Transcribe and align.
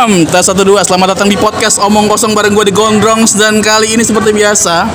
Tes 0.00 0.48
satu 0.48 0.64
dua, 0.64 0.80
selamat 0.80 1.12
datang 1.12 1.28
di 1.28 1.36
podcast 1.36 1.76
Omong 1.76 2.08
Kosong 2.08 2.32
bareng 2.32 2.56
gue 2.56 2.64
di 2.64 2.72
Gondrongs. 2.72 3.36
Dan 3.36 3.60
kali 3.60 3.92
ini 3.92 4.00
seperti 4.00 4.32
biasa 4.32 4.88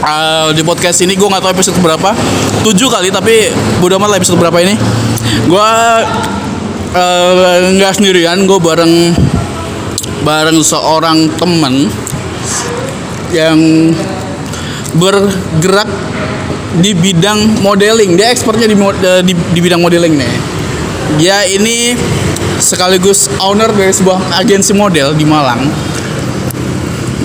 uh, 0.00 0.48
Di 0.48 0.64
podcast 0.64 1.04
ini 1.04 1.12
gue 1.12 1.28
gak 1.28 1.44
tahu 1.44 1.52
episode 1.52 1.76
berapa. 1.84 2.16
Tujuh 2.64 2.88
kali, 2.88 3.12
tapi 3.12 3.52
bodo 3.84 4.00
amat 4.00 4.16
lah 4.16 4.16
episode 4.16 4.40
berapa 4.40 4.56
ini. 4.64 4.80
Gue 5.44 5.70
uh, 6.96 7.68
nggak 7.76 8.00
sendirian, 8.00 8.48
gue 8.48 8.56
bareng 8.56 9.12
Bareng 10.24 10.56
seorang 10.64 11.28
temen 11.36 11.92
Yang 13.28 13.60
bergerak 14.96 15.92
di 16.80 16.96
bidang 16.96 17.60
modeling. 17.60 18.16
Dia 18.16 18.32
expertnya 18.32 18.72
di, 18.72 18.76
di, 19.28 19.36
di 19.36 19.60
bidang 19.60 19.84
modeling 19.84 20.16
nih. 20.16 20.32
Dia 21.20 21.44
ini 21.44 21.92
sekaligus 22.58 23.26
owner 23.42 23.70
dari 23.70 23.90
sebuah 23.90 24.38
agensi 24.38 24.74
model 24.74 25.14
di 25.14 25.26
Malang. 25.26 25.66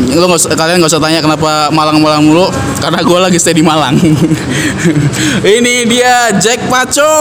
Lo 0.10 0.26
gak 0.26 0.42
usah, 0.42 0.56
kalian 0.56 0.82
nggak 0.82 0.90
usah 0.90 1.04
tanya 1.04 1.20
kenapa 1.22 1.70
Malang-Malang 1.70 2.24
mulu 2.24 2.48
karena 2.82 3.04
gue 3.04 3.20
lagi 3.20 3.38
stay 3.38 3.54
di 3.54 3.62
Malang. 3.62 3.94
Ini 5.60 5.86
dia 5.86 6.34
Jack 6.40 6.66
Paco. 6.72 7.14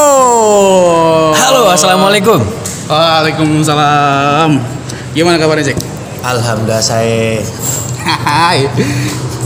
Halo 1.34 1.68
assalamualaikum. 1.68 2.38
Waalaikumsalam. 2.88 4.56
Gimana 5.12 5.36
kabarnya 5.36 5.74
Jack? 5.74 5.78
Alhamdulillah 6.22 6.80
saya 6.80 7.42
Hai. 8.08 8.64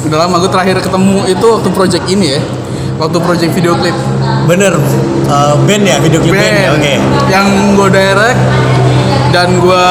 Udah 0.07 0.19
lama 0.29 0.39
gue 0.39 0.51
terakhir 0.51 0.77
ketemu 0.79 1.27
itu 1.27 1.47
waktu 1.47 1.69
project 1.75 2.05
ini 2.07 2.39
ya 2.39 2.41
waktu 3.03 3.19
project 3.19 3.53
video 3.59 3.75
klip 3.75 3.97
bener. 4.47 4.79
Uh, 5.27 5.59
band 5.67 5.83
ya 5.83 5.99
video 5.99 6.23
klip 6.23 6.39
band, 6.39 6.55
band. 6.55 6.75
oke. 6.79 6.83
Okay. 6.83 6.97
yang 7.31 7.47
gue 7.75 7.89
direct 7.91 8.41
dan 9.35 9.49
gue 9.59 9.87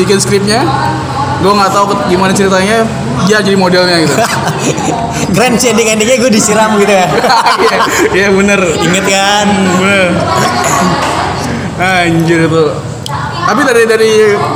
bikin 0.00 0.16
skripnya 0.22 0.64
gue 1.38 1.52
nggak 1.52 1.70
tahu 1.70 1.94
gimana 2.08 2.32
ceritanya 2.32 2.82
dia 3.26 3.38
jadi 3.44 3.58
modelnya 3.58 4.06
gitu. 4.06 4.14
Grand 5.34 5.58
sih 5.58 5.74
ending 5.74 5.90
endingnya 5.90 6.16
gue 6.22 6.30
disiram 6.32 6.74
gitu 6.80 6.90
ya. 6.90 7.06
Iya 8.14 8.26
yeah, 8.26 8.30
bener. 8.30 8.60
Inget 8.78 9.06
kan? 9.10 9.46
Bener. 9.78 10.08
Anjir 11.78 12.38
itu. 12.46 12.64
Tapi 13.48 13.60
dari 13.64 13.82
dari 13.86 14.12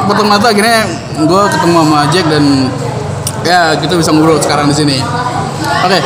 potong 0.07 0.31
mata 0.31 0.51
akhirnya 0.51 0.87
gue 1.23 1.43
ketemu 1.55 1.77
sama 1.87 2.01
Jack 2.11 2.27
dan 2.31 2.45
ya 3.43 3.75
kita 3.79 3.99
bisa 3.99 4.11
ngobrol 4.15 4.39
sekarang 4.39 4.71
di 4.71 4.77
sini 4.79 4.99
oke 5.63 5.89
okay. 5.89 6.01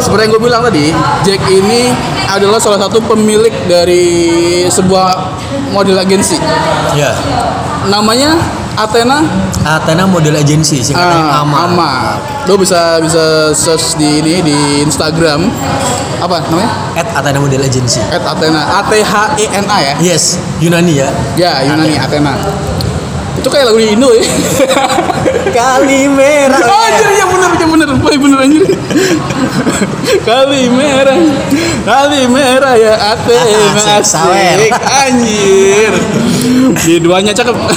seperti 0.00 0.20
yang 0.26 0.32
gue 0.34 0.42
bilang 0.42 0.62
tadi 0.64 0.86
Jack 1.22 1.42
ini 1.52 1.92
adalah 2.32 2.56
salah 2.56 2.80
satu 2.80 2.98
pemilik 3.04 3.52
dari 3.68 4.64
sebuah 4.72 5.36
model 5.72 6.00
agensi. 6.00 6.40
Ya 6.96 7.12
namanya 7.88 8.38
Athena? 8.78 9.20
Athena 9.62 10.08
model 10.08 10.38
agensi 10.38 10.80
singkatannya 10.80 11.24
uh, 11.28 11.42
AMA. 11.44 11.56
AMA. 11.68 11.92
Lo 12.48 12.54
bisa 12.56 12.98
bisa 13.02 13.52
search 13.52 14.00
di 14.00 14.22
ini 14.22 14.34
di 14.42 14.58
Instagram. 14.82 15.50
Apa 16.22 16.38
namanya? 16.48 16.70
At 16.96 17.08
Athena 17.18 17.38
model 17.42 17.62
agency. 17.66 18.00
At 18.08 18.22
Athena. 18.22 18.62
A 18.78 18.80
T 18.86 19.02
H 19.02 19.14
E 19.38 19.46
N 19.50 19.66
A 19.68 19.78
ya? 19.82 19.94
Yes 20.00 20.38
Yunani 20.62 21.02
ya. 21.02 21.08
Ya 21.36 21.52
Yunani 21.66 21.98
Athena, 21.98 22.38
Athena. 22.38 22.70
Itu 23.32 23.48
kayak 23.48 23.72
lagu 23.72 23.80
di 23.80 23.96
Indo 23.96 24.12
ya 24.12 24.24
kali 25.50 26.06
merah. 26.06 26.60
Oh 26.62 26.80
anjir 26.86 27.10
ya 27.18 27.26
bener 27.26 27.50
ya 27.58 27.66
bener. 27.66 27.88
Bener 27.98 28.18
bener 28.22 28.38
anjir. 28.46 28.62
Kali 30.22 30.62
merah. 30.70 31.18
Kali 31.82 32.20
merah 32.30 32.74
ya 32.78 32.94
ate 33.16 33.34
asik, 33.34 34.06
asik. 34.06 34.70
anjir. 34.78 35.92
Di 36.86 36.94
duanya 37.02 37.34
cakep. 37.34 37.56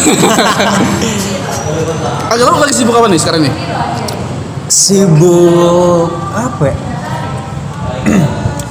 Agak 2.36 2.46
lo 2.52 2.58
lagi 2.62 2.74
sibuk 2.74 2.94
apa 2.98 3.08
nih 3.10 3.20
sekarang 3.22 3.42
nih? 3.48 3.54
Sibuk 4.68 6.10
apa 6.34 6.74
ya 6.74 6.95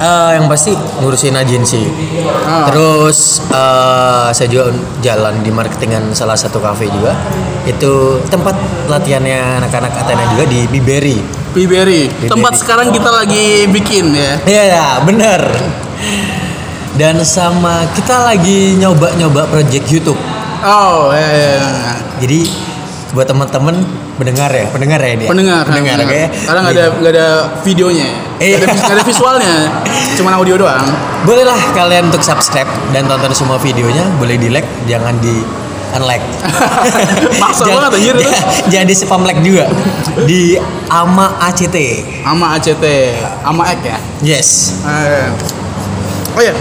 uh, 0.05 0.31
yang 0.37 0.45
pasti 0.45 0.77
ngurusin 1.01 1.33
agensi. 1.33 1.81
Oh. 2.45 2.69
Terus 2.69 3.41
uh, 3.49 4.29
saya 4.29 4.45
juga 4.45 4.69
jalan 5.01 5.41
di 5.41 5.49
marketingan 5.49 6.13
salah 6.13 6.37
satu 6.37 6.61
kafe 6.61 6.85
juga. 6.93 7.17
Itu 7.65 8.21
tempat 8.29 8.53
latihannya 8.85 9.65
anak-anak 9.65 10.05
Athena 10.05 10.29
juga 10.37 10.45
di 10.45 10.69
Biberi. 10.69 11.17
Biberi. 11.57 12.29
Tempat 12.29 12.61
sekarang 12.61 12.93
kita 12.93 13.09
lagi 13.09 13.65
bikin 13.65 14.13
ya. 14.13 14.37
Iya 14.45 14.63
ya, 14.69 14.87
bener. 15.01 15.41
Dan 16.95 17.19
sama 17.27 17.83
kita 17.91 18.23
lagi 18.23 18.77
nyoba-nyoba 18.79 19.49
project 19.49 19.89
YouTube. 19.89 20.19
Oh, 20.63 21.11
ya, 21.11 21.29
ya. 21.59 21.59
Jadi 22.23 22.47
buat 23.15 23.27
teman-teman 23.31 23.79
pendengar 24.19 24.51
ya 24.51 24.67
pendengar 24.67 24.99
ya 24.99 25.11
ini 25.15 25.25
pendengar 25.25 25.63
pendengar 25.63 25.95
oke. 26.03 26.11
Okay? 26.11 26.25
karena 26.43 26.59
nggak 26.59 26.75
ada 26.75 26.85
nggak 26.99 27.13
ada 27.15 27.27
videonya. 27.63 28.09
Iya. 28.43 28.55
nggak 28.59 28.75
ada, 28.75 28.93
ada 28.99 29.03
visualnya. 29.07 29.53
Cuma 30.19 30.35
audio 30.35 30.59
doang. 30.59 30.83
Bolehlah 31.23 31.55
kalian 31.71 32.11
untuk 32.11 32.19
subscribe 32.19 32.67
dan 32.91 33.07
tonton 33.07 33.31
semua 33.31 33.55
videonya. 33.55 34.03
Boleh 34.19 34.35
di 34.35 34.51
like 34.51 34.67
jangan 34.83 35.15
di 35.23 35.39
unlike. 35.95 36.27
Maksa 37.41 37.63
banget 37.71 37.91
anjir. 37.95 38.15
Jangan 38.75 38.87
di 38.91 38.95
spam 38.99 39.23
like 39.23 39.39
juga. 39.39 39.63
Di 40.27 40.59
ama 40.91 41.39
ACT 41.39 41.77
ama 42.27 42.59
ACT 42.59 42.85
ama 43.47 43.63
ek 43.71 43.79
ya? 43.87 43.97
Yes. 44.19 44.83
Oh 46.35 46.43
ya 46.43 46.51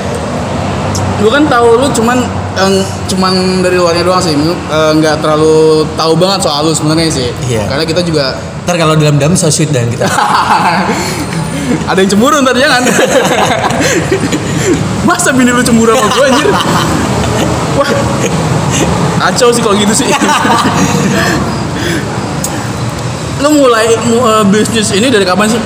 gue 1.25 1.31
kan 1.32 1.44
tahu 1.48 1.81
lu 1.81 1.88
cuman 1.88 2.20
yang 2.54 2.70
cuman 3.10 3.66
dari 3.66 3.75
luarnya 3.75 4.06
doang 4.06 4.22
sih 4.22 4.31
nggak 4.70 5.16
uh, 5.19 5.19
terlalu 5.19 5.82
tahu 5.98 6.15
banget 6.15 6.47
soal 6.47 6.62
lu 6.62 6.75
sebenarnya 6.75 7.10
sih. 7.10 7.28
Iya. 7.50 7.66
karena 7.66 7.82
kita 7.82 8.06
juga 8.06 8.38
ntar 8.65 8.81
kalau 8.81 8.97
dalam 8.97 9.20
dalam 9.20 9.37
so 9.37 9.50
sweet 9.50 9.75
dan 9.75 9.91
kita. 9.91 10.06
Ada 11.91 11.98
yang 12.00 12.10
cemburu 12.16 12.41
ntar 12.44 12.56
jangan. 12.56 12.82
Masa 15.09 15.32
bini 15.37 15.53
lu 15.53 15.60
cemburu 15.60 15.93
sama 15.93 16.09
gue 16.14 16.26
anjir? 16.32 16.48
Wah. 17.75 17.91
Kacau 19.25 19.48
sih 19.53 19.62
kalau 19.64 19.76
gitu 19.76 19.93
sih. 19.93 20.09
Lu 23.43 23.50
mulai 23.60 23.93
uh, 23.97 24.44
bisnis 24.48 24.88
ini 24.97 25.12
dari 25.12 25.28
kapan 25.28 25.53
sih? 25.53 25.60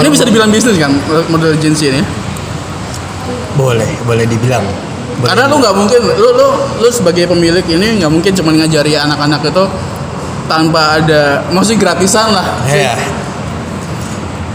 Ini 0.00 0.08
bisa 0.08 0.24
dibilang 0.24 0.48
bisnis 0.48 0.80
kan 0.80 0.96
model 1.28 1.52
agency 1.56 1.92
ini? 1.92 2.00
Boleh 3.58 3.90
boleh 4.08 4.24
dibilang 4.24 4.64
karena 5.20 5.44
lu 5.48 5.60
nggak 5.60 5.74
mungkin 5.76 6.00
lu 6.16 6.28
lu 6.32 6.48
lu 6.80 6.88
sebagai 6.88 7.28
pemilik 7.28 7.64
ini 7.68 8.00
nggak 8.00 8.10
mungkin 8.10 8.32
cuma 8.32 8.50
ngajari 8.56 8.96
anak-anak 8.96 9.40
itu 9.44 9.64
tanpa 10.48 10.98
ada 10.98 11.44
maksudnya 11.52 11.78
gratisan 11.78 12.34
lah 12.34 12.46
yeah. 12.66 12.96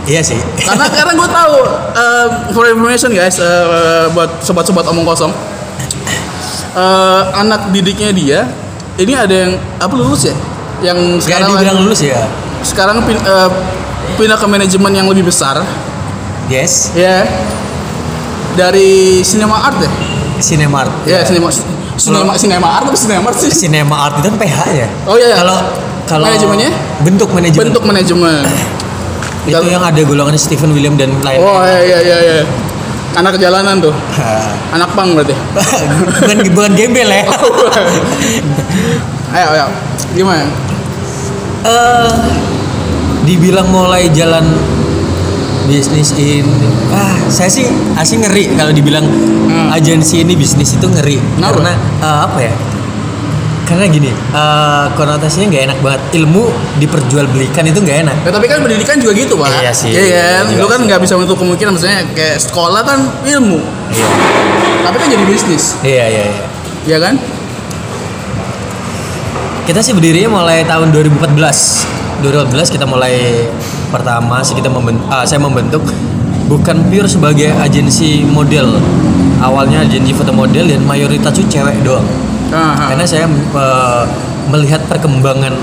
Iya 0.06 0.22
sih. 0.22 0.38
Karena 0.62 0.86
karena 0.86 1.18
gue 1.18 1.30
tahu 1.34 1.56
uh, 1.98 2.28
for 2.54 2.70
information 2.70 3.10
guys 3.10 3.42
uh, 3.42 4.06
buat 4.14 4.38
sobat-sobat 4.46 4.86
omong 4.94 5.02
kosong 5.02 5.34
uh, 6.78 7.22
anak 7.34 7.74
didiknya 7.74 8.14
dia 8.14 8.40
ini 9.02 9.18
ada 9.18 9.34
yang 9.34 9.58
apa 9.82 9.94
lulus 9.98 10.30
ya? 10.30 10.36
Yang 10.86 11.26
sekarang 11.26 11.58
dibilang 11.58 11.78
lulus 11.82 12.06
ya. 12.06 12.22
Sekarang 12.62 13.02
pin, 13.02 13.18
uh, 13.18 13.50
pindah 14.14 14.38
ke 14.38 14.46
manajemen 14.46 14.94
yang 14.94 15.10
lebih 15.10 15.26
besar. 15.26 15.66
Yes. 16.54 16.94
Ya. 16.94 17.02
Yeah. 17.02 17.22
Dari 18.56 19.26
cinema 19.26 19.58
art 19.58 19.82
ya? 19.82 19.90
Cinemart. 20.40 20.92
Ya, 21.08 21.20
yeah, 21.20 21.22
Cinema 21.24 21.48
Cinema 21.96 22.34
Cinema 22.36 22.68
Art 22.80 22.86
apa 22.92 22.98
Cinema 22.98 23.32
Art 23.32 23.38
sih? 23.40 23.52
Cinema 23.52 23.96
Art 24.10 24.20
itu 24.20 24.28
kan 24.28 24.36
PH 24.40 24.60
ya. 24.76 24.88
Oh 25.08 25.16
iya. 25.16 25.36
Kalau 25.40 25.58
kalau 26.06 26.26
manajemennya? 26.28 26.72
Bentuk 27.02 27.30
manajemen. 27.32 27.66
Bentuk 27.72 27.84
manajemen. 27.84 28.44
itu 29.46 29.62
yang 29.70 29.86
ada 29.86 30.02
golongan 30.02 30.34
Stephen 30.42 30.74
William 30.74 30.98
dan 30.98 31.14
lain. 31.22 31.38
Oh 31.38 31.62
iya 31.62 31.82
iya 31.86 32.00
iya. 32.02 32.18
iya. 32.42 32.46
Anak 33.16 33.38
jalanan 33.40 33.80
tuh. 33.80 33.94
Anak 34.76 34.92
pang 34.98 35.16
berarti. 35.16 35.38
bukan 36.02 36.38
bukan 36.52 36.72
gembel 36.74 37.08
ya. 37.08 37.24
ayo 39.38 39.48
ayo. 39.56 39.66
Gimana? 40.18 40.50
Eh 41.66 41.70
uh, 41.70 42.12
dibilang 43.26 43.70
mulai 43.70 44.10
jalan 44.14 44.46
bisnis 45.66 46.14
ini 46.16 46.46
ah 46.94 47.18
saya 47.28 47.50
sih 47.50 47.66
asing 47.98 48.22
ngeri 48.22 48.54
kalau 48.54 48.72
dibilang 48.72 49.06
hmm. 49.06 49.74
agensi 49.74 50.22
ini 50.22 50.38
bisnis 50.38 50.78
itu 50.78 50.86
ngeri. 50.86 51.18
Kenapa? 51.18 51.60
karena 51.60 51.74
uh, 52.02 52.20
apa 52.30 52.40
ya? 52.40 52.54
Karena 53.66 53.90
gini 53.90 54.14
uh, 54.14 54.94
konotasinya 54.94 55.50
nggak 55.50 55.64
enak 55.74 55.78
banget. 55.82 56.02
Ilmu 56.22 56.44
diperjualbelikan 56.78 57.66
itu 57.66 57.80
nggak 57.82 57.98
enak. 58.06 58.16
Ya, 58.22 58.32
tapi 58.32 58.46
kan 58.46 58.62
pendidikan 58.62 58.96
juga 59.02 59.12
gitu 59.18 59.34
pak. 59.42 59.50
Iya 59.50 59.74
sih 59.74 59.90
iya 59.90 60.46
kan? 60.46 60.54
lu 60.54 60.68
kan 60.70 60.80
nggak 60.86 61.02
bisa 61.02 61.18
menutup 61.18 61.38
kemungkinan 61.42 61.74
misalnya 61.74 62.06
kayak 62.14 62.38
sekolah 62.38 62.82
kan 62.86 63.02
ilmu. 63.26 63.60
Iya. 63.90 64.08
Tapi 64.86 64.96
kan 65.02 65.08
jadi 65.10 65.26
bisnis. 65.26 65.82
Iya 65.82 66.06
iya 66.08 66.24
iya. 66.30 66.46
Iya 66.86 66.98
kan? 67.02 67.14
Kita 69.66 69.82
sih 69.82 69.98
berdirinya 69.98 70.30
mulai 70.30 70.62
tahun 70.62 70.94
2014 70.94 72.22
2014 72.22 72.70
kita 72.70 72.86
mulai 72.86 73.50
pertama 73.96 74.44
sih 74.44 74.60
kita 74.60 74.68
membentuk, 74.68 75.08
uh, 75.08 75.24
saya 75.24 75.40
membentuk 75.40 75.80
bukan 76.52 76.84
pure 76.92 77.08
sebagai 77.08 77.56
agensi 77.56 78.28
model. 78.28 78.76
Awalnya 79.40 79.88
agensi 79.88 80.12
foto 80.12 80.36
model 80.36 80.68
dan 80.68 80.84
mayoritas 80.84 81.32
tuh 81.32 81.48
cewek 81.48 81.80
doang. 81.88 82.04
Aha. 82.54 82.94
karena 82.94 83.06
saya 83.08 83.26
eh, 83.28 84.04
melihat 84.54 84.86
perkembangan 84.86 85.54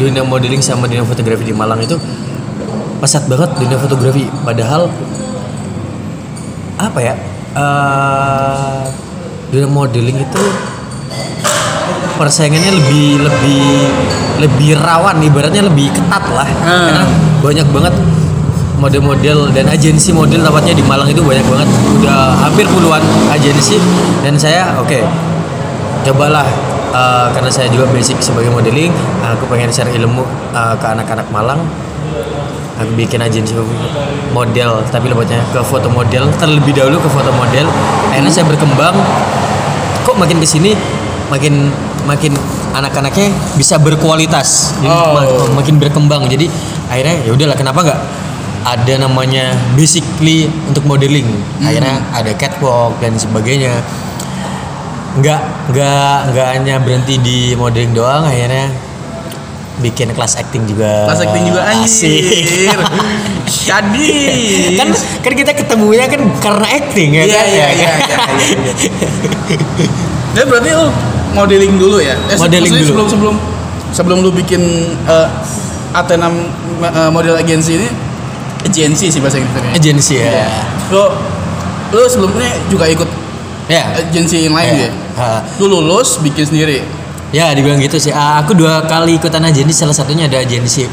dunia 0.00 0.24
modeling 0.24 0.62
sama 0.62 0.88
dunia 0.88 1.04
fotografi 1.04 1.44
di 1.44 1.52
Malang 1.52 1.84
itu 1.84 2.00
pesat 2.98 3.28
banget 3.28 3.52
dunia 3.60 3.76
fotografi. 3.76 4.24
Padahal 4.42 4.88
apa 6.78 6.98
ya 7.02 7.14
eh, 7.54 8.82
dunia 9.52 9.68
modeling 9.68 10.18
itu 10.24 10.42
persaingannya 12.18 12.72
lebih 12.74 13.22
lebih 13.22 13.66
lebih 14.38 14.78
rawan 14.78 15.18
ibaratnya 15.18 15.66
lebih 15.66 15.90
ketat 15.90 16.24
lah. 16.30 16.48
Hmm. 16.62 16.86
karena 16.88 17.04
banyak 17.38 17.68
banget 17.70 17.94
model-model 18.78 19.50
dan 19.50 19.66
agensi 19.66 20.14
model 20.14 20.40
tepatnya 20.40 20.74
di 20.78 20.84
Malang 20.86 21.10
itu 21.10 21.20
banyak 21.20 21.44
banget. 21.44 21.68
Udah 21.98 22.38
hampir 22.46 22.64
puluhan 22.70 23.02
agensi. 23.28 23.76
Dan 24.22 24.38
saya 24.38 24.78
oke 24.78 25.02
cobalah 26.06 26.46
eh, 26.94 27.26
karena 27.34 27.50
saya 27.50 27.66
juga 27.68 27.90
basic 27.90 28.22
sebagai 28.22 28.48
modeling 28.54 28.94
aku 29.20 29.50
pengen 29.50 29.68
share 29.74 29.90
ilmu 29.90 30.22
eh, 30.54 30.74
ke 30.78 30.86
anak-anak 30.86 31.26
Malang. 31.34 31.60
Aku 32.78 32.94
bikin 32.94 33.18
agensi 33.18 33.58
model 34.30 34.86
tapi 34.94 35.10
lebihnya 35.10 35.42
ke 35.50 35.58
foto 35.66 35.90
model. 35.90 36.30
Terlebih 36.38 36.78
dahulu 36.78 37.02
ke 37.02 37.10
foto 37.10 37.34
model. 37.34 37.66
Akhirnya 38.14 38.30
saya 38.30 38.46
berkembang. 38.46 38.94
Kok 40.06 40.14
makin 40.14 40.38
ke 40.38 40.46
sini 40.46 40.72
makin 41.28 41.68
makin 42.08 42.32
anak-anaknya 42.70 43.28
bisa 43.54 43.76
berkualitas 43.76 44.76
jadi 44.78 44.90
Oh. 44.90 45.14
ma- 45.14 45.30
makin 45.56 45.76
berkembang 45.76 46.26
jadi 46.26 46.46
akhirnya 46.86 47.16
ya 47.22 47.30
udahlah 47.30 47.54
kenapa 47.54 47.80
nggak 47.82 48.00
ada 48.60 48.94
namanya 48.98 49.44
basically 49.72 50.46
untuk 50.64 50.84
modeling 50.84 51.28
akhirnya 51.58 52.04
ada 52.10 52.32
catwalk 52.32 52.98
dan 52.98 53.14
sebagainya 53.14 53.80
nggak 55.16 55.40
nggak 55.68 56.16
nggak 56.28 56.46
hanya 56.52 56.74
berhenti 56.78 57.16
di 57.16 57.38
modeling 57.52 57.90
doang 57.90 58.22
akhirnya 58.22 58.68
bikin 59.78 60.10
kelas 60.10 60.34
acting 60.36 60.66
juga 60.66 61.06
Kelas 61.06 61.22
acting 61.22 61.44
juga 61.46 61.62
Asik. 61.64 62.18
anjir. 62.18 62.78
Jadi 63.46 64.10
kan 64.74 64.88
kan 65.22 65.32
kita 65.32 65.52
ketemunya 65.54 66.04
kan 66.04 66.18
karena 66.38 66.66
acting 66.68 67.10
ya 67.12 67.22
Iya 67.22 67.30
kan? 67.32 67.46
iya 67.46 67.54
Ya 67.54 67.68
iya 67.70 67.90
kan? 67.94 68.28
iya. 68.34 68.72
iya. 68.74 68.88
Ya 70.34 70.42
berarti 70.44 70.70
lu 70.72 70.86
modeling 71.32 71.74
dulu 71.74 71.98
ya? 71.98 72.14
Eh, 72.28 72.36
Modeling 72.36 72.72
dulu. 72.72 72.84
Sebelum 72.86 73.06
sebelum 73.08 73.34
sebelum 73.90 74.18
lu 74.20 74.30
bikin 74.30 74.60
eh, 75.04 75.28
Athena 75.90 76.28
eh, 76.84 77.10
model 77.10 77.34
agensi 77.34 77.76
ini 77.76 77.88
agensi 78.60 79.08
sih 79.08 79.18
bahasa 79.18 79.38
Inggrisnya. 79.38 79.72
agensi 79.72 80.14
ya 80.14 80.28
Iya. 80.28 80.48
Lu 80.90 81.04
lu 81.88 82.04
sebelumnya 82.04 82.52
juga 82.68 82.84
ikut 82.84 83.08
ya 83.66 83.96
agensi 83.96 84.44
yang 84.44 84.52
lain 84.52 84.72
Ya. 84.74 84.84
ya? 84.84 84.90
Ha. 85.16 85.26
Lu 85.56 85.66
lulus 85.68 86.20
bikin 86.20 86.44
sendiri. 86.44 86.84
Ya 87.28 87.52
dibilang 87.52 87.76
gitu 87.76 87.96
sih. 87.98 88.08
Ah, 88.08 88.40
Aku 88.40 88.52
dua 88.52 88.84
kali 88.84 89.16
ikutan 89.16 89.40
agensi. 89.42 89.72
Salah 89.74 89.92
satunya 89.92 90.24
ada 90.24 90.36
agensi 90.36 90.84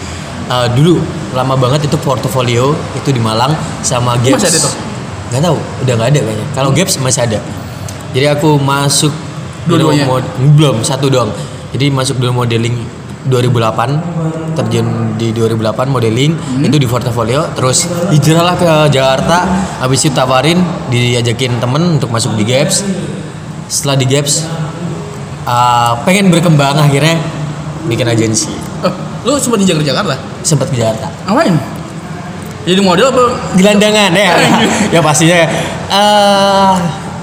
ah, 0.47 0.67
dulu 0.67 0.99
lama 1.31 1.55
banget 1.55 1.87
itu 1.87 1.95
portofolio 1.97 2.71
itu 2.93 3.09
di 3.09 3.19
Malang 3.19 3.51
sama 3.81 4.15
Gaps. 4.17 4.39
Masih 4.39 4.51
ada 4.51 4.59
tuh? 4.61 4.73
Gak 5.25 5.41
tahu, 5.41 5.57
udah 5.83 5.93
nggak 5.95 6.09
ada 6.15 6.19
kayaknya. 6.21 6.45
Kalau 6.53 6.69
Gaps 6.71 6.95
masih 6.97 7.21
ada. 7.23 7.39
Jadi 8.15 8.25
aku 8.29 8.55
masuk 8.55 9.11
Dua-duanya? 9.65 10.05
mod- 10.05 10.29
belum 10.53 10.81
satu 10.81 11.07
doang. 11.07 11.29
Jadi 11.69 11.89
masuk 11.89 12.17
dulu 12.17 12.41
modeling 12.41 12.77
2008 13.25 13.97
terjun 14.53 14.85
di 15.17 15.33
2008 15.33 15.57
modeling 15.87 16.37
Hmm. 16.37 16.61
itu 16.61 16.77
di 16.77 16.85
portofolio 16.85 17.41
terus 17.51 17.83
hijrah 18.07 18.43
lah 18.43 18.55
ke 18.55 18.69
Jakarta 18.87 19.41
habis 19.81 19.99
itu 19.99 20.13
tawarin 20.13 20.61
diajakin 20.87 21.57
temen 21.57 21.97
untuk 21.97 22.13
masuk 22.13 22.37
di 22.37 22.45
Gaps 22.45 22.85
setelah 23.65 23.97
di 23.97 24.05
Gaps 24.05 24.45
uh, 25.43 25.97
pengen 26.05 26.29
berkembang 26.29 26.77
akhirnya 26.77 27.17
bikin 27.83 28.05
agensi 28.05 28.53
Oh, 28.85 28.93
lu 29.25 29.41
sempat 29.41 29.57
di 29.57 29.65
Jakarta? 29.65 30.13
sempat 30.39 30.69
ke 30.69 30.77
Jakarta 30.77 31.09
Ngapain? 31.25 31.57
Jadi 32.63 32.79
model 32.79 33.09
apa? 33.09 33.25
gelandangan 33.53 34.13
ya 34.13 34.33
ya 34.93 34.99
pastinya 35.01 35.49
eh 35.89 36.73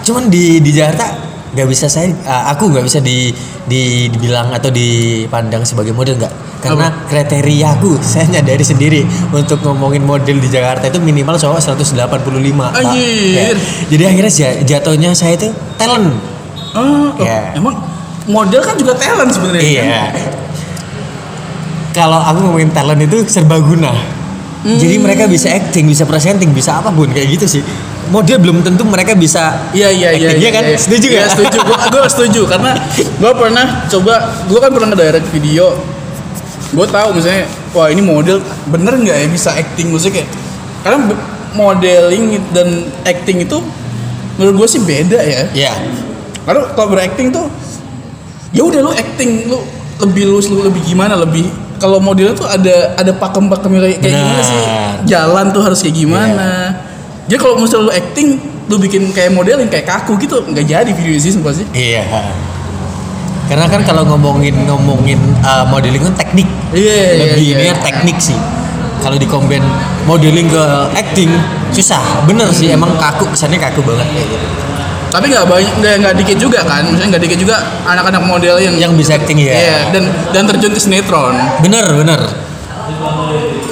cuman 0.02 0.26
di 0.26 0.58
di 0.58 0.70
Jakarta 0.74 1.21
nggak 1.52 1.68
bisa 1.68 1.84
saya 1.86 2.08
eh, 2.08 2.44
aku 2.48 2.72
nggak 2.72 2.80
bisa 2.82 2.98
di, 2.98 3.28
di 3.64 4.08
dibilang 4.08 4.50
atau 4.50 4.68
dipandang 4.68 5.62
sebagai 5.62 5.92
model 5.92 6.16
nggak 6.16 6.32
karena 6.60 6.88
kriteria 7.06 7.76
aku 7.76 8.00
saya 8.12 8.24
nyadari 8.30 8.62
sendiri 8.62 9.00
untuk 9.28 9.60
ngomongin 9.60 10.00
model 10.00 10.36
di 10.36 10.48
Jakarta 10.48 10.86
itu 10.86 10.96
minimal 10.96 11.36
cowok 11.36 11.60
185 11.60 11.92
Pak. 11.92 12.70
Anjir. 12.72 13.34
Ya. 13.34 13.52
jadi 13.88 14.02
akhirnya 14.08 14.32
ja- 14.32 14.58
jatuhnya 14.64 15.10
saya 15.12 15.36
itu 15.36 15.48
talent 15.76 16.08
Oh, 16.72 17.12
oh, 17.12 17.20
Ya. 17.20 17.52
emang 17.52 17.76
model 18.24 18.64
kan 18.64 18.72
juga 18.74 18.96
talent 18.96 19.28
sebenarnya. 19.28 19.60
kan? 19.60 19.84
Iya. 19.84 20.02
Kalau 21.92 22.16
aku 22.16 22.38
ngomongin 22.40 22.72
talent 22.72 22.96
itu 22.98 23.28
serbaguna. 23.28 23.92
Jadi 24.62 24.96
mereka 24.96 25.28
bisa 25.28 25.50
acting, 25.50 25.84
bisa 25.84 26.06
presenting, 26.06 26.48
bisa 26.48 26.80
apa 26.80 26.88
pun 26.88 27.10
kayak 27.10 27.36
gitu 27.36 27.58
sih. 27.58 27.62
Model 28.10 28.38
belum 28.42 28.66
tentu 28.66 28.82
mereka 28.82 29.14
bisa 29.14 29.70
Iya 29.70 29.88
iya 29.92 30.10
iya. 30.16 30.30
iya 30.34 30.50
kan? 30.50 30.64
Setuju 30.74 31.06
Iya, 31.06 31.22
nggak? 31.22 31.28
setuju. 31.38 31.58
Gua, 31.62 31.78
gua 31.92 32.04
setuju 32.10 32.40
karena 32.50 32.72
gua 33.22 33.32
pernah 33.36 33.66
coba, 33.86 34.14
gua 34.50 34.58
kan 34.58 34.70
pernah 34.74 34.88
nge-direct 34.90 35.28
video. 35.30 35.76
Gua 36.72 36.88
tahu 36.88 37.20
misalnya, 37.20 37.46
wah 37.76 37.92
ini 37.92 38.00
model 38.00 38.40
bener 38.72 38.96
nggak 38.96 39.16
ya 39.22 39.28
bisa 39.28 39.52
acting 39.54 39.92
maksudnya 39.92 40.24
kayak 40.24 40.28
karena 40.82 40.98
modeling 41.52 42.40
dan 42.50 42.68
acting 43.06 43.44
itu 43.44 43.60
menurut 44.40 44.64
gua 44.64 44.68
sih 44.68 44.80
beda 44.82 45.20
ya. 45.22 45.42
Iya. 45.54 45.72
Karena 46.42 46.74
kalau 46.74 46.88
berakting 46.90 47.30
tuh 47.30 47.46
ya 48.50 48.66
udah 48.66 48.80
lu 48.82 48.90
acting 48.92 49.46
lu 49.46 49.62
lebih 50.02 50.26
lu 50.26 50.38
lu 50.42 50.60
lebih 50.68 50.82
gimana 50.84 51.14
lebih 51.14 51.46
kalau 51.78 51.98
modelnya 51.98 52.34
tuh 52.36 52.46
ada 52.46 52.94
ada 52.94 53.10
pakem-pakemnya 53.16 53.80
kayak, 53.80 53.98
kayak 54.02 54.14
gimana 54.14 54.42
sih 54.44 54.60
jalan 55.08 55.46
tuh 55.50 55.62
harus 55.66 55.78
kayak 55.82 55.96
gimana 55.98 56.50
jadi 57.32 57.40
kalau 57.40 57.56
misalnya 57.56 57.88
lu 57.88 57.92
acting 57.96 58.28
lu 58.68 58.76
bikin 58.76 59.08
kayak 59.16 59.32
modeling 59.32 59.72
kayak 59.72 59.88
kaku 59.88 60.20
gitu 60.20 60.44
nggak 60.44 60.68
jadi 60.68 60.90
video 60.92 61.16
sih 61.16 61.32
sumpah 61.32 61.56
sih 61.56 61.64
Iya. 61.72 62.04
Karena 63.48 63.68
kan 63.72 63.80
kalau 63.88 64.04
ngomongin 64.04 64.68
ngomongin 64.68 65.16
uh, 65.40 65.64
modeling 65.64 66.00
kan 66.00 66.12
teknik. 66.12 66.44
Iya, 66.76 66.92
iya, 66.92 67.20
Lebih 67.20 67.44
iya, 67.44 67.52
ini 67.56 67.62
iya. 67.64 67.72
kan 67.72 67.78
teknik 67.88 68.16
sih. 68.20 68.36
Kalau 69.00 69.16
di 69.16 69.24
combine 69.24 69.64
modeling 70.04 70.48
ke 70.52 70.64
acting 70.92 71.32
susah. 71.72 72.00
Bener 72.28 72.52
sih 72.52 72.68
emang 72.68 72.92
kaku 73.00 73.28
kesannya 73.32 73.56
kaku 73.56 73.80
banget 73.80 74.08
kayak 74.12 74.28
gitu. 74.28 74.48
tapi 75.12 75.28
nggak 75.28 75.44
banyak 75.44 75.72
nggak 75.76 75.94
nggak 76.00 76.14
dikit 76.24 76.36
juga 76.40 76.64
kan 76.64 76.88
misalnya 76.88 77.12
nggak 77.12 77.24
dikit 77.28 77.38
juga 77.44 77.60
anak-anak 77.84 78.24
model 78.24 78.56
yang 78.56 78.72
Yang 78.80 78.92
bisa 78.96 79.20
acting 79.20 79.36
ya. 79.40 79.52
Iya, 79.52 79.76
dan 79.92 80.04
dan 80.32 80.42
terjun 80.48 80.72
ke 80.72 80.80
sinetron 80.80 81.36
Bener 81.60 81.84
bener. 81.92 82.20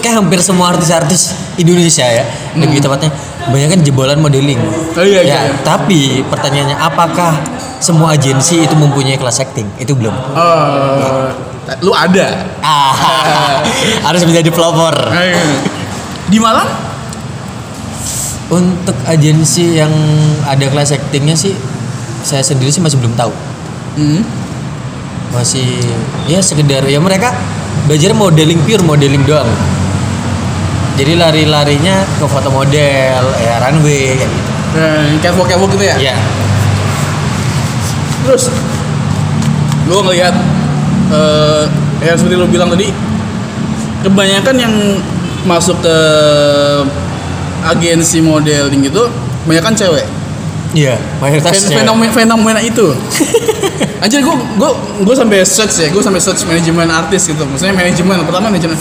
Kayak 0.04 0.20
hampir 0.20 0.44
semua 0.44 0.76
artis-artis 0.76 1.32
Indonesia 1.56 2.04
ya, 2.04 2.24
lebih 2.56 2.84
tepatnya 2.84 3.08
banyak 3.48 3.68
kan 3.72 3.80
jebolan 3.80 4.20
modeling. 4.20 4.60
Oh, 4.92 5.00
iya, 5.00 5.24
ya, 5.24 5.38
iya. 5.48 5.56
tapi 5.64 6.20
pertanyaannya 6.28 6.76
apakah 6.76 7.32
semua 7.80 8.12
agensi 8.12 8.60
itu 8.60 8.76
mempunyai 8.76 9.16
kelas 9.16 9.40
acting? 9.40 9.64
Itu 9.80 9.96
belum. 9.96 10.12
oh 10.12 11.48
lu 11.78 11.94
ada 11.94 12.50
Ah, 12.58 12.90
harus 14.10 14.26
menjadi 14.26 14.50
pelopor. 14.50 14.90
di 16.26 16.38
Malang 16.42 16.66
Untuk 18.50 18.98
agensi 19.06 19.78
yang 19.78 19.94
ada 20.42 20.66
kelas 20.66 20.90
actingnya 20.90 21.38
sih, 21.38 21.54
saya 22.26 22.42
sendiri 22.42 22.66
sih 22.66 22.82
masih 22.82 22.98
belum 22.98 23.14
tahu. 23.14 23.30
hmm. 23.94 24.22
Masih 25.30 25.78
ya 26.26 26.42
sekedar 26.42 26.82
ya 26.90 26.98
mereka 26.98 27.30
belajar 27.86 28.10
modeling 28.10 28.58
pure 28.66 28.82
modeling 28.82 29.22
doang. 29.22 29.46
Jadi 31.00 31.16
lari-larinya 31.16 32.04
ke 32.20 32.28
foto 32.28 32.52
model, 32.52 33.22
ya 33.40 33.54
runway 33.58 34.20
kayak 34.20 34.28
gitu. 34.28 34.50
Dan 34.70 35.16
catwalk 35.18 35.48
catwalk 35.48 35.70
gitu 35.72 35.82
ya 35.82 35.96
Ya, 35.98 36.16
Terus 38.22 38.52
lu 39.88 39.96
ngelihat 40.04 40.34
eh 41.10 41.64
yang 42.00 42.14
seperti 42.14 42.36
lu 42.36 42.46
bilang 42.46 42.70
tadi 42.70 42.92
kebanyakan 44.00 44.54
yang 44.54 44.74
masuk 45.42 45.74
ke 45.80 45.96
agensi 47.66 48.20
modeling 48.20 48.84
itu 48.84 49.02
kebanyakan 49.42 49.72
cewek. 49.74 50.06
iya 50.70 50.94
mayoritas 51.18 51.50
Fen- 51.50 51.82
fenomena, 51.82 52.12
fenomena 52.14 52.60
itu. 52.62 52.94
Anjir 54.04 54.22
gue 54.22 54.36
gue 54.54 54.70
gue 55.02 55.14
sampai 55.16 55.42
search 55.42 55.82
ya, 55.82 55.88
gue 55.90 55.98
sampai 55.98 56.20
search 56.22 56.46
manajemen 56.46 56.86
artis 56.86 57.26
gitu. 57.26 57.42
Maksudnya 57.42 57.74
manajemen 57.74 58.22
pertama 58.22 58.48
manajemen. 58.48 58.78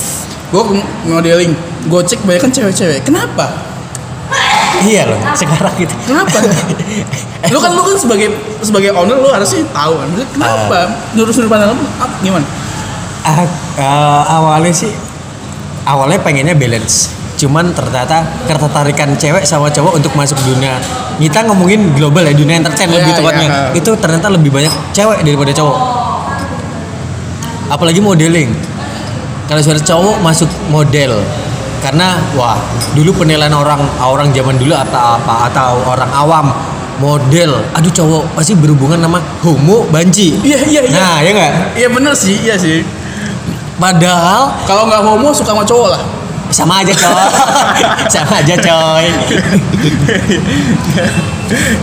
Gue 0.53 0.63
modeling, 1.03 1.57
gue 1.87 2.01
cek 2.03 2.19
kebanyakan 2.25 2.51
cewek-cewek. 2.51 2.99
Kenapa? 3.07 3.45
Iya 4.79 5.11
loh, 5.11 5.19
sekarang 5.35 5.75
gitu. 5.75 5.91
Kenapa? 6.07 6.39
lu 7.53 7.59
kan 7.59 7.71
lu 7.75 7.81
kan 7.83 7.95
sebagai 7.99 8.31
sebagai 8.63 8.95
owner 8.95 9.19
lu 9.19 9.27
harusnya 9.27 9.63
tahu 9.71 9.99
kan. 9.99 10.07
Kenapa? 10.35 10.77
Menurut 11.15 11.31
sudut 11.35 11.51
pandang 11.51 11.75
lu 11.75 11.83
apa- 11.99 12.19
gimana? 12.23 12.47
Ah, 13.27 13.43
ah, 13.75 14.23
awalnya 14.39 14.71
sih 14.71 14.91
awalnya 15.89 16.21
pengennya 16.21 16.53
balance 16.53 17.11
cuman 17.39 17.71
ternyata 17.71 18.27
ketertarikan 18.45 19.15
cewek 19.15 19.47
sama 19.47 19.71
cowok 19.71 19.95
untuk 19.95 20.11
masuk 20.13 20.35
dunia 20.43 20.75
kita 21.17 21.47
ngomongin 21.47 21.95
global 21.95 22.27
ya 22.27 22.35
dunia 22.35 22.59
entertain 22.59 22.91
Iya, 22.91 22.99
lebih 22.99 23.13
tepatnya 23.15 23.47
iya. 23.47 23.63
itu 23.79 23.91
ternyata 23.95 24.27
lebih 24.27 24.51
banyak 24.51 24.73
cewek 24.91 25.23
daripada 25.23 25.51
cowok 25.55 25.77
apalagi 27.71 28.03
modeling 28.03 28.51
kalau 29.47 29.61
suara 29.63 29.79
cowok 29.79 30.19
masuk 30.19 30.49
model 30.67 31.23
karena 31.79 32.19
wah 32.33 32.59
dulu 32.91 33.23
penilaian 33.23 33.51
orang 33.51 33.79
orang 33.99 34.29
zaman 34.29 34.55
dulu 34.55 34.71
atau 34.71 35.15
apa 35.15 35.47
atau 35.47 35.79
orang 35.85 36.11
awam 36.11 36.47
model 36.99 37.63
aduh 37.71 37.87
cowok 37.89 38.23
pasti 38.35 38.51
berhubungan 38.53 38.99
sama 38.99 39.19
homo 39.39 39.87
banci 39.87 40.35
Iya 40.43 40.59
iya 40.67 40.81
iya. 40.83 40.91
nah 40.91 41.15
ya 41.19 41.31
nggak 41.31 41.51
Iya 41.75 41.87
bener 41.89 42.11
sih, 42.11 42.35
iya 42.39 42.59
sih. 42.59 42.83
padahal 43.75 44.51
Kalau 44.67 44.83
nggak 44.85 45.01
homo 45.01 45.31
suka 45.31 45.55
sama 45.55 45.63
cowok 45.63 45.89
lah. 45.95 46.03
sama 46.49 46.81
aja 46.81 46.91
coy 46.91 47.13
sama 48.13 48.41
aja 48.41 48.55
coy 48.57 49.05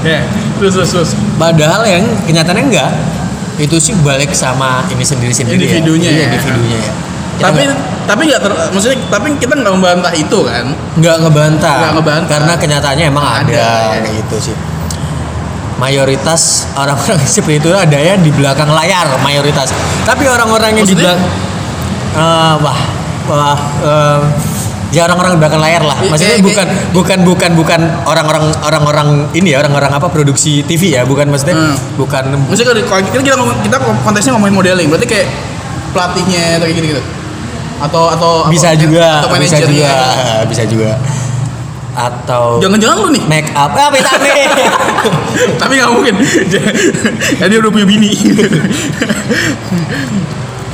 Ya, 0.03 0.23
terus 0.59 0.75
terus 0.75 0.91
terus. 0.93 1.11
padahal 1.35 1.83
yang 1.83 2.05
kenyataannya 2.23 2.65
enggak 2.67 2.91
itu 3.57 3.75
sih 3.81 3.95
balik 3.99 4.31
sama 4.31 4.85
ini 4.87 5.03
sendiri 5.03 5.33
sendiri 5.33 5.59
Individunya 5.59 6.07
ya. 6.07 6.13
Iya, 6.13 6.23
ya. 6.23 6.29
individunya 6.31 6.79
ya 6.79 6.93
Kita 7.37 7.47
tapi 7.47 7.61
nggak- 7.63 7.81
tapi 8.05 8.23
nggak 8.25 8.41
ter, 8.41 8.53
maksudnya 8.71 8.99
tapi 9.07 9.27
kita 9.37 9.53
nggak 9.55 9.75
membantah 9.75 10.13
itu 10.13 10.39
kan. 10.41 10.65
nggak 10.95 11.17
ngebantah 11.21 11.77
Nggak 11.77 11.93
ngebantah. 11.95 12.31
karena 12.31 12.53
kenyataannya 12.55 13.05
emang 13.07 13.27
ada, 13.27 13.51
Ada, 13.51 13.67
ya. 13.93 14.01
kayak 14.01 14.15
gitu 14.21 14.37
sih 14.43 14.57
mayoritas 15.77 16.43
orang-orang 16.75 17.21
seperti 17.29 17.61
itu 17.61 17.71
ada 17.71 17.99
ya 17.99 18.17
di 18.17 18.31
belakang 18.31 18.71
layar 18.71 19.13
mayoritas 19.21 19.73
tapi 20.03 20.25
orang-orang 20.25 20.73
yang 20.75 20.87
di 20.87 20.95
Maksudnya? 20.95 21.13
belakang 21.13 21.21
eh, 22.17 22.55
wah 22.59 22.79
wah 23.27 23.59
eh, 23.83 24.21
ya 24.89 25.05
orang-orang 25.05 25.37
di 25.37 25.41
belakang 25.43 25.61
layar 25.61 25.83
lah 25.85 25.99
Eh, 25.99 26.09
maksudnya 26.09 26.33
eh, 26.33 26.41
bukan 26.41 26.67
bukan 26.95 27.19
bukan 27.23 27.51
bukan 27.55 27.81
orang-orang 28.05 28.45
orang-orang 28.63 29.09
ini 29.35 29.53
ya 29.53 29.61
orang-orang 29.61 29.93
apa 29.93 30.07
produksi 30.09 30.65
TV 30.65 30.95
ya 30.95 31.05
bukan 31.05 31.29
maksudnya 31.29 31.57
Hmm. 31.59 31.77
bukan 31.97 32.25
Maksudnya 32.47 32.73
kalau 32.81 33.03
kita 33.03 33.35
kita 33.61 33.77
konteksnya 34.01 34.33
ngomongin 34.33 34.55
modeling, 34.55 34.89
berarti 34.89 35.05
kayak 35.07 35.29
pelatihnya 35.91 36.57
atau 36.57 36.65
kayak 36.65 36.77
gitu-gitu. 36.79 37.03
Atau 37.77 38.09
atau 38.09 38.33
bisa 38.49 38.73
atau- 38.73 38.81
juga 38.81 39.21
atau 39.21 39.37
bisa 39.37 39.57
juga 39.61 39.91
bisa 40.51 40.63
juga 40.65 40.93
atau 41.97 42.61
Jangan-jangan 42.61 42.97
lu 43.01 43.09
nih. 43.09 43.25
make 43.25 43.49
up 43.57 43.73
ah 43.73 43.89
beda 43.89 44.13
nih 44.21 44.45
Tapi 45.61 45.73
nggak 45.77 45.91
mungkin. 45.91 46.15
ya 47.41 47.45
dia 47.49 47.57
udah 47.57 47.73
punya 47.73 47.89
bini. 47.89 48.13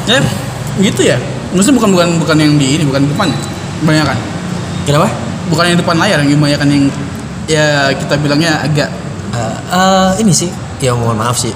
ya, 0.06 0.18
gitu 0.78 1.02
ya. 1.04 1.16
Maksudnya 1.52 1.76
bukan 1.78 1.90
bukan 1.94 2.08
bukan 2.18 2.36
yang 2.38 2.52
di 2.58 2.74
ini, 2.74 2.82
bukan 2.82 3.06
di 3.06 3.08
depannya. 3.12 3.38
Kebanyakan. 3.82 4.18
kenapa 4.82 5.08
Bukan 5.46 5.64
yang 5.68 5.78
depan 5.78 5.96
layar, 5.98 6.18
yang 6.22 6.38
kebanyakan 6.38 6.68
yang 6.70 6.84
ya 7.46 7.66
kita 7.92 8.14
bilangnya 8.18 8.62
agak 8.62 8.90
Eh, 9.32 9.56
eh, 9.72 10.10
ini 10.20 10.28
sih 10.28 10.52
ya 10.76 10.92
mohon 10.92 11.16
maaf 11.16 11.40
sih 11.40 11.48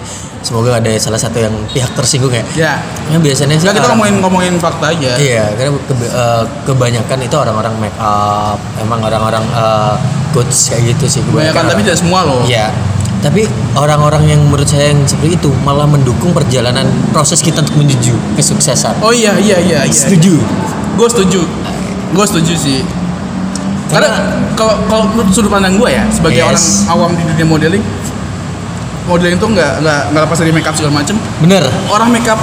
semoga 0.47 0.79
ada 0.79 0.87
salah 0.97 1.19
satu 1.19 1.39
yang 1.41 1.51
pihak 1.69 1.91
tersinggung 1.93 2.31
ya 2.31 2.45
ya. 2.55 2.73
yang 3.09 3.19
biasanya 3.19 3.57
sih 3.57 3.67
Enggak 3.67 3.83
kita 3.83 3.89
ngomongin 3.91 4.15
ngomongin 4.23 4.55
fakta 4.57 4.87
aja. 4.89 5.19
iya 5.19 5.51
karena 5.53 5.75
kebe- 5.83 6.07
eh, 6.09 6.43
kebanyakan 6.63 7.19
itu 7.21 7.35
orang-orang 7.35 7.75
make 7.77 7.99
up 7.99 8.55
emang 8.79 9.03
orang-orang 9.03 9.43
eh, 9.43 9.95
coach 10.31 10.71
kayak 10.71 10.95
gitu 10.95 11.05
sih 11.11 11.21
Kebanyakan 11.25 11.63
tapi 11.67 11.81
tidak 11.83 11.99
semua 11.99 12.23
loh. 12.23 12.47
iya 12.47 12.71
tapi 13.17 13.43
orang-orang 13.75 14.29
yang 14.29 14.41
menurut 14.41 14.65
saya 14.65 14.93
yang 14.93 15.03
seperti 15.03 15.35
itu 15.37 15.51
malah 15.61 15.83
mendukung 15.85 16.31
perjalanan 16.31 16.85
proses 17.11 17.41
kita 17.41 17.59
untuk 17.59 17.75
menuju 17.77 18.15
kesuksesan 18.39 19.01
Oh 19.01 19.11
iya 19.11 19.35
iya 19.37 19.59
iya. 19.59 19.79
iya. 19.83 19.91
setuju 19.91 20.39
Gue 20.95 21.09
setuju. 21.11 21.45
Gue 22.09 22.25
setuju 22.25 22.55
sih. 22.55 22.81
Karena 23.87 24.09
kalau 24.55 24.81
kalau 24.87 25.05
menurut 25.07 25.29
sudut 25.29 25.47
pandang 25.47 25.77
gue 25.77 25.87
ya 25.89 26.03
sebagai 26.09 26.41
Yes. 26.41 26.89
orang 26.89 26.91
awam 26.91 27.11
di 27.13 27.23
dunia 27.27 27.47
modeling, 27.47 27.85
modeling 29.07 29.39
tuh 29.39 29.49
nggak 29.55 29.83
nggak 29.83 30.01
nggak 30.13 30.23
lepas 30.27 30.39
dari 30.43 30.53
make 30.53 30.67
up 30.67 30.75
segala 30.75 30.93
macem. 31.03 31.17
bener. 31.41 31.63
Orang 31.89 32.11
make 32.11 32.27
up 32.27 32.39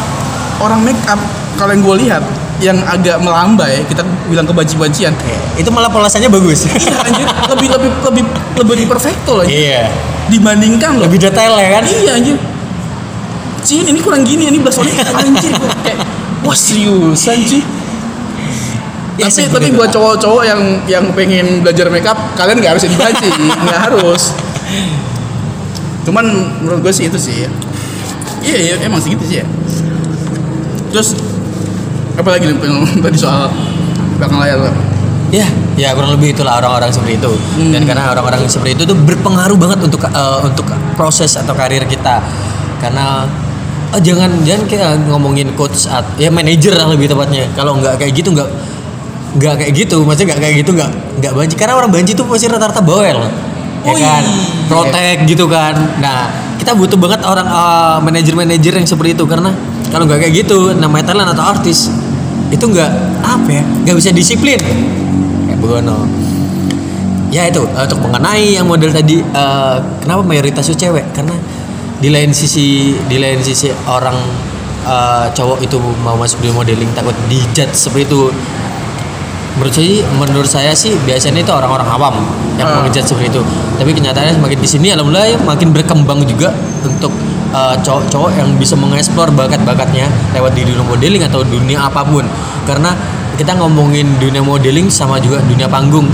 orang 0.63 0.79
make 0.81 0.99
up 1.05 1.19
kalau 1.59 1.75
yang 1.75 1.83
gue 1.83 1.95
lihat 2.07 2.23
yang 2.63 2.79
agak 2.87 3.19
melambai 3.19 3.83
kita 3.85 4.01
bilang 4.31 4.47
kebanci-bancian. 4.47 5.11
Itu 5.59 5.69
malah 5.69 5.91
polasannya 5.91 6.31
bagus. 6.31 6.65
Iya 6.71 6.95
anjir. 7.03 7.27
Lebih 7.53 7.67
lebih 7.69 7.89
lebih 8.07 8.23
lebih 8.63 8.85
perfecto 8.87 9.43
lah 9.43 9.45
iya. 9.45 9.91
Dibandingkan 10.31 10.97
loh. 10.97 11.05
Lebih 11.11 11.19
detail 11.29 11.53
ya 11.59 11.69
kan? 11.77 11.83
Iya 11.83 12.11
anjir. 12.17 12.37
Cin 13.63 13.87
ini 13.87 13.99
kurang 14.03 14.23
gini 14.27 14.47
ini 14.51 14.59
belas 14.59 14.75
anjir 14.79 15.55
kayak 15.83 15.99
wah 16.43 16.55
seriusan 16.55 17.39
sih 17.47 17.63
Ya, 19.13 19.29
tapi 19.29 19.45
tapi 19.45 19.69
itu, 19.69 19.77
buat 19.77 19.93
cowok-cowok 19.93 20.41
yang 20.41 20.61
yang 20.89 21.05
pengen 21.13 21.61
belajar 21.61 21.85
makeup 21.93 22.17
kalian 22.33 22.57
nggak 22.57 22.73
harus 22.73 22.89
dibanci. 22.89 23.29
Nggak 23.69 23.81
harus 23.85 24.33
cuman 26.03 26.25
menurut 26.63 26.79
gue 26.83 26.93
sih 26.93 27.07
itu 27.07 27.17
sih 27.19 27.47
iya 28.43 28.57
iya 28.59 28.73
emang 28.83 28.99
segitu 28.99 29.23
sih 29.23 29.37
ya 29.41 29.45
terus 30.91 31.17
apa 32.13 32.29
lagi 32.29 32.51
nih 32.51 32.57
tadi 33.05 33.17
soal 33.17 33.49
belakang 34.19 34.39
layar 34.39 34.59
lo 34.61 34.73
Ya, 35.33 35.49
ya 35.73 35.97
kurang 35.97 36.13
lebih 36.13 36.37
itulah 36.37 36.61
orang-orang 36.61 36.93
seperti 36.93 37.17
itu. 37.17 37.33
Dan 37.73 37.89
karena 37.89 38.13
orang-orang 38.13 38.45
seperti 38.45 38.77
itu 38.77 38.83
tuh 38.85 38.93
berpengaruh 38.93 39.57
banget 39.57 39.81
untuk 39.81 40.05
eh, 40.05 40.39
untuk 40.45 40.69
proses 40.93 41.33
atau 41.33 41.57
karir 41.57 41.81
kita. 41.89 42.21
Karena 42.77 43.25
oh, 43.89 43.97
jangan 43.97 44.29
jangan 44.45 44.69
kayak 44.69 45.09
ngomongin 45.09 45.49
coach 45.57 45.89
at, 45.89 46.05
ya 46.21 46.29
manajer 46.29 46.77
lah 46.77 46.85
lebih 46.85 47.09
tepatnya. 47.09 47.49
Kalau 47.57 47.81
nggak 47.81 47.97
kayak 47.97 48.13
gitu 48.13 48.29
nggak 48.29 48.45
nggak 49.41 49.53
kayak 49.57 49.73
gitu, 49.73 50.05
maksudnya 50.05 50.37
nggak 50.37 50.41
kayak 50.45 50.55
gitu 50.61 50.71
nggak 50.77 50.91
nggak 51.17 51.33
banci. 51.33 51.55
Karena 51.57 51.73
orang 51.81 51.89
banci 51.89 52.11
tuh 52.13 52.29
pasti 52.29 52.45
rata-rata 52.45 52.81
bawel. 52.85 53.17
Ya 53.83 53.93
kan, 53.99 54.23
iya. 54.23 54.67
protek 54.71 55.17
gitu 55.27 55.45
kan. 55.51 55.75
Nah, 55.99 56.31
kita 56.55 56.71
butuh 56.71 56.95
banget 56.95 57.27
orang 57.27 57.47
eh, 57.47 57.97
manajer-manajer 57.99 58.73
yang 58.79 58.87
seperti 58.87 59.15
itu. 59.19 59.27
Karena 59.27 59.51
kalau 59.91 60.07
nggak 60.07 60.23
kayak 60.23 60.33
gitu, 60.47 60.71
namanya 60.75 61.11
talent 61.11 61.29
atau 61.35 61.43
artis 61.43 61.91
itu 62.47 62.63
nggak 62.63 62.91
apa 63.23 63.49
ya, 63.51 63.63
nggak 63.83 63.95
bisa 63.99 64.09
disiplin. 64.15 64.59
Kayak 65.49 65.59
begono 65.59 66.23
ya 67.33 67.49
itu 67.49 67.65
untuk 67.65 67.97
mengenai 67.97 68.61
yang 68.61 68.69
model 68.69 68.93
tadi 68.93 69.17
eh, 69.19 69.77
kenapa 70.05 70.21
mayoritas 70.21 70.69
itu 70.69 70.85
cewek? 70.85 71.09
Karena 71.17 71.33
di 71.97 72.13
lain 72.13 72.29
sisi 72.29 72.93
di 73.09 73.17
lain 73.17 73.41
sisi 73.41 73.73
orang 73.89 74.15
eh, 74.85 75.25
cowok 75.33 75.59
itu 75.65 75.81
mau 76.05 76.13
masuk 76.13 76.45
di 76.45 76.53
modeling 76.53 76.93
takut 76.93 77.17
dijudge 77.25 77.73
seperti 77.73 78.05
itu 78.05 78.29
menurut 79.53 79.71
saya 79.71 79.93
menurut 80.13 80.49
saya 80.49 80.71
sih 80.73 80.97
biasanya 80.99 81.41
itu 81.41 81.51
orang-orang 81.51 81.85
awam 81.87 82.15
yang 82.55 82.65
Ah. 82.65 82.81
mengejat 82.81 83.05
seperti 83.05 83.29
itu 83.29 83.41
tapi 83.75 83.91
kenyataannya 83.91 84.33
semakin 84.35 84.57
di 84.57 84.67
sini 84.67 84.87
alhamdulillah 84.89 85.27
ya 85.27 85.37
makin 85.39 85.69
berkembang 85.69 86.21
juga 86.23 86.49
untuk 86.81 87.13
eh, 87.51 87.75
cowok-cowok 87.79 88.31
yang 88.33 88.49
bisa 88.57 88.73
mengeksplor 88.73 89.29
bakat-bakatnya 89.31 90.05
lewat 90.31 90.53
di 90.53 90.65
dunia 90.65 90.81
modeling 90.81 91.21
atau 91.23 91.41
dunia 91.41 91.85
apa 91.85 92.01
pun 92.01 92.25
karena 92.63 92.97
kita 93.33 93.53
ngomongin 93.53 94.17
dunia 94.17 94.41
modeling 94.41 94.89
sama 94.89 95.17
juga 95.17 95.37
dunia 95.43 95.65
panggung 95.65 96.05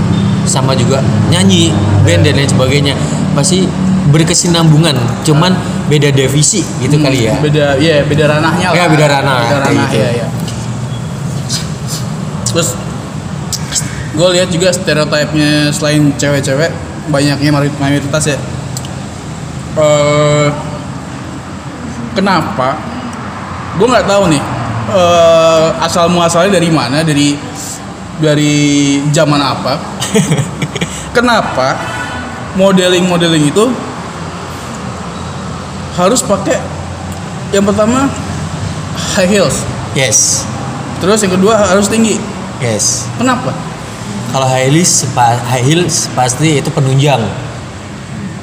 sama 0.44 0.72
juga 0.72 1.00
nyanyi 1.28 1.68
band 2.02 2.24
dan 2.24 2.32
lain 2.34 2.48
sebagainya 2.48 2.94
pasti 3.32 3.64
berkesinambungan 4.10 4.96
cuman 5.22 5.52
beda 5.86 6.08
divisi 6.10 6.60
gitu 6.78 6.96
kali 6.96 7.24
ya 7.24 7.36
beda 7.38 7.76
iya 7.76 8.04
beda 8.04 8.24
ranahnya 8.26 8.72
Ya, 8.72 8.84
lah. 8.84 8.88
beda 8.88 9.06
ranah, 9.06 9.36
beda 9.38 9.56
ranah 9.60 9.72
gitu. 9.86 9.96
ya, 9.96 10.08
ya. 10.16 10.26
terus 12.46 12.68
gue 14.10 14.28
lihat 14.34 14.48
juga 14.50 14.74
stereotipnya 14.74 15.70
selain 15.70 16.10
cewek-cewek 16.18 16.70
banyaknya 17.10 17.50
mayoritas 17.78 18.24
ya. 18.26 18.38
Eh, 19.78 20.48
kenapa? 22.18 22.74
Gue 23.78 23.86
nggak 23.86 24.06
tahu 24.10 24.30
nih. 24.30 24.42
Eh, 24.90 25.66
asal 25.86 26.10
muasalnya 26.10 26.58
dari 26.58 26.70
mana? 26.70 27.06
Dari 27.06 27.38
dari 28.18 28.54
zaman 29.14 29.38
apa? 29.38 29.78
Kenapa 31.16 31.78
modeling 32.54 33.06
modeling 33.06 33.50
itu 33.50 33.70
harus 35.94 36.22
pakai 36.22 36.58
yang 37.54 37.66
pertama 37.66 38.10
high 39.14 39.30
heels? 39.30 39.62
Yes. 39.94 40.42
Terus 40.98 41.22
yang 41.22 41.34
kedua 41.38 41.54
harus 41.58 41.86
tinggi? 41.86 42.18
Yes. 42.58 43.06
Kenapa 43.16 43.69
Kalau 44.30 44.46
high 44.46 44.70
heels, 44.70 45.06
high 45.18 45.64
heels 45.66 46.06
pasti 46.14 46.62
itu 46.62 46.70
penunjang, 46.70 47.18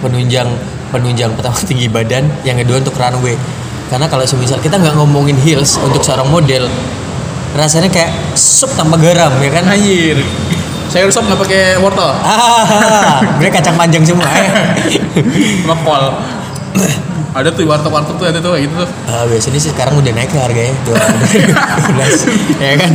penunjang, 0.03 0.47
penunjang 0.91 1.31
pertama 1.31 1.55
tinggi 1.69 1.87
badan, 1.87 2.27
yang 2.43 2.59
kedua 2.59 2.83
untuk 2.83 2.95
runway. 2.99 3.39
Karena 3.87 4.11
kalau 4.11 4.27
semisal 4.27 4.59
kita 4.59 4.75
nggak 4.75 4.99
ngomongin 4.99 5.39
heels 5.39 5.79
untuk 5.79 6.03
seorang 6.03 6.27
model, 6.27 6.67
rasanya 7.55 7.87
kayak 7.87 8.11
sup 8.35 8.67
tanpa 8.75 8.99
garam 8.99 9.31
ya 9.39 9.49
kan? 9.49 9.63
anjir 9.71 10.19
sayur 10.87 11.11
sop 11.11 11.27
nggak 11.27 11.39
pakai 11.43 11.63
wortel 11.83 12.11
Ah, 12.23 13.19
mereka 13.39 13.59
kacang 13.59 13.75
panjang 13.75 14.03
semua 14.07 14.27
ya. 14.39 15.75
kol 15.83 16.03
Ada 17.37 17.53
tuh 17.53 17.69
warteg-warteg 17.69 18.15
tuh 18.17 18.25
ada 18.25 18.39
tuh 18.41 18.51
kayak 18.57 18.65
gitu 18.65 18.73
tuh. 18.81 18.89
Ah, 19.05 19.23
biasanya 19.29 19.59
sih 19.61 19.69
sekarang 19.69 19.93
udah 20.01 20.09
naik 20.09 20.33
harganya 20.33 20.73
dua 20.81 20.97
ya 22.57 22.73
kan? 22.81 22.91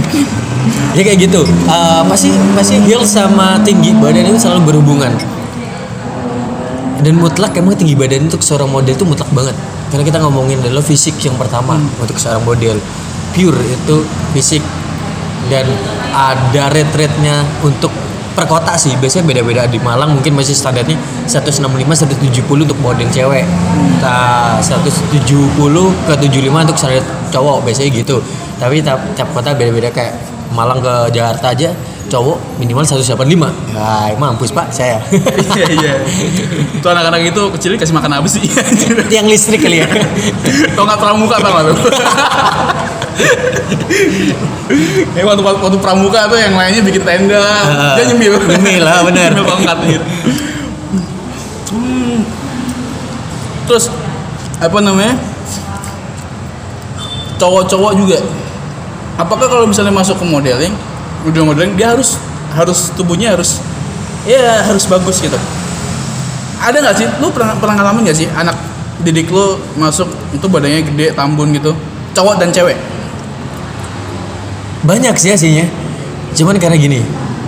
Ya 0.99 1.03
kayak 1.07 1.19
gitu. 1.31 1.47
Ah, 1.71 2.03
pasti 2.11 2.35
pasti 2.59 2.83
heels 2.83 3.15
sama 3.15 3.63
tinggi 3.63 3.95
badan 3.95 4.27
itu 4.27 4.43
selalu 4.43 4.75
berhubungan. 4.75 5.15
Dan 7.03 7.19
mutlak 7.19 7.55
emang 7.59 7.79
tinggi 7.79 7.95
badan 7.95 8.27
untuk 8.27 8.43
seorang 8.43 8.71
model 8.71 8.95
itu 8.95 9.07
mutlak 9.07 9.31
banget. 9.31 9.55
Karena 9.95 10.03
kita 10.07 10.19
ngomongin 10.23 10.59
adalah 10.59 10.83
fisik 10.83 11.19
yang 11.23 11.39
pertama 11.39 11.79
untuk 12.03 12.19
seorang 12.19 12.43
model. 12.43 12.83
Pure 13.35 13.59
itu 13.63 13.97
fisik. 14.35 14.63
Dan 15.51 15.67
ada 16.15 16.71
rate 16.71 16.95
rate 16.99 17.17
nya 17.23 17.43
untuk 17.63 17.91
per 18.33 18.45
kota 18.49 18.75
sih. 18.75 18.93
Biasanya 18.99 19.25
beda-beda. 19.29 19.63
Di 19.69 19.79
Malang 19.79 20.17
mungkin 20.17 20.33
masih 20.37 20.57
standarnya 20.57 20.97
165 21.29 21.63
170 21.69 22.67
untuk 22.67 22.79
model 22.81 23.09
cewek. 23.13 23.45
Nah 24.03 24.59
170 24.59 25.23
ke 26.09 26.13
75 26.19 26.65
untuk 26.69 26.77
standar 26.77 27.05
cowok 27.31 27.57
biasanya 27.65 27.91
gitu. 27.93 28.17
Tapi 28.59 28.83
tiap, 28.83 29.01
tiap 29.15 29.29
kota 29.31 29.55
beda-beda. 29.55 29.93
Kayak 29.93 30.17
Malang 30.53 30.85
ke 30.85 31.17
Jakarta 31.17 31.57
aja 31.57 31.71
cowok 32.13 32.61
minimal 32.61 32.85
185 32.85 33.17
ya 33.73 34.13
mampus 34.21 34.53
pak 34.53 34.69
saya. 34.69 35.01
Iya 35.57 35.67
iya. 35.73 35.95
Tuh 36.85 36.93
anak-anak 36.93 37.25
itu 37.25 37.43
kecilnya 37.57 37.81
kasih 37.81 37.97
makan 37.97 38.21
apa 38.21 38.29
sih? 38.29 38.45
yang 39.09 39.25
listrik 39.25 39.65
kali 39.65 39.81
ya. 39.81 39.89
Tau 40.77 40.85
nggak 40.85 41.01
pramuka 41.01 41.41
tuh? 41.41 41.73
Eh 45.13 45.21
waktu 45.21 45.43
waktu 45.45 45.79
pramuka 45.79 46.25
tuh 46.33 46.39
yang 46.41 46.57
lainnya 46.57 46.81
bikin 46.81 47.05
tenda, 47.05 47.45
Ah, 47.45 47.93
dia 47.99 48.09
nyemil. 48.09 48.41
nyemil, 48.41 48.83
ah, 48.89 49.05
bener. 49.05 49.31
nyemil 49.37 49.45
tongkat 49.45 49.79
gitu. 49.85 50.05
Hmm. 51.77 52.25
Terus 53.69 53.93
apa 54.57 54.79
namanya? 54.81 55.15
Cowok-cowok 57.37 57.93
juga. 57.99 58.19
Apakah 59.21 59.47
kalau 59.51 59.67
misalnya 59.69 59.93
masuk 59.93 60.17
ke 60.17 60.25
modeling, 60.25 60.73
udah 61.29 61.43
modeling 61.45 61.77
dia 61.77 61.93
harus 61.93 62.17
harus 62.57 62.89
tubuhnya 62.97 63.37
harus 63.37 63.61
ya 64.25 64.65
harus 64.65 64.89
bagus 64.89 65.21
gitu. 65.21 65.37
Ada 66.63 66.81
nggak 66.81 66.97
sih? 66.97 67.07
Lu 67.21 67.29
pernah 67.35 67.59
pernah 67.59 67.83
ngalamin 67.83 68.09
nggak 68.09 68.17
sih 68.17 68.29
anak 68.33 68.57
didik 69.03 69.35
lu 69.35 69.59
masuk 69.75 70.07
itu 70.31 70.47
badannya 70.47 70.87
gede, 70.87 71.07
tambun 71.13 71.51
gitu? 71.53 71.75
Cowok 72.15 72.41
dan 72.41 72.55
cewek. 72.55 72.79
Banyak 74.83 75.15
sih 75.15 75.31
aslinya 75.31 75.67
cuman 76.33 76.57
karena 76.57 76.75
gini 76.75 77.01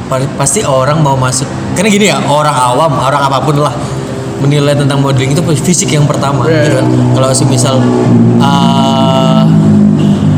pa- 0.07 0.31
pasti 0.37 0.63
orang 0.63 1.01
mau 1.01 1.15
masuk 1.15 1.47
karena 1.75 1.89
gini 1.89 2.07
ya 2.07 2.19
orang 2.21 2.55
awam 2.55 2.93
orang 2.97 3.23
apa 3.23 3.39
pun 3.41 3.59
lah 3.59 3.75
menilai 4.39 4.77
tentang 4.77 5.01
modeling 5.01 5.33
itu 5.33 5.41
fisik 5.57 5.89
yang 5.89 6.05
pertama 6.05 6.45
Iya. 6.45 6.53
gitu 6.61 6.71
kan. 6.77 6.87
Kalau 7.17 7.29
semisal 7.33 7.81
uh, 8.39 9.43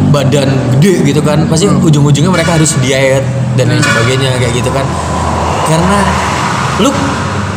badan 0.09 0.47
gede 0.79 1.03
gitu 1.05 1.21
kan 1.21 1.43
pasti 1.51 1.67
ujung-ujungnya 1.67 2.31
mereka 2.31 2.55
harus 2.55 2.79
diet 2.79 3.25
dan 3.59 3.67
lain 3.67 3.83
sebagainya 3.83 4.39
kayak 4.39 4.55
gitu 4.55 4.71
kan. 4.71 4.87
Karena 5.67 5.99
look 6.79 6.95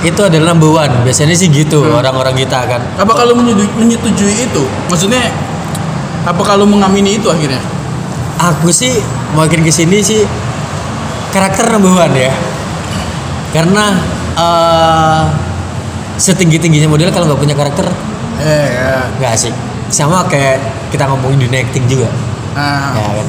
itu 0.01 0.17
adalah 0.17 0.55
number 0.55 0.74
one. 0.74 0.93
Biasanya 1.05 1.38
sih 1.38 1.53
gitu 1.53 1.86
orang-orang 1.86 2.34
kita 2.34 2.65
kan. 2.65 2.81
Apa 2.98 3.13
kalau 3.13 3.38
menyetujui, 3.38 3.69
menyetujui 3.77 4.34
itu? 4.41 4.63
Maksudnya 4.89 5.29
apa 6.25 6.41
kalau 6.41 6.65
mengamini 6.65 7.22
itu 7.22 7.29
akhirnya? 7.29 7.62
aku 8.39 8.72
sih 8.72 9.03
makin 9.38 9.62
ke 9.62 9.71
sini 9.71 10.01
sih 10.01 10.25
karakter 11.29 11.69
number 11.69 11.93
one 11.93 12.15
ya. 12.17 12.33
Karena 13.50 13.98
eh 14.38 15.21
setinggi 16.19 16.59
tingginya 16.59 16.89
model 16.91 17.09
kalau 17.15 17.31
nggak 17.31 17.39
punya 17.39 17.55
karakter 17.55 17.88
Eh 18.39 18.65
ya. 18.75 19.07
nggak 19.19 19.31
asik. 19.36 19.53
Sama 19.89 20.21
kayak 20.29 20.62
kita 20.93 21.09
ngomongin 21.09 21.50
dunia 21.50 21.65
acting 21.65 21.86
juga. 21.89 22.09
Nah, 22.53 22.93
ya 22.93 23.09
kan? 23.21 23.27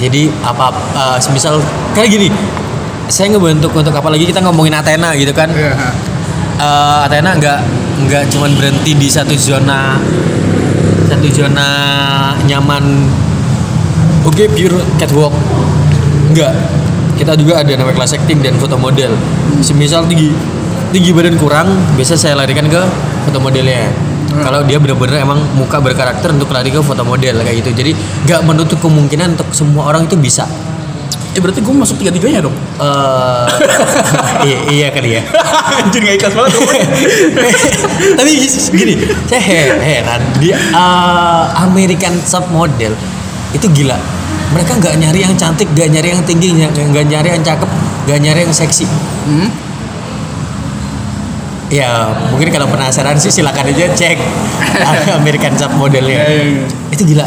Jadi 0.00 0.22
apa 0.42 0.66
eh, 0.94 1.18
semisal 1.22 1.62
kayak 1.94 2.10
gini. 2.10 2.28
Saya 3.10 3.34
ngebentuk 3.34 3.74
untuk 3.74 3.90
apalagi 3.90 4.22
kita 4.22 4.38
ngomongin 4.38 4.74
Athena 4.78 5.10
gitu 5.18 5.34
kan? 5.34 5.50
Iya. 5.50 5.74
Eh, 6.60 6.98
Athena 7.06 7.34
nggak 7.38 7.58
nggak 8.06 8.22
cuman 8.32 8.50
berhenti 8.56 8.96
di 8.96 9.08
satu 9.12 9.36
zona 9.36 10.00
satu 11.10 11.28
zona 11.28 11.68
nyaman 12.48 13.04
oke 14.26 14.44
pure 14.52 14.78
catwalk. 15.00 15.34
Nggak 16.34 16.52
kita 17.20 17.36
juga 17.36 17.60
ada 17.60 17.72
namanya 17.76 18.00
kelas 18.00 18.16
acting 18.16 18.40
dan 18.40 18.56
foto 18.56 18.80
model. 18.80 19.12
Semisal 19.60 20.08
tinggi 20.08 20.32
tinggi 20.90 21.10
badan 21.12 21.36
kurang 21.36 21.68
biasa 21.94 22.16
saya 22.16 22.34
larikan 22.38 22.66
ke 22.66 22.80
foto 23.28 23.38
modelnya. 23.38 23.92
Kalau 24.30 24.62
dia 24.62 24.78
benar-benar 24.78 25.26
emang 25.26 25.42
muka 25.58 25.82
berkarakter 25.82 26.30
untuk 26.30 26.54
lari 26.54 26.70
ke 26.70 26.78
foto 26.80 27.02
model 27.02 27.42
kayak 27.42 27.56
gitu. 27.66 27.70
Jadi 27.74 27.92
nggak 28.30 28.40
menutup 28.46 28.78
kemungkinan 28.78 29.36
untuk 29.36 29.50
semua 29.52 29.90
orang 29.90 30.06
itu 30.06 30.14
bisa. 30.14 30.46
Eh 31.30 31.38
berarti 31.38 31.62
gue 31.62 31.70
masuk 31.70 31.94
tiga-tiganya 32.02 32.42
dong. 32.42 32.56
Eh, 32.82 33.46
iya, 34.50 34.58
iya 34.66 34.88
kali 34.90 35.14
ya 35.14 35.22
Anjir 35.78 36.02
gak 36.02 36.18
ikhlas 36.18 36.34
banget. 36.34 36.52
Tapi 38.18 38.30
gini 38.74 38.94
saya 39.30 39.38
he- 39.38 39.78
heran. 39.78 40.20
Di 40.42 40.50
uh, 40.50 41.44
American 41.70 42.18
top 42.26 42.50
model 42.50 42.98
itu 43.54 43.66
gila. 43.70 43.98
Mereka 44.50 44.82
nggak 44.82 44.94
nyari 44.98 45.20
yang 45.22 45.34
cantik 45.38 45.70
nggak 45.70 45.88
nyari 45.94 46.08
yang 46.10 46.22
tinggi 46.26 46.58
nggak 46.66 47.06
nyari 47.06 47.28
yang 47.38 47.42
cakep 47.42 47.70
nggak 48.06 48.18
nyari 48.18 48.40
yang 48.46 48.54
seksi. 48.54 48.86
Hmm? 49.26 49.50
ya 51.70 52.10
mungkin 52.34 52.50
kalau 52.50 52.66
penasaran 52.66 53.14
sih 53.16 53.30
silakan 53.30 53.70
aja 53.70 53.86
cek. 53.94 54.18
American 55.22 55.54
top 55.54 55.70
modelnya. 55.78 56.26
Iya, 56.26 56.34
iya, 56.34 56.44
iya. 56.66 56.66
itu 56.90 57.02
gila. 57.14 57.26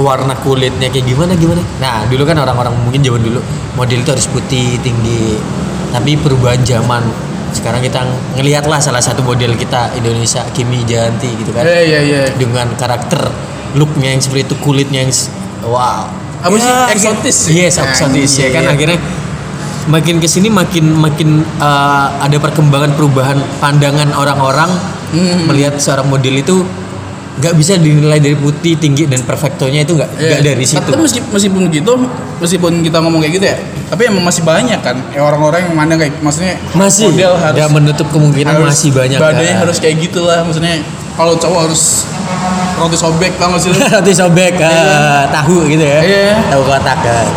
Warna 0.00 0.32
kulitnya 0.40 0.88
kayak 0.88 1.04
gimana 1.04 1.36
gimana? 1.36 1.60
Nah 1.76 2.08
dulu 2.08 2.24
kan 2.24 2.40
orang-orang 2.40 2.72
mungkin 2.80 3.04
zaman 3.04 3.20
dulu 3.20 3.44
model 3.76 4.00
itu 4.00 4.10
harus 4.10 4.26
putih 4.32 4.80
tinggi. 4.80 5.36
Tapi 5.92 6.16
perubahan 6.16 6.64
zaman. 6.64 7.04
Sekarang 7.50 7.82
kita 7.82 8.06
ngelihat 8.38 8.64
lah 8.70 8.78
salah 8.78 9.02
satu 9.02 9.26
model 9.26 9.58
kita 9.58 9.90
Indonesia 9.98 10.46
Kimi 10.54 10.86
Janti 10.86 11.28
gitu 11.34 11.50
kan? 11.50 11.66
Eh 11.66 11.82
iya 11.84 12.00
iya. 12.00 12.22
dengan 12.38 12.70
karakter 12.78 13.49
looknya 13.72 14.10
yang 14.10 14.20
seperti 14.20 14.42
itu 14.44 14.56
kulitnya 14.58 15.00
yang 15.00 15.12
wow 15.62 16.08
Apa 16.40 16.56
sih? 16.56 16.72
Eksotis 16.90 17.36
sih? 17.38 17.52
yes 17.58 17.76
eksotis 17.76 18.32
ya 18.36 18.48
kan 18.50 18.64
Iya. 18.64 18.72
akhirnya 18.72 18.98
makin 19.86 20.16
ke 20.16 20.26
sini 20.26 20.48
makin 20.48 20.92
makin 20.94 21.28
uh, 21.56 22.06
ada 22.16 22.36
perkembangan 22.36 22.94
perubahan 22.94 23.38
pandangan 23.58 24.12
orang-orang 24.12 24.70
Hmm. 25.10 25.42
melihat 25.44 25.74
seorang 25.74 26.06
model 26.06 26.38
itu 26.38 26.62
nggak 27.36 27.54
bisa 27.56 27.74
dinilai 27.74 28.22
dari 28.22 28.32
putih 28.32 28.76
tinggi 28.76 29.04
dan 29.04 29.18
perfectonya 29.20 29.82
itu 29.82 29.98
nggak 29.98 30.06
Iya. 30.14 30.38
dari 30.40 30.62
situ 30.62 30.86
Tapi 30.86 31.02
meskipun, 31.02 31.30
meskipun 31.30 31.62
gitu, 31.66 31.92
meskipun 32.38 32.72
kita 32.78 33.00
ngomong 33.00 33.18
kayak 33.18 33.34
gitu 33.34 33.46
ya, 33.48 33.56
tapi 33.88 34.06
emang 34.06 34.22
masih 34.22 34.44
banyak 34.44 34.78
kan 34.78 34.94
ya 35.10 35.18
orang-orang 35.20 35.66
yang 35.66 35.74
mandang 35.74 35.98
kayak 35.98 36.14
maksudnya 36.20 36.54
masih 36.72 37.10
model 37.10 37.32
harus 37.34 37.58
menutup 37.72 38.06
kemungkinan 38.06 38.54
harus 38.54 38.70
masih 38.70 38.90
banyak 38.92 39.18
badannya 39.18 39.50
kan. 39.50 39.62
harus 39.66 39.76
kayak 39.78 39.96
gitulah 39.98 40.38
maksudnya 40.40 40.78
kalau 41.12 41.34
cowok 41.34 41.60
harus 41.66 42.06
roti 42.80 42.96
sobek 42.96 43.32
tau 43.36 43.52
gak 43.52 43.60
sih 43.60 43.70
lu? 43.70 43.76
roti 44.00 44.12
sobek 44.12 44.54
uh, 44.56 45.28
tahu 45.28 45.68
gitu 45.68 45.84
ya. 45.84 46.00
Iya. 46.00 46.32
tahu 46.48 46.62
kotak 46.64 46.98
kan. 46.98 47.28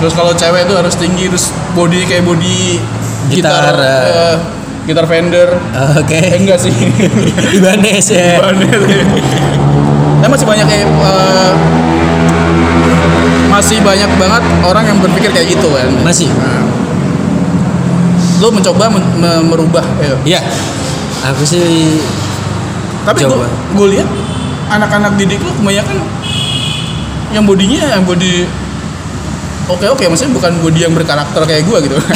terus 0.00 0.16
kalau 0.16 0.32
cewek 0.32 0.64
itu 0.64 0.74
harus 0.74 0.94
tinggi 0.96 1.28
terus 1.28 1.52
body 1.76 2.08
kayak 2.08 2.24
body 2.24 2.80
Gitar, 3.28 3.52
gitar 3.52 3.76
eh, 3.78 4.36
gitar 4.88 5.04
Fender. 5.06 5.48
Oke. 6.00 6.18
Eh, 6.18 6.40
enggak 6.40 6.56
sih. 6.58 6.72
Ibanez 7.60 8.06
ya. 8.10 8.40
Fender 8.42 8.80
Nah, 10.20 10.28
masih 10.28 10.46
banyak 10.48 10.66
kayak 10.66 10.88
eh, 10.88 11.52
masih 13.46 13.78
banyak 13.84 14.10
banget 14.16 14.42
orang 14.64 14.84
yang 14.88 14.98
berpikir 14.98 15.30
kayak 15.30 15.52
gitu 15.52 15.68
kan. 15.68 15.92
Masih. 16.00 16.32
Lo 18.40 18.48
mencoba 18.48 18.88
men- 18.88 19.14
me- 19.20 19.44
merubah 19.46 19.84
ya. 20.00 20.40
ya 20.40 20.40
aku 21.20 21.44
sih 21.44 22.00
tapi 23.04 23.24
gue 23.76 23.86
lihat 23.92 24.08
anak-anak 24.70 25.18
didik 25.18 25.42
lo 25.42 25.50
kebanyakan 25.52 25.98
yang 27.30 27.44
bodinya 27.46 27.82
yang 27.90 28.02
body 28.02 28.46
oke 29.66 29.86
oke 29.86 30.02
maksudnya 30.06 30.34
bukan 30.34 30.52
body 30.58 30.80
yang 30.82 30.94
berkarakter 30.94 31.42
kayak 31.44 31.62
gue 31.62 31.78
gitu. 31.86 31.96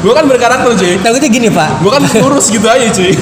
Gue 0.00 0.12
kan 0.16 0.24
berkarakter 0.24 0.72
cuy. 0.72 0.96
Takutnya 1.00 1.28
gini 1.28 1.48
pak. 1.52 1.68
Gue 1.84 1.92
kan 1.92 2.02
kurus 2.08 2.48
gitu 2.48 2.64
aja 2.64 2.88
cuy. 2.88 3.12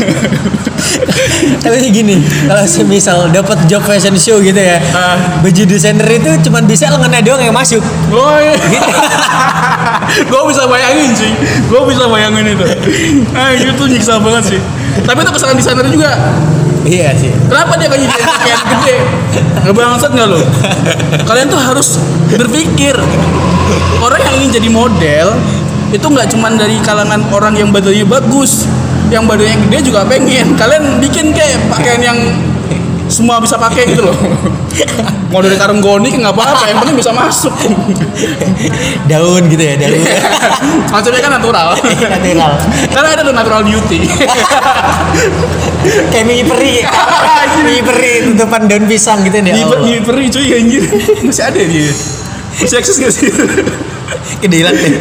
Tapi 1.62 1.90
gini, 1.90 2.22
kalau 2.46 2.62
semisal 2.64 3.28
dapat 3.34 3.58
job 3.66 3.82
fashion 3.82 4.14
show 4.14 4.38
gitu 4.38 4.56
ya, 4.56 4.78
Ah. 4.94 5.42
baju 5.42 5.62
desainer 5.66 6.06
itu 6.06 6.30
cuman 6.48 6.64
bisa 6.64 6.86
lengannya 6.88 7.20
doang 7.26 7.42
yang 7.42 7.52
masuk. 7.52 7.82
Woi, 8.08 8.54
gue 10.30 10.42
bisa 10.50 10.62
bayangin 10.66 11.10
sih, 11.14 11.30
gue 11.68 11.80
bisa 11.88 12.04
bayangin 12.10 12.44
itu. 12.54 12.64
Ah 13.34 13.54
itu 13.54 13.84
nyiksa 13.86 14.18
banget 14.20 14.56
sih. 14.56 14.60
Tapi 15.04 15.18
itu 15.22 15.30
kesalahan 15.30 15.58
desainer 15.58 15.86
juga. 15.88 16.10
Iya 16.88 17.12
sih. 17.18 17.32
Kenapa 17.50 17.76
dia 17.76 17.88
kayak 17.90 18.02
jadi 18.06 18.24
kayak 18.24 18.62
gede? 18.64 18.96
Ngebangsat 19.66 20.10
nggak 20.14 20.28
lo? 20.30 20.40
Kalian 21.28 21.46
tuh 21.52 21.60
harus 21.60 22.00
berpikir 22.32 22.94
orang 24.00 24.20
yang 24.24 24.34
ingin 24.40 24.50
jadi 24.62 24.68
model 24.72 25.26
itu 25.88 26.04
nggak 26.04 26.28
cuman 26.32 26.56
dari 26.60 26.76
kalangan 26.84 27.20
orang 27.32 27.56
yang 27.56 27.72
badannya 27.72 28.04
bagus, 28.04 28.68
yang 29.08 29.24
badannya 29.24 29.56
gede 29.68 29.92
juga 29.92 30.04
pengen 30.04 30.52
kalian 30.56 31.00
bikin 31.00 31.32
kayak 31.32 31.56
pakaian 31.72 32.00
yang 32.00 32.18
semua 33.08 33.40
bisa 33.40 33.56
pakai 33.56 33.88
gitu 33.92 34.04
loh. 34.04 34.16
Mau 35.32 35.44
dari 35.44 35.60
karung 35.60 35.84
goni 35.84 36.08
nggak 36.08 36.32
apa-apa 36.32 36.72
yang 36.72 36.78
penting 36.80 36.96
bisa 36.96 37.12
masuk. 37.12 37.52
Daun 39.08 39.42
gitu 39.48 39.60
ya 39.60 39.74
daun. 39.76 40.00
Konsepnya 40.88 41.20
kan 41.20 41.32
natural. 41.36 41.76
Natural. 42.14 42.52
Karena 42.88 43.08
ada 43.12 43.22
tuh 43.24 43.34
natural 43.36 43.60
beauty. 43.64 44.08
Kayak 46.12 46.24
mie 46.24 46.44
peri. 46.48 46.80
Mie 47.64 47.84
peri 47.84 48.12
tutupan 48.32 48.64
daun 48.68 48.84
pisang 48.88 49.20
gitu 49.24 49.36
ya 49.36 49.52
Allah. 49.52 49.84
di 49.84 50.00
peri 50.00 50.24
cuy 50.32 50.48
anjir. 50.56 50.84
Masih 51.24 51.44
ada 51.44 51.60
dia? 51.60 51.92
Masih 52.64 52.76
eksis 52.80 52.96
gak 52.96 53.12
sih? 53.12 53.28
Kedelan 54.40 54.72
deh. 54.76 54.96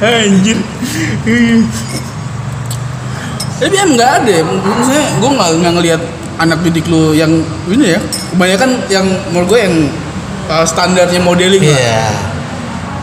Anjir. 0.00 0.56
Tapi 3.62 3.74
emang 3.78 3.94
nggak 3.94 4.12
ada 4.22 4.30
ya. 4.32 4.42
maksudnya 4.42 5.04
gue 5.22 5.30
nggak 5.38 5.48
nggak 5.62 5.74
ngelihat 5.78 6.02
anak 6.40 6.64
didik 6.64 6.88
lu 6.88 7.12
yang 7.12 7.30
ini 7.68 7.96
ya 7.96 8.00
kebanyakan 8.32 8.70
yang 8.88 9.06
menurut 9.32 9.48
gue 9.52 9.60
yang 9.60 9.74
uh, 10.48 10.64
standarnya 10.64 11.20
modeling 11.20 11.60
lah. 11.60 11.76
Iya. 11.76 12.04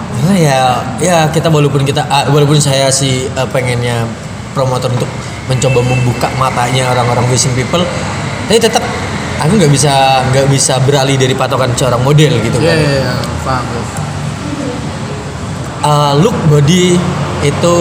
Karena 0.10 0.36
ya 0.36 0.60
ya 1.00 1.18
kita 1.32 1.48
walaupun 1.48 1.86
kita 1.88 2.04
ah, 2.10 2.28
walaupun 2.28 2.60
saya 2.60 2.92
sih 2.92 3.30
eh, 3.30 3.48
pengennya 3.54 4.04
promotor 4.52 4.92
untuk 4.92 5.08
mencoba 5.48 5.80
membuka 5.82 6.28
matanya 6.36 6.92
orang-orang 6.92 7.26
vision 7.32 7.54
people, 7.56 7.82
tapi 8.50 8.60
tetap 8.60 8.84
aku 9.40 9.56
nggak 9.56 9.72
bisa 9.72 10.22
nggak 10.30 10.46
bisa 10.52 10.76
beralih 10.84 11.16
dari 11.16 11.32
patokan 11.34 11.72
seorang 11.74 12.04
model 12.04 12.36
gitu 12.44 12.58
Iya, 12.60 12.68
kan. 12.68 12.78
iya, 12.78 12.92
iya, 13.00 13.14
paham. 13.48 13.66
Eh, 15.80 16.14
look 16.20 16.36
body 16.52 17.00
itu 17.40 17.76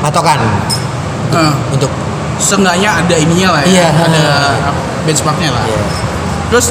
patokan 0.00 0.40
Nah, 1.28 1.52
untuk 1.68 1.90
seenggaknya 2.36 2.90
ada 3.00 3.14
ininya 3.16 3.48
lah 3.58 3.62
ya, 3.64 3.70
Iya. 3.70 3.88
ada 4.04 4.24
benchmarknya 5.04 5.50
lah. 5.52 5.64
ya, 5.66 5.80
Terus 6.50 6.66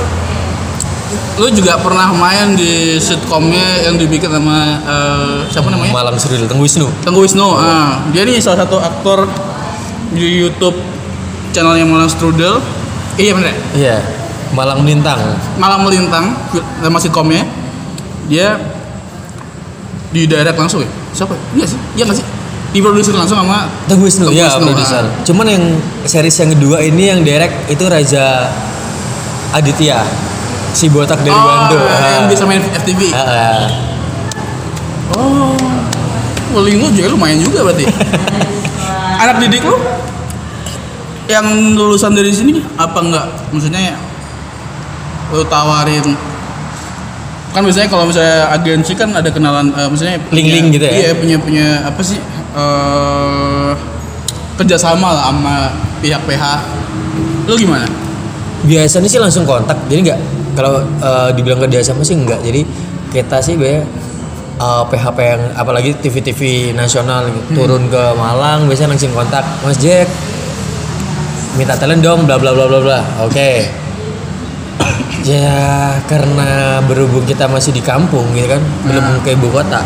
lu 1.33 1.49
juga 1.49 1.81
pernah 1.81 2.13
main 2.13 2.53
di 2.53 2.97
sitkomnya 2.97 3.89
yang 3.89 3.97
dibikin 3.97 4.29
sama 4.29 4.77
eh, 4.85 5.37
siapa 5.49 5.69
namanya? 5.69 5.93
Malang 5.93 6.17
Seril 6.17 6.45
Tenggu 6.45 6.65
Wisnu. 6.65 6.87
Tenggu 7.01 7.25
Wisnu. 7.25 7.47
Ah, 7.57 8.05
dia 8.13 8.21
nih 8.21 8.37
salah 8.37 8.65
satu 8.65 8.77
aktor 8.77 9.25
di 10.13 10.45
YouTube 10.45 10.77
channelnya 11.49 11.85
Malang 11.85 12.09
Strudel. 12.09 12.61
Iya 13.17 13.31
bener. 13.33 13.49
ya? 13.49 13.57
Iya. 13.73 13.97
Malang 14.53 14.85
Melintang. 14.85 15.17
Malang 15.57 15.81
Melintang 15.81 16.37
nama 16.81 16.97
sitkomnya. 17.01 17.45
Dia 18.29 18.57
di 20.09 20.29
direct 20.29 20.53
langsung 20.55 20.85
ya? 20.85 20.89
Siapa? 21.13 21.33
Iya 21.57 21.65
sih. 21.65 21.79
Iya 21.97 22.03
nggak 22.05 22.17
sih? 22.21 22.25
Diproduksi 22.73 23.13
langsung 23.13 23.37
sama 23.37 23.69
Tenggu 23.85 24.09
Wisnu, 24.09 24.33
ya 24.33 24.49
produser. 24.57 25.05
Cuman 25.29 25.45
yang 25.45 25.63
series 26.09 26.33
yang 26.41 26.51
kedua 26.57 26.81
ini 26.81 27.13
yang 27.13 27.21
direct 27.21 27.69
itu 27.69 27.85
Raja 27.85 28.49
Aditya, 29.53 30.01
si 30.73 30.89
botak 30.89 31.21
dari 31.21 31.37
oh, 31.37 31.45
Bandung. 31.45 31.85
yang 31.85 32.25
bisa 32.25 32.49
main 32.49 32.65
FTV. 32.65 33.13
Ah. 33.13 33.69
Oh, 35.13 35.53
Weling 36.57 36.81
lu 36.81 36.89
juga 36.89 37.13
lumayan 37.13 37.37
juga 37.45 37.69
berarti. 37.69 37.85
Anak 39.21 39.37
didik 39.45 39.61
lu 39.61 39.77
yang 41.29 41.45
lulusan 41.77 42.17
dari 42.17 42.33
sini 42.33 42.57
apa 42.73 42.97
enggak? 42.97 43.25
Maksudnya 43.53 43.93
lu 45.29 45.45
tawarin 45.45 46.33
kan 47.53 47.61
biasanya 47.61 47.85
kalau 47.85 48.09
misalnya 48.09 48.49
agensi 48.49 48.97
kan 48.97 49.13
ada 49.13 49.29
kenalan 49.29 49.69
eh, 49.77 49.85
maksudnya 49.85 50.17
punya- 50.25 50.33
Link-link 50.41 50.67
gitu 50.73 50.85
ya? 50.89 50.93
Iya, 50.97 51.11
punya 51.13 51.37
punya 51.37 51.67
apa 51.85 52.01
sih? 52.01 52.17
Eh 52.53 53.71
kerjasama 54.57 55.13
lah 55.13 55.23
sama 55.33 55.55
pihak 55.99 56.21
PH. 56.29 56.43
Lu 57.49 57.55
gimana? 57.57 57.85
Biasanya 58.63 59.09
sih 59.09 59.19
langsung 59.19 59.43
kontak, 59.43 59.75
jadi 59.91 60.13
nggak 60.13 60.19
kalau 60.55 60.79
eh, 60.81 61.29
dibilang 61.35 61.59
kerja 61.67 61.81
sama 61.83 62.05
sih 62.05 62.15
nggak. 62.15 62.39
Jadi 62.45 62.61
kita 63.11 63.41
sih 63.43 63.57
biasanya 63.57 63.83
eh, 64.61 64.83
PHP 64.87 65.17
yang 65.19 65.43
apalagi 65.57 65.91
TV-TV 65.99 66.71
nasional 66.77 67.27
gitu, 67.27 67.65
turun 67.65 67.89
ke 67.89 68.03
Malang 68.15 68.69
biasanya 68.69 68.95
langsung 68.95 69.11
kontak 69.11 69.43
Mas 69.65 69.77
Jack 69.81 70.07
minta 71.53 71.77
talent 71.77 72.01
dong 72.01 72.25
bla 72.25 72.41
bla 72.41 72.49
bla 72.49 72.65
bla 72.65 72.79
bla 72.81 72.99
oke 73.21 73.51
ya 75.21 75.95
karena 76.09 76.81
berhubung 76.83 77.23
kita 77.29 77.45
masih 77.45 77.71
di 77.71 77.79
kampung 77.85 78.25
gitu 78.33 78.49
kan 78.49 78.61
belum 78.89 79.05
ke 79.21 79.37
ibu 79.37 79.47
kota 79.53 79.85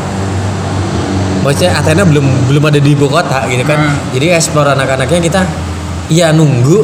maksudnya 1.47 1.71
Athena 1.73 2.03
belum 2.03 2.27
belum 2.45 2.63
ada 2.65 2.75
di 2.77 2.91
ibu 2.91 3.07
kota 3.07 3.47
gitu 3.47 3.63
kan 3.63 3.79
Hmm. 3.79 3.95
jadi 4.11 4.35
explore 4.35 4.67
anak-anaknya 4.69 5.19
kita 5.21 5.41
ya 6.09 6.29
nunggu 6.29 6.83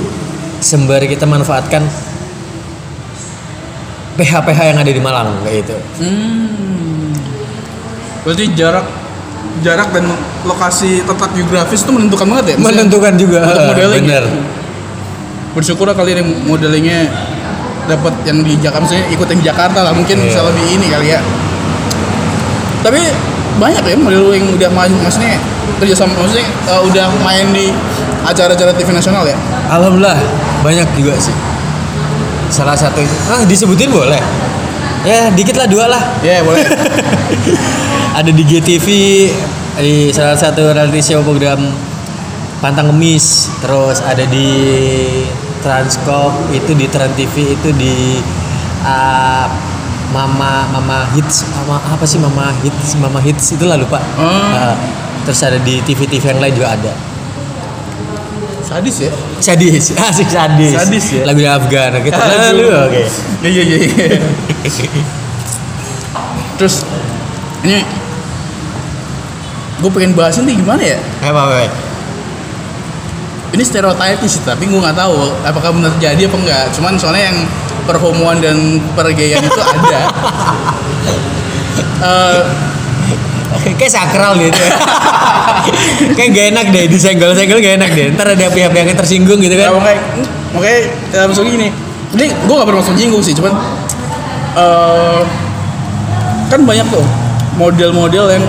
sembari 0.57 1.05
kita 1.05 1.27
manfaatkan 1.27 1.83
PH-PH 4.13 4.59
yang 4.63 4.77
ada 4.77 4.87
di 4.87 5.01
Malang 5.01 5.41
kayak 5.43 5.55
gitu 5.61 5.75
Hmm. 5.99 7.11
Berarti 8.23 8.55
jarak 8.55 8.87
jarak 9.59 9.91
dan 9.91 10.07
lokasi 10.43 11.03
tempat 11.03 11.27
geografis 11.33 11.83
itu 11.83 11.91
menentukan 11.91 12.23
banget 12.25 12.45
ya? 12.45 12.55
Maksudnya 12.55 12.71
menentukan 12.79 13.13
juga 13.15 13.37
untuk 13.43 13.63
modeling. 13.69 13.99
bener 14.01 14.23
Bersyukur 15.51 15.85
lah 15.85 15.93
kali 15.93 16.15
ini 16.15 16.23
modelingnya 16.23 16.99
dapat 17.83 18.15
yang 18.23 18.41
di 18.41 18.55
Jakarta, 18.55 18.79
maksudnya 18.81 19.05
ikut 19.11 19.27
yang 19.27 19.37
di 19.37 19.45
Jakarta 19.45 19.79
lah 19.81 19.91
mungkin 19.91 20.15
Iya. 20.15 20.25
bisa 20.25 20.39
lebih 20.41 20.65
ini 20.71 20.87
kali 20.87 21.07
ya. 21.09 21.19
Tapi 22.81 23.01
banyak 23.57 23.83
ya 23.85 23.95
model 23.97 24.33
yang 24.33 24.47
udah 24.53 24.69
main, 24.73 24.93
maksudnya 25.01 25.37
kerja 25.77 25.93
sama, 25.93 26.13
maksudnya 26.17 26.47
uh, 26.69 26.81
udah 26.85 27.07
main 27.21 27.49
di 27.53 27.69
acara-acara 28.23 28.71
TV 28.73 28.89
nasional 28.95 29.27
ya? 29.27 29.37
Alhamdulillah 29.69 30.17
banyak 30.63 30.87
juga 30.95 31.13
sih. 31.19 31.35
Salah 32.49 32.77
satu 32.77 33.01
itu. 33.01 33.15
Ah 33.27 33.43
disebutin 33.43 33.89
boleh? 33.89 34.21
Ya 35.03 35.27
dikit 35.33 35.59
lah 35.59 35.67
dua 35.67 35.91
lah. 35.91 36.03
Ya 36.23 36.39
boleh. 36.45 36.63
ada 38.19 38.29
di 38.29 38.43
GTV 38.45 38.87
di 39.81 40.13
salah 40.13 40.37
satu 40.37 40.71
reality 40.71 41.01
show 41.01 41.19
program 41.25 41.59
Pantang 42.63 42.95
Kemis. 42.95 43.51
Terus 43.59 43.99
ada 44.05 44.23
di 44.23 44.47
Transcorp 45.63 46.51
itu 46.51 46.75
di 46.75 46.87
Trans 46.91 47.15
TV 47.15 47.55
itu 47.55 47.69
di 47.75 48.19
ah, 48.83 49.47
Mama 50.13 50.69
Mama 50.69 51.09
Hits 51.11 51.43
Mama 51.49 51.81
apa 51.83 52.05
sih 52.05 52.21
Mama 52.21 52.53
Hits 52.61 52.93
Mama 52.95 53.17
Hits 53.19 53.51
itulah 53.51 53.75
lupa 53.75 53.97
Oh. 54.15 54.29
Ah, 54.53 54.77
terus 55.25 55.41
ada 55.41 55.57
di 55.57 55.81
TV-TV 55.81 56.21
yang 56.29 56.39
lain 56.39 56.53
juga 56.53 56.69
ada 56.71 56.93
Sadis 58.63 58.95
ya? 59.01 59.11
sadis 59.37 59.91
asik 60.07 60.29
sadis 60.29 60.71
Sadis 60.73 61.05
ya? 61.11 61.23
lagu 61.25 61.41
Afgan 61.41 61.97
Aduh. 61.99 62.13
lalu 62.13 62.65
oke 62.69 63.03
Iya 63.43 63.61
iya 63.61 63.77
iya. 63.83 64.17
Terus 66.55 66.85
ini 67.63 67.83
gue 69.83 69.91
pengen 69.91 70.15
bahas 70.15 70.39
ini 70.39 70.55
gimana 70.55 70.79
ya? 70.79 70.97
apa 71.19 71.39
apa 71.43 71.67
Ini 73.53 73.61
stereotip 73.61 74.17
sih 74.23 74.41
tapi 74.41 74.65
gue 74.65 74.79
nggak 74.79 74.95
tahu 74.95 75.13
apakah 75.43 75.69
benar 75.75 75.93
terjadi 75.93 76.25
apa 76.25 76.37
enggak. 76.39 76.65
Cuman 76.73 76.97
soalnya 76.97 77.29
yang 77.29 77.37
perhomoan 77.83 78.39
dan 78.39 78.79
pergayaan 78.95 79.43
itu 79.43 79.61
ada. 79.61 79.99
Eh, 82.03 82.41
kayak 83.79 83.91
sakral 83.95 84.35
gitu 84.35 84.59
ya 84.59 84.71
kayak 86.19 86.29
gak 86.35 86.45
enak 86.51 86.65
deh 86.75 86.85
disenggol-senggol 86.91 87.63
gak 87.63 87.79
enak 87.79 87.95
deh 87.95 88.11
ntar 88.11 88.35
ada 88.35 88.51
pihak-pihak 88.51 88.91
yang 88.91 88.99
tersinggung 88.99 89.39
gitu 89.39 89.55
ya, 89.55 89.71
kan 89.71 89.79
makanya 89.79 90.01
makanya 90.51 90.79
ya, 91.15 91.21
maksud 91.31 91.47
gini. 91.47 91.71
Ini 92.13 92.25
gue 92.29 92.55
gak 92.59 92.67
bermaksud 92.67 92.93
jinggung 92.99 93.23
sih, 93.23 93.31
cuman 93.33 93.55
eh 94.53 95.21
kan 96.51 96.61
banyak 96.61 96.85
tuh 96.91 97.01
model-model 97.57 98.25
yang 98.35 98.43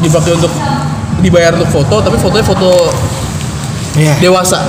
dipakai 0.00 0.32
untuk 0.38 0.52
dibayar 1.20 1.52
untuk 1.58 1.68
foto, 1.68 2.00
tapi 2.00 2.16
fotonya 2.16 2.46
foto 2.46 2.70
Iya. 3.94 4.14
dewasa. 4.18 4.64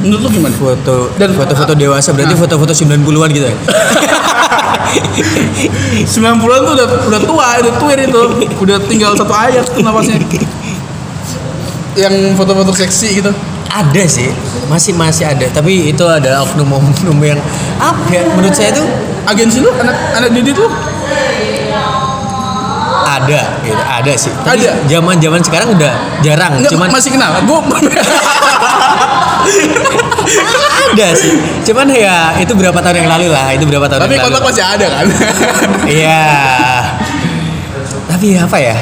Menurut 0.00 0.20
lu 0.22 0.28
gimana? 0.32 0.54
foto 0.54 1.12
Dan- 1.14 1.32
foto-foto 1.32 1.72
dewasa 1.72 2.10
berarti 2.10 2.32
Nah. 2.32 2.40
foto-foto 2.40 2.72
90-an 2.72 3.28
gitu 3.30 3.46
ya 3.46 3.56
90-an 6.02 6.34
tuh 6.60 6.72
udah 6.74 6.86
udah 7.06 7.20
tua, 7.20 7.46
udah 7.58 7.74
tua 7.76 7.92
itu. 7.94 8.22
Udah 8.58 8.76
tinggal 8.82 9.14
satu 9.14 9.30
ayat 9.30 9.62
tuh 9.64 9.80
napasnya. 9.80 10.18
Yang 11.92 12.14
foto-foto 12.34 12.72
seksi 12.72 13.20
gitu. 13.20 13.30
ada 13.70 14.02
sih 14.02 14.26
masih 14.66 14.90
masih 14.92 15.22
ada 15.24 15.46
tapi 15.46 15.86
itu 15.86 16.02
adalah 16.02 16.42
oknum-oknum 16.42 17.14
yang 17.22 17.38
apa 17.78 18.02
ya 18.10 18.26
menurut 18.28 18.50
saya 18.50 18.74
tuh 18.74 18.82
Agensi 19.22 19.62
lu 19.62 19.70
anak 19.70 19.94
anak 20.10 20.34
didik 20.34 20.58
lu 20.58 20.66
ada 23.00 23.40
gitu 23.62 23.78
ada 23.78 24.12
sih 24.18 24.34
tapi 24.42 24.66
Ada? 24.66 24.74
zaman 24.90 25.22
zaman 25.22 25.38
sekarang 25.38 25.70
udah 25.70 25.92
jarang 26.18 26.58
Enggak, 26.58 26.70
cuman 26.74 26.88
masih 26.90 27.14
kenal. 27.14 27.30
Gua 27.46 27.62
ada 30.90 31.08
sih. 31.14 31.34
Cuman 31.66 31.86
ya 31.90 32.34
itu 32.38 32.52
berapa 32.54 32.76
tahun 32.78 32.96
yang 33.04 33.10
lalu 33.10 33.26
lah. 33.32 33.52
Itu 33.54 33.64
berapa 33.66 33.86
tahun 33.86 34.00
Tapi 34.04 34.14
yang 34.16 34.24
lalu. 34.26 34.34
kontak 34.34 34.42
masih 34.50 34.64
ada 34.64 34.86
kan? 34.90 35.04
Iya. 36.00 36.24
Tapi 38.10 38.26
apa 38.36 38.58
ya? 38.58 38.76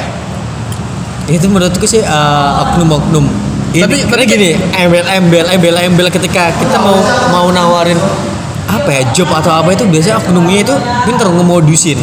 itu 1.29 1.45
menurutku 1.45 1.85
sih 1.85 2.01
eh, 2.01 2.49
oknum-oknum. 2.65 3.21
Ini, 3.69 3.85
Tapi- 3.85 4.01
karena 4.09 4.25
tapi- 4.25 4.33
gini 4.33 4.49
embel-embel 4.73 5.45
embel-embel 5.45 6.09
ketika 6.09 6.49
kita 6.57 6.81
mau 6.81 6.97
mau 7.29 7.47
nawarin 7.53 8.01
apa 8.65 8.89
ya 8.89 9.01
job 9.13 9.29
atau 9.29 9.53
apa 9.53 9.69
itu 9.77 9.85
biasanya 9.85 10.17
oknumnya 10.17 10.65
itu 10.65 10.73
pinter 11.05 11.29
ngemodusin. 11.29 12.01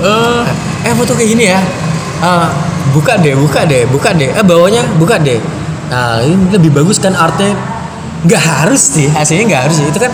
Eh, 0.00 0.42
eh 0.88 0.92
foto 0.96 1.12
kayak 1.12 1.28
gini 1.28 1.44
ya. 1.52 1.60
Ah, 2.24 2.48
buka 2.96 3.20
deh 3.20 3.36
buka 3.36 3.68
deh 3.68 3.84
buka 3.84 4.16
deh. 4.16 4.32
Eh 4.32 4.40
bawahnya 4.40 4.80
buka 4.96 5.20
deh. 5.20 5.36
Nah 5.92 6.24
ini 6.24 6.48
lebih 6.48 6.72
bagus 6.72 6.96
kan 6.96 7.12
artnya 7.12 7.52
nggak 8.24 8.42
harus 8.42 8.82
sih 8.96 9.06
hasilnya 9.08 9.44
nggak 9.46 9.62
harus 9.68 9.76
sih. 9.78 9.86
Itu 9.86 9.98
kan 9.98 10.12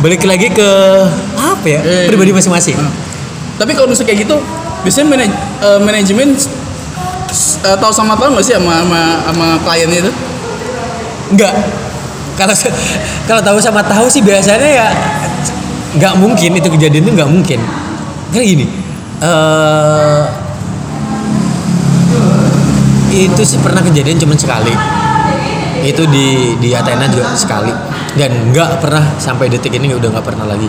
balik 0.00 0.24
lagi 0.24 0.50
ke 0.50 0.68
apa 1.34 1.66
ya 1.66 1.80
Eh. 1.80 2.06
pribadi 2.08 2.32
masing-masing. 2.32 2.76
Tapi 3.54 3.72
kalau 3.72 3.86
misalnya 3.86 4.10
kayak 4.10 4.26
gitu, 4.26 4.36
biasanya 4.82 5.06
manaj- 5.06 5.38
eh, 5.60 5.78
manajemen 5.78 6.28
eh, 6.34 7.76
tahu 7.78 7.92
sama 7.92 8.14
tahu 8.14 8.34
nggak 8.34 8.44
sih 8.44 8.54
sama 8.54 8.82
sama, 8.82 9.00
sama 9.24 9.46
kliennya 9.60 9.98
itu? 10.02 10.12
nggak. 11.32 11.54
Kalau 12.34 12.54
kalau 13.24 13.40
tahu 13.40 13.58
sama 13.62 13.80
tahu 13.80 14.10
sih 14.10 14.18
biasanya 14.18 14.66
ya 14.66 14.86
nggak 15.94 16.14
mungkin. 16.18 16.50
Itu 16.58 16.68
kejadian 16.68 17.06
itu 17.06 17.12
nggak 17.14 17.30
mungkin. 17.30 17.60
Karena 18.30 18.44
gini 18.44 18.66
eh 19.22 20.22
itu 23.14 23.42
sih 23.46 23.62
pernah 23.62 23.78
kejadian 23.78 24.18
cuma 24.18 24.34
sekali 24.34 24.74
itu 25.84 26.02
di 26.08 26.56
di 26.58 26.72
Athena 26.72 27.06
juga 27.06 27.32
sekali. 27.36 27.70
Dan 28.14 28.50
nggak 28.50 28.80
pernah 28.80 29.04
sampai 29.16 29.48
detik 29.48 29.74
ini 29.74 29.92
udah 29.92 30.08
nggak 30.10 30.26
pernah 30.26 30.46
lagi. 30.46 30.66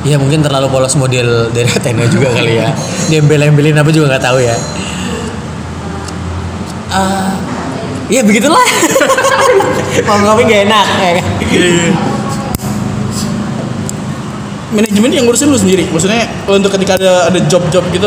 Ya 0.00 0.16
mungkin 0.16 0.40
terlalu 0.40 0.72
polos 0.72 0.96
model 0.96 1.50
dari 1.50 1.68
Athena 1.76 2.06
juga 2.06 2.32
kali 2.32 2.56
ya. 2.56 2.72
Diembel-embelin 3.08 3.76
apa 3.76 3.90
juga 3.90 4.16
nggak 4.16 4.24
tahu 4.24 4.38
ya. 4.40 4.56
Ah, 6.90 7.38
ya 8.08 8.22
begitulah. 8.22 8.62
Mau 10.06 10.16
ngopi 10.20 10.42
gak 10.44 10.62
enak 10.66 10.86
ya 10.98 11.10
kan? 11.18 11.24
Manajemen 14.70 15.10
yang 15.10 15.24
ngurusin 15.26 15.50
lu 15.50 15.58
sendiri, 15.58 15.82
maksudnya 15.90 16.30
untuk 16.46 16.70
ketika 16.78 16.94
ada 16.94 17.26
ada 17.26 17.38
job-job 17.50 17.82
gitu, 17.90 18.06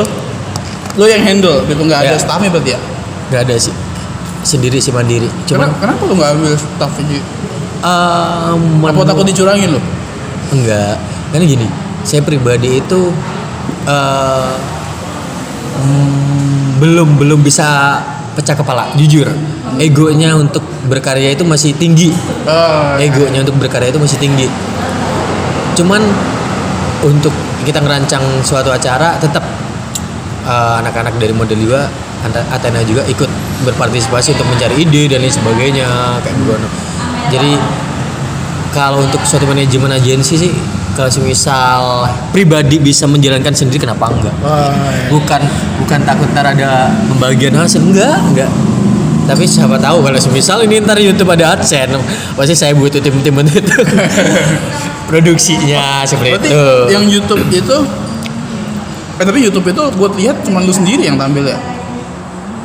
lu 0.95 1.05
yang 1.07 1.19
handle 1.19 1.59
gitu. 1.67 1.79
Nggak 1.83 2.07
ada 2.07 2.15
Ya. 2.15 2.19
staffnya 2.19 2.47
berarti 2.47 2.71
ya? 2.71 2.79
nggak 3.23 3.49
ada 3.49 3.55
sih 3.57 3.73
sendiri 4.43 4.77
sih 4.77 4.91
mandiri 4.91 5.27
Cuma, 5.43 5.65
cuman 5.65 5.69
kenapa 5.77 6.01
lu 6.03 6.13
nggak 6.13 6.29
ambil 6.31 6.53
staff 6.53 6.93
aja? 6.93 7.15
eh, 7.15 7.21
Apa 7.81 8.55
menurut- 8.55 9.03
takut 9.05 9.25
dicurangin 9.25 9.69
lu? 9.69 9.81
Enggak, 10.51 10.99
karena 11.31 11.45
gini, 11.45 11.67
saya 12.03 12.21
pribadi 12.21 12.77
itu 12.77 13.09
eh, 13.83 14.53
mm, 15.79 16.77
belum 16.77 17.09
belum 17.17 17.39
bisa 17.41 17.99
pecah 18.33 18.53
kepala, 18.53 18.91
jujur. 18.95 19.29
Egonya 19.75 20.33
untuk 20.33 20.61
berkarya 20.85 21.31
itu 21.31 21.41
masih 21.41 21.73
tinggi. 21.73 22.13
Ah, 22.43 22.97
Egonya 22.97 23.41
untuk 23.41 23.57
berkarya 23.57 23.89
itu 23.89 23.97
masih 23.97 24.17
tinggi. 24.17 24.45
Cuman 25.73 26.01
untuk 27.01 27.33
kita 27.63 27.79
ngerancang 27.79 28.21
suatu 28.41 28.69
acara 28.69 29.17
tetap 29.17 29.41
eh, 30.43 30.73
anak-anak 30.79 31.15
dari 31.15 31.31
model 31.31 31.55
juga 31.57 31.81
Anta- 31.87 32.02
Athena 32.31 32.79
juga 32.87 33.03
ikut 33.05 33.29
berpartisipasi 33.67 34.35
untuk 34.35 34.47
mencari 34.47 34.75
ide 34.79 35.11
dan 35.11 35.19
lain 35.23 35.33
sebagainya 35.33 35.87
kayak 36.23 36.35
begono. 36.43 36.67
Jadi 37.31 37.51
kalau 38.73 39.05
untuk 39.05 39.21
suatu 39.27 39.45
manajemen 39.45 39.91
agensi 39.93 40.33
sih 40.39 40.51
kalau 40.93 41.09
semisal 41.09 42.05
pribadi 42.29 42.77
bisa 42.77 43.09
menjalankan 43.09 43.53
sendiri 43.53 43.85
kenapa 43.85 44.09
enggak? 44.13 44.33
Wah, 44.41 44.73
Bukan 45.09 45.41
bukan 45.81 45.99
takut 46.05 46.29
ntar 46.33 46.53
ada 46.53 46.89
pembagian 47.09 47.53
hasil 47.57 47.81
enggak 47.81 48.17
enggak. 48.33 48.51
Tapi 49.23 49.47
siapa 49.47 49.79
tahu 49.79 50.03
kalau 50.03 50.19
semisal 50.19 50.59
ini 50.67 50.83
ntar 50.83 50.99
YouTube 50.99 51.31
ada 51.31 51.55
AdSense 51.55 51.95
pasti 52.35 52.53
saya 52.53 52.75
butuh 52.75 52.99
tim-tim 52.99 53.33
untuk 53.39 53.55
itu. 53.55 53.77
produksinya 55.13 56.01
seperti 56.07 56.31
berarti 56.31 56.49
itu. 56.49 56.65
yang 56.89 57.05
YouTube 57.05 57.43
itu, 57.53 57.77
eh 59.19 59.25
tapi 59.27 59.39
YouTube 59.45 59.67
itu 59.69 59.83
buat 59.93 60.13
lihat 60.17 60.41
cuma 60.41 60.63
lu 60.63 60.73
sendiri 60.73 61.05
yang 61.05 61.19
tampil 61.19 61.45
ya? 61.45 61.57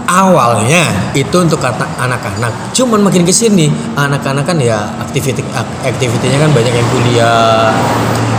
Awalnya 0.08 1.12
itu 1.12 1.36
untuk 1.36 1.60
kata 1.60 1.84
anak-anak. 2.00 2.72
Cuman 2.72 3.04
makin 3.04 3.28
ke 3.28 3.30
sini 3.30 3.68
anak-anak 3.94 4.48
kan 4.48 4.56
ya 4.56 4.80
aktiviti 5.04 5.44
ak- 5.52 5.84
aktivitinya 5.84 6.48
kan 6.48 6.50
banyak 6.56 6.72
yang 6.72 6.88
kuliah 6.88 7.70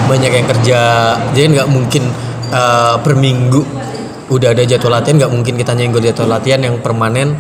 banyak 0.10 0.32
yang 0.34 0.48
kerja. 0.50 0.82
Jadi 1.38 1.46
nggak 1.62 1.70
mungkin 1.70 2.10
eh, 2.50 2.96
per 2.98 3.14
minggu 3.14 3.62
udah 4.34 4.54
ada 4.54 4.66
jadwal 4.66 4.98
latihan 4.98 5.26
nggak 5.26 5.32
mungkin 5.34 5.54
kita 5.58 5.78
nyenggol 5.78 6.02
jadwal 6.02 6.34
latihan 6.34 6.60
yang 6.66 6.82
permanen. 6.82 7.38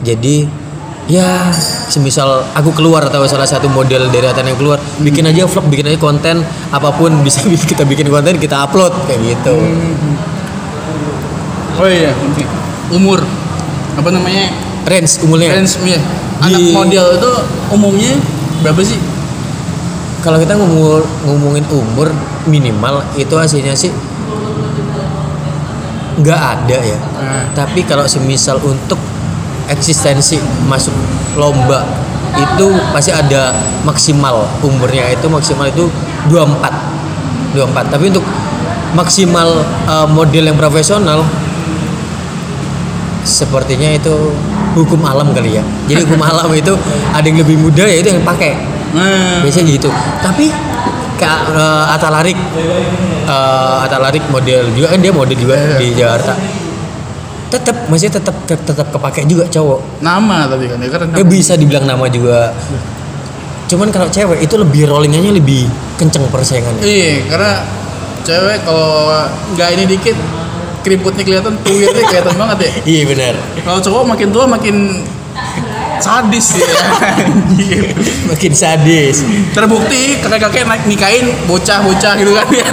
Jadi 0.00 0.64
ya 1.04 1.52
semisal 1.92 2.48
aku 2.56 2.72
keluar 2.72 3.04
atau 3.04 3.28
salah 3.28 3.44
satu 3.44 3.68
model 3.68 4.08
dari 4.08 4.24
Atan 4.24 4.48
yang 4.48 4.56
keluar 4.56 4.80
bikin 5.04 5.28
aja 5.28 5.44
vlog 5.44 5.68
bikin 5.68 5.84
aja 5.92 6.00
konten 6.00 6.40
apa 6.72 6.88
pun 6.96 7.12
bisa 7.24 7.44
kita 7.44 7.84
bikin 7.84 8.08
konten 8.08 8.40
kita 8.40 8.64
upload 8.64 8.92
kayak 9.04 9.20
gitu. 9.36 9.56
Oh 11.74 11.90
iya, 11.90 12.14
nanti. 12.14 12.63
Umur 12.90 13.22
apa 13.94 14.08
namanya? 14.10 14.50
range 14.84 15.22
umurnya 15.22 15.54
Range 15.54 15.72
ya. 15.86 16.00
Anak 16.40 16.60
Di- 16.60 16.74
model 16.74 17.06
itu 17.14 17.30
umumnya 17.70 18.12
berapa 18.60 18.80
sih? 18.80 18.98
kalau 20.20 20.40
kita 20.40 20.56
ngomong 20.56 21.04
ngomongin 21.22 21.64
umur 21.68 22.08
minimal 22.44 23.04
itu 23.14 23.32
hasilnya 23.32 23.72
sih 23.72 23.92
nggak 26.14 26.40
ada 26.40 26.78
ya 26.80 26.98
Nah. 27.14 27.44
tapi 27.52 27.82
kalau 27.82 28.04
semisal 28.04 28.56
untuk 28.60 28.96
eksistensi 29.66 30.36
masuk 30.64 30.92
lomba 31.34 31.82
itu 32.34 32.66
pasti 32.90 33.10
ada 33.10 33.52
maksimal 33.82 34.44
umurnya 34.60 35.08
itu 35.08 35.26
maksimal 35.26 35.66
itu 35.66 35.88
24 36.28 37.56
24 37.56 37.92
tapi 37.92 38.08
untuk 38.08 38.24
maksimal 38.92 39.48
eh, 39.84 40.06
model 40.08 40.44
yang 40.46 40.56
profesional 40.56 41.20
sepertinya 43.24 43.88
itu 43.90 44.12
hukum 44.76 45.00
alam 45.02 45.32
kali 45.32 45.58
ya. 45.58 45.62
Jadi 45.88 46.04
hukum 46.06 46.20
alam 46.30 46.48
itu 46.52 46.76
ada 47.10 47.24
yang 47.24 47.40
lebih 47.40 47.56
muda 47.58 47.84
ya 47.88 47.96
itu 47.98 48.08
yang 48.12 48.22
pakai. 48.22 48.52
Nah, 48.94 49.42
biasanya 49.42 49.74
gitu. 49.74 49.90
Tapi 50.22 50.52
kayak 51.18 51.40
eh, 51.56 51.94
Atta 51.94 52.08
Larik 52.12 52.38
eh, 53.26 53.76
Atta 53.84 53.98
Larik 53.98 54.24
model 54.30 54.70
juga 54.76 54.86
kan 54.94 54.98
dia 55.00 55.12
model 55.12 55.36
juga 55.36 55.56
di 55.80 55.96
Jakarta. 55.96 56.36
Tetap 57.50 57.86
masih 57.86 58.10
tetap 58.10 58.34
tetap 58.46 58.86
kepake 58.92 59.26
juga 59.26 59.48
cowok. 59.48 60.04
Nama 60.04 60.46
tapi 60.46 60.64
kan 60.70 60.78
ya 60.78 60.88
kan 60.90 61.08
eh 61.16 61.26
bisa 61.26 61.58
dibilang 61.58 61.88
nama 61.88 62.06
juga. 62.06 62.52
Cuman 63.64 63.88
kalau 63.88 64.06
cewek 64.12 64.44
itu 64.44 64.54
lebih 64.60 64.86
rollingannya 64.86 65.40
lebih 65.40 65.64
kenceng 65.96 66.28
persaingannya. 66.28 66.84
Iya, 66.84 67.24
karena 67.32 67.52
cewek 68.26 68.58
kalau 68.66 69.08
nggak 69.56 69.68
ini 69.78 69.84
dikit 69.88 70.16
keriputnya 70.84 71.24
kelihatan, 71.24 71.56
tuwirnya 71.64 72.04
kelihatan 72.04 72.34
banget 72.36 72.58
ya. 72.60 72.70
iya 72.84 73.02
benar 73.08 73.34
Kalau 73.64 73.80
cowok 73.80 74.04
makin 74.06 74.28
tua 74.28 74.44
makin 74.44 74.76
sadis 75.96 76.60
ya. 76.60 76.68
Anjir. 77.24 77.82
makin 78.30 78.52
sadis 78.52 79.24
Terbukti 79.50 80.20
kakek-kakek 80.20 80.68
naik 80.68 80.84
nikahin 80.84 81.32
bocah-bocah 81.48 82.12
gitu 82.20 82.32
kan 82.36 82.46
ya. 82.52 82.68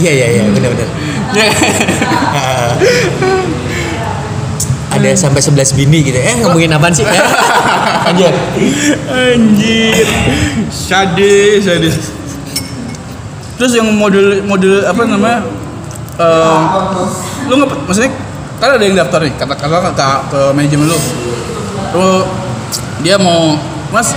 iya 0.00 0.12
iya 0.16 0.26
iya 0.32 0.42
benar 0.48 0.70
benar 0.72 0.88
ada 4.90 5.08
sampai 5.14 5.38
11 5.38 5.78
bini 5.78 5.98
gitu 6.02 6.18
eh 6.18 6.34
ngomongin 6.42 6.72
apaan 6.74 6.90
sih 6.90 7.04
ya 7.06 7.22
lanjut 8.08 8.34
Anjir. 9.10 10.06
Sadis, 10.70 11.62
sadis. 11.62 11.96
Terus 13.60 13.76
yang 13.76 13.92
model 13.92 14.40
model 14.42 14.88
apa 14.88 15.04
namanya? 15.04 15.44
eh, 16.16 16.60
lu 17.44 17.60
nggak 17.60 17.70
maksudnya 17.84 18.12
kan 18.56 18.76
ada 18.76 18.84
yang 18.84 18.96
daftar 18.96 19.20
nih 19.20 19.32
kata 19.36 19.52
kata 19.52 19.78
ke, 19.92 19.92
ke 20.28 20.40
manajemen 20.52 20.88
lu. 20.88 20.98
Lu 21.92 22.10
dia 23.00 23.16
mau 23.16 23.56
mas 23.88 24.16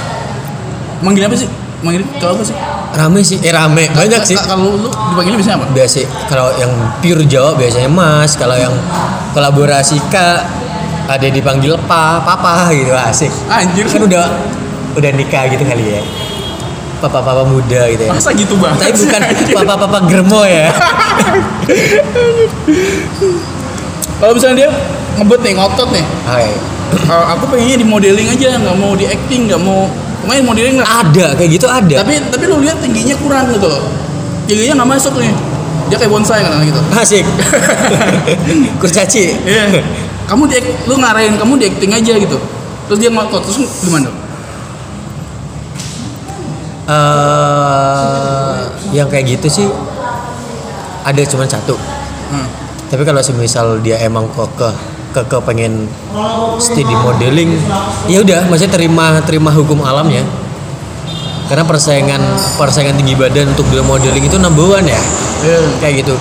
manggil 1.00 1.28
apa 1.28 1.36
sih? 1.36 1.48
Manggil 1.80 2.08
kalau 2.18 2.40
apa 2.40 2.44
sih? 2.44 2.56
Rame 2.94 3.20
sih. 3.20 3.38
Eh 3.40 3.52
rame. 3.52 3.90
Banyak 3.90 4.22
sih 4.24 4.40
Ka- 4.40 4.54
kalau 4.54 4.80
lu 4.80 4.88
dipanggilnya 4.88 5.40
biasanya 5.40 5.58
apa? 5.60 5.68
Biasa 5.72 6.00
kalau 6.28 6.48
yang 6.56 6.72
pure 7.00 7.24
Jawa 7.28 7.52
biasanya 7.56 7.90
Mas 7.90 8.36
kalau 8.36 8.56
yang 8.56 8.72
kolaborasi 9.32 10.00
Kak 10.08 10.40
ada 11.04 11.28
dipanggil 11.28 11.76
Pa 11.84 12.24
Papa 12.24 12.72
gitu 12.72 12.96
asik. 12.96 13.32
Anjir. 13.52 13.84
Kan 13.92 14.08
udah 14.08 14.24
udah 14.94 15.12
nikah 15.12 15.50
gitu 15.50 15.64
kali 15.66 16.00
ya 16.00 16.02
papa-papa 17.04 17.44
muda 17.44 17.82
gitu 17.92 18.04
ya. 18.08 18.12
Masa 18.16 18.32
gitu 18.32 18.56
banget 18.56 18.80
tapi 18.80 18.96
bukan 18.96 19.22
papa-papa 19.52 19.98
germo 20.08 20.42
ya. 20.48 20.72
Kalau 24.24 24.32
misalnya 24.32 24.56
dia 24.64 24.70
ngebet 25.20 25.40
nih 25.44 25.54
ngotot 25.60 25.90
nih. 25.92 26.06
Hai. 26.24 26.48
kalau 26.94 27.26
aku 27.26 27.44
pengennya 27.50 27.82
di 27.82 27.88
modeling 27.90 28.30
aja 28.30 28.54
nggak 28.54 28.78
mau 28.78 28.94
di 28.94 29.10
acting 29.10 29.50
nggak 29.50 29.60
mau 29.60 29.92
main 30.24 30.46
modeling 30.48 30.80
lah. 30.80 31.04
Ada 31.04 31.36
kayak 31.36 31.50
gitu 31.60 31.68
ada. 31.68 31.96
Tapi 32.00 32.24
tapi 32.32 32.44
lu 32.48 32.64
lihat 32.64 32.80
tingginya 32.80 33.20
kurang 33.20 33.52
gitu 33.52 33.68
loh. 33.68 33.84
Tingginya 34.48 34.80
nggak 34.80 34.90
masuk 34.96 35.20
nih. 35.20 35.34
Dia 35.92 36.00
kayak 36.00 36.12
bonsai 36.16 36.40
kan 36.40 36.64
gitu. 36.64 36.80
Asik. 36.96 37.26
Kurcaci. 38.82 39.36
iya. 39.44 39.68
Kamu 40.24 40.48
di 40.48 40.56
lu 40.88 40.96
ngarahin 40.96 41.36
kamu 41.36 41.60
di 41.60 41.66
acting 41.68 41.92
aja 41.92 42.14
gitu. 42.16 42.38
Terus 42.88 42.98
dia 43.00 43.12
ngotot 43.12 43.44
terus 43.44 43.60
gimana 43.84 44.23
eh 46.84 48.54
yang 48.94 49.08
kayak 49.10 49.38
gitu 49.38 49.48
sih 49.50 49.68
ada 51.04 51.22
cuma 51.28 51.44
satu. 51.44 51.76
hmm. 52.32 52.48
Tapi 52.88 53.02
kalau 53.02 53.20
semisal 53.20 53.82
dia 53.82 53.98
emang 54.00 54.30
kok 54.32 54.54
ke 54.54 54.70
ke, 55.14 55.22
ke 55.26 55.38
pengen 55.46 55.86
stay 56.58 56.82
di 56.82 56.96
modeling, 56.96 57.54
ya 58.06 58.22
udah, 58.22 58.46
maksudnya 58.50 58.74
terima 58.74 59.18
terima 59.26 59.50
hukum 59.50 59.82
alamnya. 59.82 60.22
Karena 61.50 61.66
persaingan 61.68 62.22
persaingan 62.56 62.96
tinggi 62.98 63.14
badan 63.14 63.52
untuk 63.52 63.68
dia 63.70 63.84
modeling 63.84 64.24
itu 64.24 64.38
number 64.40 64.74
one 64.74 64.88
ya, 64.88 65.02
Iya. 65.44 65.60
kayak 65.82 66.06
gitu. 66.06 66.16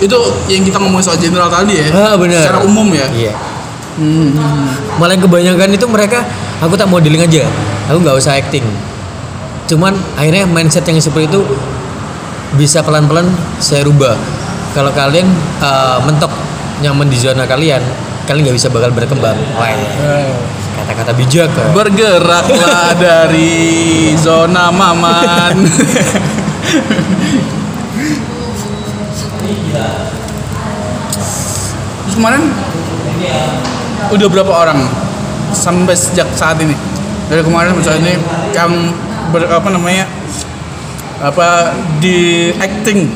itu 0.00 0.16
yang 0.48 0.64
kita 0.64 0.80
ngomongin 0.80 1.04
soal 1.04 1.20
general 1.20 1.52
tadi 1.52 1.76
ya 1.76 1.92
Ah 1.92 2.16
benar. 2.16 2.40
secara 2.40 2.64
umum 2.64 2.88
ya 2.88 3.04
Iya. 3.12 3.36
Hmm, 4.00 4.32
hmm, 4.32 4.32
hmm. 4.32 4.68
Malah 4.96 5.12
yang 5.12 5.24
kebanyakan 5.28 5.68
itu 5.76 5.84
mereka 5.84 6.24
aku 6.56 6.72
tak 6.72 6.88
modeling 6.88 7.20
aja, 7.20 7.44
aku 7.84 8.00
nggak 8.00 8.16
usah 8.16 8.40
acting. 8.40 8.64
Cuman 9.70 9.94
akhirnya 10.18 10.50
mindset 10.50 10.82
yang 10.82 10.98
seperti 10.98 11.30
itu 11.30 11.46
bisa 12.58 12.82
pelan-pelan 12.82 13.30
saya 13.62 13.86
rubah. 13.86 14.18
Kalau 14.74 14.90
kalian 14.90 15.30
eh, 15.62 15.98
mentok 16.02 16.34
nyaman 16.82 17.06
di 17.06 17.14
zona 17.14 17.46
kalian, 17.46 17.78
kalian 18.26 18.50
nggak 18.50 18.56
bisa 18.58 18.66
bakal 18.66 18.90
berkembang. 18.90 19.38
Kata-kata 20.74 21.12
bijak. 21.14 21.50
eh. 21.54 21.70
bergeraklah 21.70 22.96
dari 23.04 24.10
zona 24.18 24.74
maman 24.74 25.54
Terus 32.00 32.14
kemarin 32.16 32.42
udah 34.10 34.26
berapa 34.26 34.52
orang 34.52 34.80
sampai 35.54 35.94
sejak 35.94 36.26
saat 36.34 36.58
ini 36.58 36.74
dari 37.30 37.42
kemarin 37.46 37.78
misalnya 37.78 38.10
ini 38.10 38.14
yang 38.50 38.72
ber, 39.30 39.46
apa 39.48 39.68
namanya 39.70 40.04
apa 41.20 41.74
di 41.98 42.50
acting. 42.56 43.10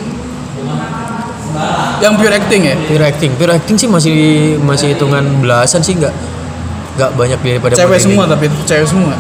Yang 2.03 2.15
pure 2.19 2.35
acting 2.35 2.63
ya? 2.67 2.77
Pure 2.91 3.05
acting, 3.07 3.31
pure 3.39 3.53
acting 3.55 3.77
sih 3.79 3.89
masih 3.89 4.17
masih 4.61 4.93
hitungan 4.97 5.23
belasan 5.39 5.81
sih 5.81 5.95
nggak 5.97 6.15
nggak 6.95 7.11
banyak 7.19 7.39
daripada 7.43 7.75
cewek 7.75 8.01
semua 8.03 8.25
tapi 8.27 8.47
cewek 8.67 8.87
semua? 8.87 9.15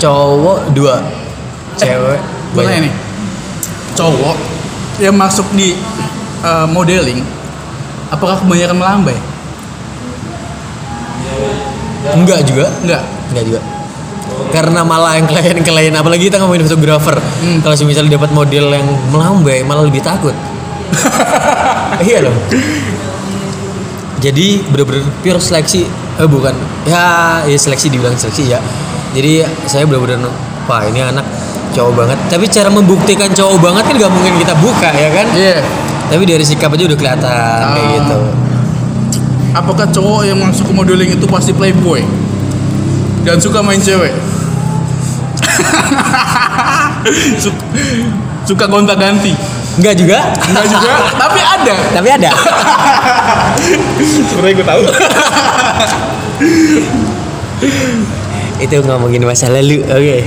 Cowok 0.00 0.58
dua, 0.74 0.98
cewek 1.78 2.20
gue 2.52 2.60
banyak. 2.60 2.84
nih 2.84 2.92
cowok 3.96 4.36
yang 5.00 5.16
masuk 5.16 5.44
di 5.56 5.76
uh, 6.44 6.68
modeling 6.68 7.24
apakah 8.12 8.40
kebanyakan 8.44 8.76
melambai? 8.76 9.18
Enggak 12.12 12.44
juga, 12.44 12.66
enggak 12.82 13.02
Enggak 13.32 13.44
juga. 13.48 13.60
Karena 14.52 14.84
malah 14.84 15.16
yang 15.16 15.24
klien-klien 15.24 15.94
apalagi 15.96 16.28
kita 16.28 16.36
ngomongin 16.36 16.68
fotografer. 16.68 17.16
Hmm. 17.16 17.64
Kalau 17.64 17.74
misalnya 17.84 18.20
dapat 18.20 18.30
model 18.30 18.68
yang 18.68 18.84
melambai 19.08 19.64
malah 19.64 19.82
lebih 19.82 20.04
takut. 20.04 20.36
iya 22.06 22.20
loh. 22.20 22.36
Jadi 24.22 24.62
bener-bener 24.70 25.02
pure 25.18 25.42
seleksi 25.42 25.82
eh 26.20 26.28
bukan 26.28 26.54
ya 26.86 27.40
ya 27.42 27.58
seleksi 27.58 27.90
dibilang 27.90 28.14
seleksi 28.14 28.46
ya. 28.46 28.60
Jadi 29.12 29.42
saya 29.66 29.82
bener-bener 29.82 30.20
wah 30.68 30.82
ini 30.86 31.02
anak 31.02 31.26
cowok 31.72 31.92
banget. 31.96 32.18
Tapi 32.30 32.44
cara 32.46 32.68
membuktikan 32.68 33.32
cowok 33.32 33.58
banget 33.58 33.82
kan 33.88 33.94
nggak 33.98 34.12
mungkin 34.12 34.32
kita 34.38 34.54
buka 34.60 34.90
ya 34.92 35.08
kan? 35.10 35.26
iya 35.32 35.58
Tapi 36.12 36.28
dari 36.28 36.44
sikap 36.44 36.68
aja 36.70 36.84
udah 36.84 36.98
kelihatan 36.98 37.56
kayak 37.72 37.88
Ah. 37.88 37.92
gitu. 37.96 38.18
apakah 39.52 39.84
cowok 39.88 40.22
yang 40.24 40.38
masuk 40.40 40.64
ke 40.64 40.72
modeling 40.72 41.10
itu 41.12 41.24
pasti 41.28 41.52
playboy 41.52 42.00
dan 43.22 43.38
suka 43.38 43.58
main 43.60 43.78
cewek 43.78 44.10
Suk- 47.36 47.64
suka 48.48 48.64
gonta 48.66 48.94
ganti 48.94 49.32
Enggak 49.72 49.94
juga. 49.96 50.18
enggak 50.44 50.66
juga 50.68 50.92
tapi 51.22 51.40
ada 51.40 51.74
Tapi 51.92 52.08
ada. 52.10 52.30
sebenarnya 54.28 54.54
gue 54.54 54.66
tahu 54.66 54.82
Itu 58.58 58.76
ngomongin 58.84 59.24
masa 59.24 59.48
lalu. 59.48 59.80
Oke. 59.82 60.18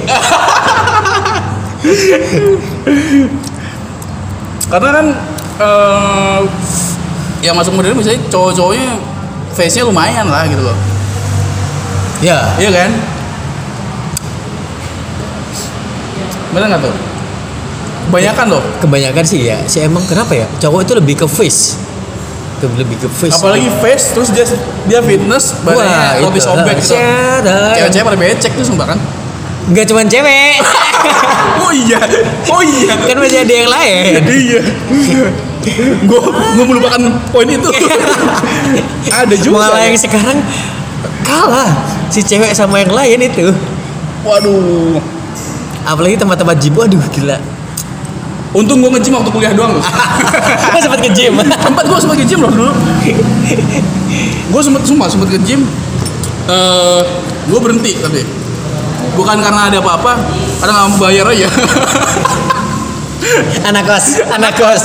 karena 4.66 4.90
kan 4.92 5.06
eh 5.56 6.40
yang 7.42 7.54
masuk 7.54 7.78
modeling 7.78 7.96
misalnya 7.96 8.20
cowok-cowoknya 8.28 8.98
face-nya 9.54 9.86
lumayan 9.86 10.26
lah 10.26 10.50
gitu 10.50 10.60
loh 10.60 10.74
Ya, 12.26 12.42
iya 12.58 12.70
kan? 12.74 12.92
Bener 16.58 16.66
nggak 16.74 16.82
tuh? 16.82 16.96
Kebanyakan 18.10 18.46
loh. 18.50 18.64
Kebanyakan 18.82 19.24
sih 19.28 19.46
ya. 19.46 19.62
Sih 19.70 19.86
emang 19.86 20.02
kenapa 20.10 20.34
ya? 20.34 20.50
Cowok 20.58 20.90
itu 20.90 20.94
lebih 20.98 21.16
ke 21.22 21.28
face. 21.30 21.78
Ke, 22.58 22.66
lebih 22.82 22.98
ke 22.98 23.08
face. 23.14 23.38
Apalagi 23.38 23.70
face 23.78 24.18
terus 24.18 24.34
dia 24.34 24.46
dia 24.90 25.00
fitness 25.06 25.54
badannya 25.62 26.26
itu. 26.26 26.42
sobek 26.42 26.82
gitu. 26.82 26.98
Cewek-cewek 27.78 28.06
pada 28.10 28.18
becek 28.18 28.52
tuh 28.58 28.66
sumpah 28.66 28.98
kan? 28.98 29.00
Nggak 29.70 29.86
cuma 29.94 30.02
cewek. 30.10 30.58
Oh 31.56 31.72
iya 31.74 31.98
oh 32.52 32.62
iya. 32.62 32.94
Kan 33.06 33.18
masih 33.22 33.42
ada 33.42 33.54
yang 33.54 33.70
lain. 33.70 34.22
Iya. 34.26 34.60
Gue 36.06 36.22
gue 36.30 36.66
melupakan 36.66 37.02
poin 37.34 37.48
itu. 37.50 37.70
Ada 39.22 39.36
juga 39.40 39.66
malah 39.66 39.82
ya. 39.82 39.90
yang 39.90 39.98
sekarang 39.98 40.38
kalah 41.26 41.95
si 42.10 42.22
cewek 42.22 42.54
sama 42.54 42.82
yang 42.82 42.94
lain 42.94 43.30
itu. 43.30 43.54
Waduh. 44.26 44.98
Apalagi 45.86 46.18
tempat-tempat 46.18 46.58
gym 46.58 46.74
aduh 46.74 47.06
gila. 47.14 47.38
Untung 48.56 48.80
gue 48.80 48.88
nge-gym 48.88 49.12
waktu 49.12 49.32
kuliah 49.36 49.52
doang 49.52 49.76
loh. 49.76 49.84
Kok 50.74 50.80
sempat 50.80 51.00
ke 51.04 51.12
gym 51.12 51.36
tempat 51.44 51.84
gue 51.86 52.00
sempat 52.00 52.18
nge-gym 52.18 52.40
loh 52.40 52.52
dulu. 52.52 52.72
Gue 54.50 54.62
sempat 54.64 54.82
sumpah 54.88 55.08
sempat 55.12 55.28
nge-gym 55.36 55.68
eh 56.50 57.02
gue 57.52 57.60
berhenti 57.60 58.00
tapi. 58.00 58.24
Bukan 59.16 59.38
karena 59.44 59.72
ada 59.72 59.78
apa-apa 59.80 60.18
karena 60.64 60.72
nggak 60.72 60.88
mau 60.96 61.00
bayar 61.04 61.26
aja. 61.30 61.48
Anak 63.70 63.84
kos 63.90 64.22
anak 64.32 64.54
kos. 64.56 64.84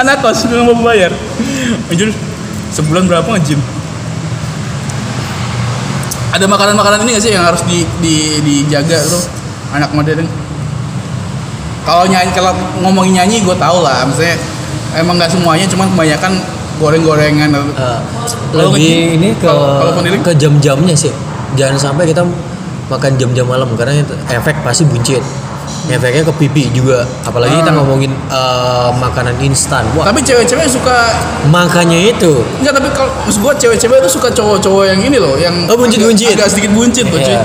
Anak 0.00 0.16
kos 0.24 0.48
nggak 0.48 0.64
mau 0.64 0.80
bayar. 0.80 1.12
Anjir 1.92 2.08
sebulan 2.72 3.04
berapa 3.04 3.28
nge-gym 3.36 3.60
ada 6.32 6.44
makanan-makanan 6.44 7.04
ini 7.04 7.10
gak 7.12 7.22
sih 7.22 7.32
yang 7.32 7.44
harus 7.44 7.60
di, 7.62 7.84
di 8.00 8.16
dijaga 8.40 8.98
tuh? 9.04 9.22
Anak 9.72 9.92
modeling 9.92 10.28
kalau 11.82 12.06
nyanyi 12.06 12.30
kalau 12.30 12.54
ngomongin 12.78 13.18
nyanyi 13.18 13.42
gue 13.42 13.56
tau 13.58 13.82
lah. 13.82 14.06
Maksudnya 14.06 14.38
emang 14.94 15.18
nggak 15.18 15.30
semuanya 15.30 15.66
cuman 15.66 15.90
kebanyakan 15.90 16.32
goreng-gorengan. 16.78 17.50
Atau- 17.50 17.74
Eh, 17.74 17.98
lebih 18.54 19.18
ini 19.18 19.28
ke 19.34 19.48
kalau 19.48 19.90
modeling? 19.92 20.22
ke 20.22 20.32
jam-jamnya 20.38 20.94
sih. 20.94 21.10
Jangan 21.52 21.76
sampai 21.76 22.06
kita 22.06 22.22
makan 22.86 23.12
jam-jam 23.18 23.44
malam 23.44 23.66
karena 23.74 23.98
efek 24.28 24.62
pasti 24.62 24.84
buncit 24.84 25.20
efeknya 25.84 26.22
ke 26.22 26.34
pipi 26.36 26.70
juga. 26.70 27.02
Apalagi 27.22 27.54
kita 27.56 27.70
Ah. 27.70 27.76
ngomongin 27.76 28.12
eh, 28.12 28.90
makanan 28.94 29.34
instan. 29.40 29.82
Wah. 29.92 30.06
Tapi 30.06 30.22
cewek-cewek 30.22 30.66
suka 30.66 31.10
makanya 31.48 31.98
itu. 31.98 32.42
Enggak 32.58 32.78
tapi 32.78 32.88
kalau 32.90 33.10
maksud 33.22 33.40
gue 33.40 33.52
cewek-cewek 33.58 33.96
itu 33.98 34.10
suka 34.10 34.28
cowok-cowok 34.28 34.84
yang 34.86 35.00
ini 35.00 35.18
loh 35.18 35.34
yang 35.34 35.54
Oh, 35.66 35.74
buncit-buncit. 35.74 36.32
agak, 36.32 36.46
agak 36.46 36.48
sedikit 36.50 36.72
buncit 36.72 37.04
tuh 37.04 37.18
cuy. 37.18 37.30
Iya. 37.30 37.42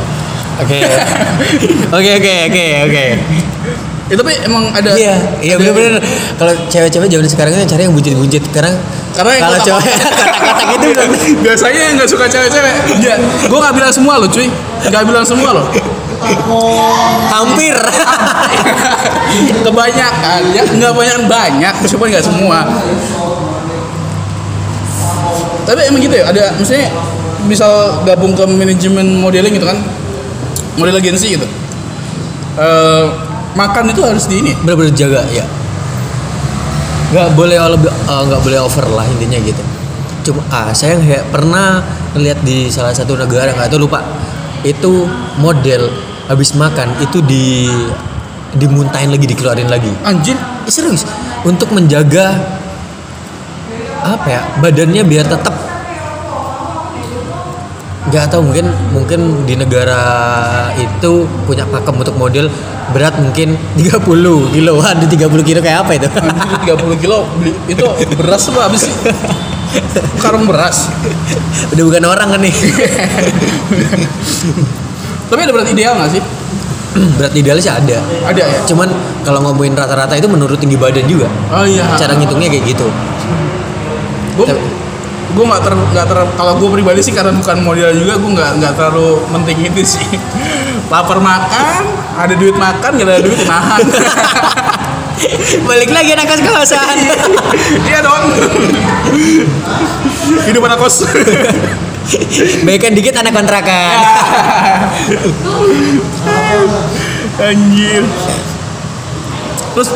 oke. 0.57 0.77
Oke 1.93 2.09
oke 2.13 2.33
oke 2.47 2.65
oke. 2.85 3.05
Ya, 4.07 4.15
tapi 4.15 4.31
emang 4.39 4.71
ada 4.71 4.95
iya 4.95 5.19
iya 5.41 5.59
bener-bener. 5.59 5.99
Kalau 6.37 6.53
cewek-cewek 6.65 7.07
zaman 7.07 7.27
sekarang 7.27 7.51
kan 7.51 7.67
cari 7.67 7.83
yang 7.83 7.91
buncit-buncit. 7.91 8.43
Karena 8.49 8.71
Karena 9.11 9.31
yang 9.33 9.43
kalau 9.43 9.59
cewek 9.59 9.83
kata-kata 9.83 10.63
gitu 10.71 10.87
biasanya 11.41 11.81
yang 11.81 11.93
nggak 11.97 12.09
suka 12.09 12.25
cewek-cewek. 12.25 12.73
Gue 13.49 13.59
nggak 13.59 13.73
bilang 13.73 13.91
semua 13.91 14.15
loh 14.15 14.29
cuy. 14.29 14.47
Nggak 14.87 15.03
bilang 15.03 15.25
semua 15.25 15.49
loh 15.51 15.65
hampir. 17.31 17.77
Kebanyakan 19.65 20.41
ya. 20.55 20.63
Nggak 20.65 20.93
banyak 20.93 21.17
banyak. 21.27 21.73
Cuma 21.91 22.03
nggak 22.09 22.25
semua. 22.25 22.59
Tapi 25.67 25.79
emang 25.91 25.99
gitu 25.99 26.15
ya 26.15 26.31
ada 26.31 26.55
maksudnya 26.55 26.87
misal 27.43 28.03
gabung 28.07 28.31
ke 28.31 28.43
manajemen 28.47 29.19
modeling 29.19 29.51
gitu 29.51 29.67
kan 29.67 29.75
model 30.79 30.95
agensi 30.95 31.35
gitu. 31.35 31.47
Eh, 32.57 33.05
makan 33.53 33.91
itu 33.91 34.01
harus 34.01 34.25
di 34.31 34.39
ini. 34.39 34.51
Bener-bener 34.63 34.93
jaga 34.95 35.21
ya. 35.27 35.43
Nggak 37.11 37.27
boleh 37.35 37.57
eh, 37.59 38.23
nggak 38.31 38.41
boleh 38.41 38.59
over 38.63 38.85
lah 38.95 39.05
intinya 39.05 39.37
gitu. 39.43 39.63
Cuma 40.31 40.43
ah 40.51 40.71
saya 40.71 40.99
pernah 41.27 41.83
ngeliat 42.15 42.39
di 42.43 42.71
salah 42.71 42.95
satu 42.95 43.19
negara 43.19 43.51
nggak 43.51 43.67
tahu 43.67 43.85
lupa. 43.85 43.99
Itu 44.63 45.05
model 45.37 46.06
habis 46.27 46.51
makan 46.55 46.91
itu 46.99 47.23
di 47.23 47.71
dimuntahin 48.55 49.11
lagi 49.11 49.27
dikeluarin 49.27 49.67
lagi 49.67 49.91
Anjir. 50.03 50.35
Eh, 50.67 50.71
serius 50.71 51.03
untuk 51.43 51.71
menjaga 51.71 52.35
apa 54.03 54.27
ya 54.27 54.41
badannya 54.63 55.03
biar 55.03 55.27
tetap 55.27 55.55
nggak 58.07 58.31
tahu 58.31 58.39
mungkin 58.39 58.71
mungkin 58.95 59.19
di 59.43 59.59
negara 59.59 59.99
itu 60.79 61.27
punya 61.43 61.67
pakem 61.67 61.99
untuk 61.99 62.15
model 62.15 62.47
berat 62.95 63.19
mungkin 63.19 63.59
30 63.75 63.99
kiloan 64.55 64.95
di 65.03 65.07
30 65.11 65.43
kilo 65.43 65.59
kayak 65.59 65.83
apa 65.83 65.91
itu 65.99 66.07
Anjir 66.07 66.71
30 66.71 67.03
kilo 67.03 67.27
beli 67.35 67.51
itu 67.67 67.83
beras 68.15 68.47
apa 68.47 68.71
habis? 68.71 68.87
Karung 70.23 70.47
beras. 70.47 70.87
udah 71.75 71.83
bukan 71.83 72.03
orang 72.07 72.31
kan 72.31 72.39
nih 72.39 72.55
Tapi 75.27 75.39
ada 75.43 75.51
berat 75.51 75.69
ideal 75.71 75.93
nggak 75.99 76.11
sih? 76.11 76.21
berat 77.19 77.33
idealnya 77.35 77.63
sih 77.63 77.73
ada. 77.73 77.97
Ada 78.27 78.41
ya. 78.43 78.59
cuman 78.67 78.89
kalau 79.27 79.39
ngomongin 79.43 79.75
rata-rata 79.75 80.15
itu 80.15 80.27
menurut 80.31 80.57
tinggi 80.57 80.79
badan 80.79 81.05
juga. 81.05 81.27
Oh 81.51 81.67
iya. 81.67 81.93
cara 81.99 82.15
ngitungnya 82.15 82.47
kayak 82.47 82.65
gitu. 82.75 82.87
Gue 84.39 84.47
gue 85.27 85.43
nggak 85.43 85.61
ter 85.61 85.73
nggak 85.75 86.05
ter 86.07 86.19
kalau 86.39 86.53
gue 86.55 86.69
pribadi 86.71 87.03
sih 87.03 87.11
karena 87.11 87.35
bukan 87.35 87.59
model 87.61 87.91
juga 87.93 88.15
gue 88.15 88.31
nggak 88.31 88.51
nggak 88.63 88.73
terlalu 88.79 89.19
penting 89.29 89.57
itu 89.67 89.81
sih. 89.99 90.07
Lapar 90.91 91.19
makan 91.19 91.83
ada 92.17 92.33
duit 92.33 92.55
makan 92.57 92.91
gak 92.97 93.05
ada 93.05 93.21
duit 93.21 93.41
nahan. 93.45 93.83
Balik 95.67 95.89
lagi 95.93 96.13
anak 96.13 96.25
kos 96.29 96.41
kosan 96.41 96.97
iya 97.89 97.99
dong. 98.01 98.23
Hidup 100.47 100.61
anak 100.65 100.77
kos 100.81 101.05
Baikan 102.67 102.95
dikit 102.95 103.15
anak 103.19 103.35
kontrakan. 103.35 103.97
Anjir. 107.47 108.03
Terus? 109.75 109.89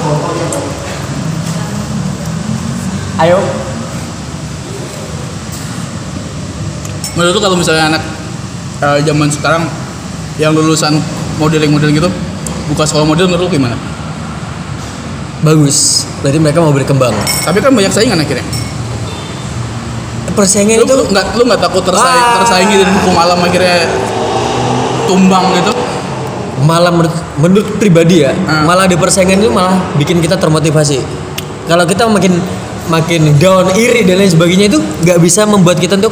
Ayo. 3.22 3.39
Menurut 7.12 7.34
lu 7.36 7.41
kalau 7.43 7.57
misalnya 7.59 7.97
anak 7.97 8.03
eh, 8.82 8.99
zaman 9.03 9.28
sekarang 9.28 9.64
yang 10.39 10.55
lulusan 10.55 10.95
modeling 11.36 11.76
model 11.76 11.91
gitu 11.91 12.09
buka 12.72 12.88
sekolah 12.88 13.03
model 13.03 13.28
menurut 13.28 13.47
lu 13.47 13.51
gimana? 13.51 13.76
Bagus. 15.41 16.05
Berarti 16.22 16.38
mereka 16.38 16.62
mau 16.62 16.72
berkembang. 16.72 17.16
Tapi 17.43 17.57
kan 17.59 17.74
banyak 17.74 17.91
saingan 17.91 18.22
akhirnya 18.22 18.70
persaingan 20.34 20.82
lu 20.82 20.86
itu 20.86 20.95
lu 20.95 21.03
nggak 21.07 21.25
lu 21.36 21.43
nggak 21.45 21.61
takut 21.61 21.84
tersaing 21.84 22.23
Ah. 22.23 22.36
tersaingi 22.41 22.75
dan 22.79 22.89
hukum 22.99 23.13
alam 23.15 23.39
akhirnya 23.39 23.86
tumbang 25.05 25.45
gitu 25.55 25.71
malah 26.61 26.93
menurut, 26.93 27.15
menurut 27.38 27.67
pribadi 27.77 28.21
ya 28.23 28.32
Ah. 28.45 28.63
malah 28.63 28.86
di 28.86 28.95
persaingan 28.95 29.39
itu 29.39 29.49
malah 29.49 29.75
bikin 29.95 30.19
kita 30.19 30.36
termotivasi 30.36 31.01
kalau 31.65 31.86
kita 31.86 32.05
makin 32.05 32.38
makin 32.88 33.38
down 33.38 33.71
iri 33.73 34.03
dan 34.03 34.17
lain 34.17 34.27
sebagainya 34.27 34.65
itu 34.67 34.79
nggak 35.01 35.19
bisa 35.19 35.45
membuat 35.45 35.77
kita 35.77 35.95
untuk 35.95 36.11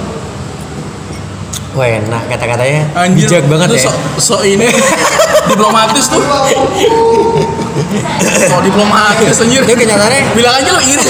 wah 1.73 1.85
enak 1.85 2.23
kata-katanya 2.27 2.81
Anjir, 2.95 3.29
bijak 3.29 3.43
banget 3.45 3.67
ya 3.77 3.89
Sok, 3.89 3.95
sok 4.17 4.41
ini 4.43 4.65
diplomatis 5.49 6.05
tuh. 6.05 6.21
Sok 8.21 8.61
diplomatis 8.61 9.33
anjir. 9.33 9.65
Tapi 9.65 9.81
kenyataannya 9.81 10.21
Bilang 10.37 10.53
aja 10.61 10.69
lu 10.69 10.81
iri. 10.83 11.09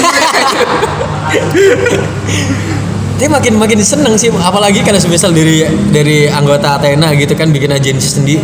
dia 3.20 3.28
makin 3.28 3.60
makin 3.60 3.84
seneng 3.84 4.16
sih 4.16 4.32
apalagi 4.32 4.80
kalau 4.80 4.96
semisal 4.96 5.28
dari 5.28 5.60
dari 5.92 6.24
anggota 6.24 6.80
Athena 6.80 7.12
gitu 7.12 7.36
kan 7.36 7.52
bikin 7.52 7.68
agensi 7.68 8.08
sendiri. 8.16 8.40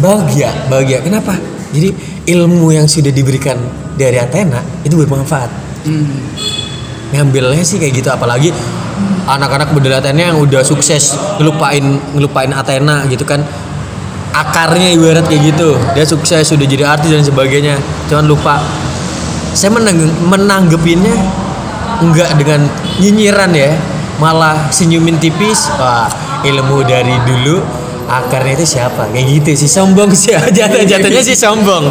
Bahagia 0.00 0.48
bahagia. 0.72 1.04
Kenapa? 1.04 1.36
Jadi 1.76 1.92
ilmu 2.24 2.72
yang 2.72 2.88
sudah 2.88 3.12
diberikan 3.12 3.60
dari 4.00 4.16
Athena 4.16 4.64
itu 4.80 4.96
bermanfaat. 4.96 5.68
Hmm. 5.84 6.24
ngambilnya 7.10 7.66
sih 7.66 7.80
kayak 7.80 8.00
gitu 8.00 8.08
apalagi 8.12 8.54
anak-anak 9.26 9.74
model 9.74 9.98
Athena 9.98 10.30
yang 10.30 10.38
udah 10.40 10.62
sukses 10.64 11.18
ngelupain 11.36 11.84
ngelupain 12.16 12.48
Athena 12.56 13.04
gitu 13.12 13.28
kan. 13.28 13.44
Akarnya 14.32 14.88
ibarat 14.96 15.28
kayak 15.28 15.52
gitu. 15.52 15.76
Dia 15.92 16.08
sukses 16.08 16.48
sudah 16.48 16.64
jadi 16.64 16.88
artis 16.88 17.12
dan 17.12 17.20
sebagainya. 17.20 17.76
Cuman 18.08 18.24
lupa. 18.24 18.56
Saya 19.52 19.74
menang 19.74 19.98
menanggepinnya 20.30 21.18
enggak 22.00 22.34
dengan 22.36 22.66
nyinyiran 22.98 23.52
ya 23.52 23.76
malah 24.20 24.68
senyumin 24.68 25.16
tipis 25.16 25.72
wah 25.80 26.08
ilmu 26.44 26.84
dari 26.84 27.16
dulu 27.24 27.60
akarnya 28.10 28.58
itu 28.58 28.66
siapa 28.74 29.06
kayak 29.14 29.26
gitu 29.38 29.50
sih 29.64 29.70
sombong 29.70 30.10
sih 30.10 30.34
jatuh 30.58 30.82
jatuhnya 30.82 31.22
sih 31.22 31.38
sombong 31.38 31.86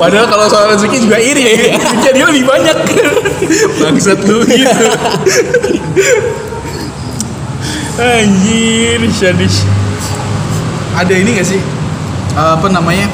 Padahal 0.00 0.26
kalau 0.26 0.46
soal 0.48 0.72
rezeki 0.74 1.06
juga 1.06 1.18
iri 1.20 1.44
ya. 1.44 1.76
Jadi 2.08 2.20
lebih 2.24 2.44
banyak. 2.48 2.78
Bangsat 3.84 4.20
lu 4.24 4.40
gitu. 4.48 4.86
Anjir, 8.00 9.00
sadis. 9.12 9.68
Ada 10.96 11.14
ini 11.20 11.36
gak 11.36 11.46
sih? 11.52 11.60
Apa 12.32 12.72
namanya? 12.72 13.12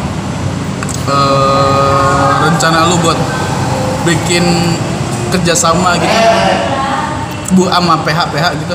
Eh, 1.06 2.30
rencana 2.46 2.86
lu 2.86 2.96
buat 3.02 3.18
bikin 4.06 4.42
kerjasama 5.32 5.96
gitu. 5.98 6.16
Bu 7.54 7.70
sama 7.70 7.94
PH 8.02 8.18
PH 8.34 8.44
gitu. 8.62 8.74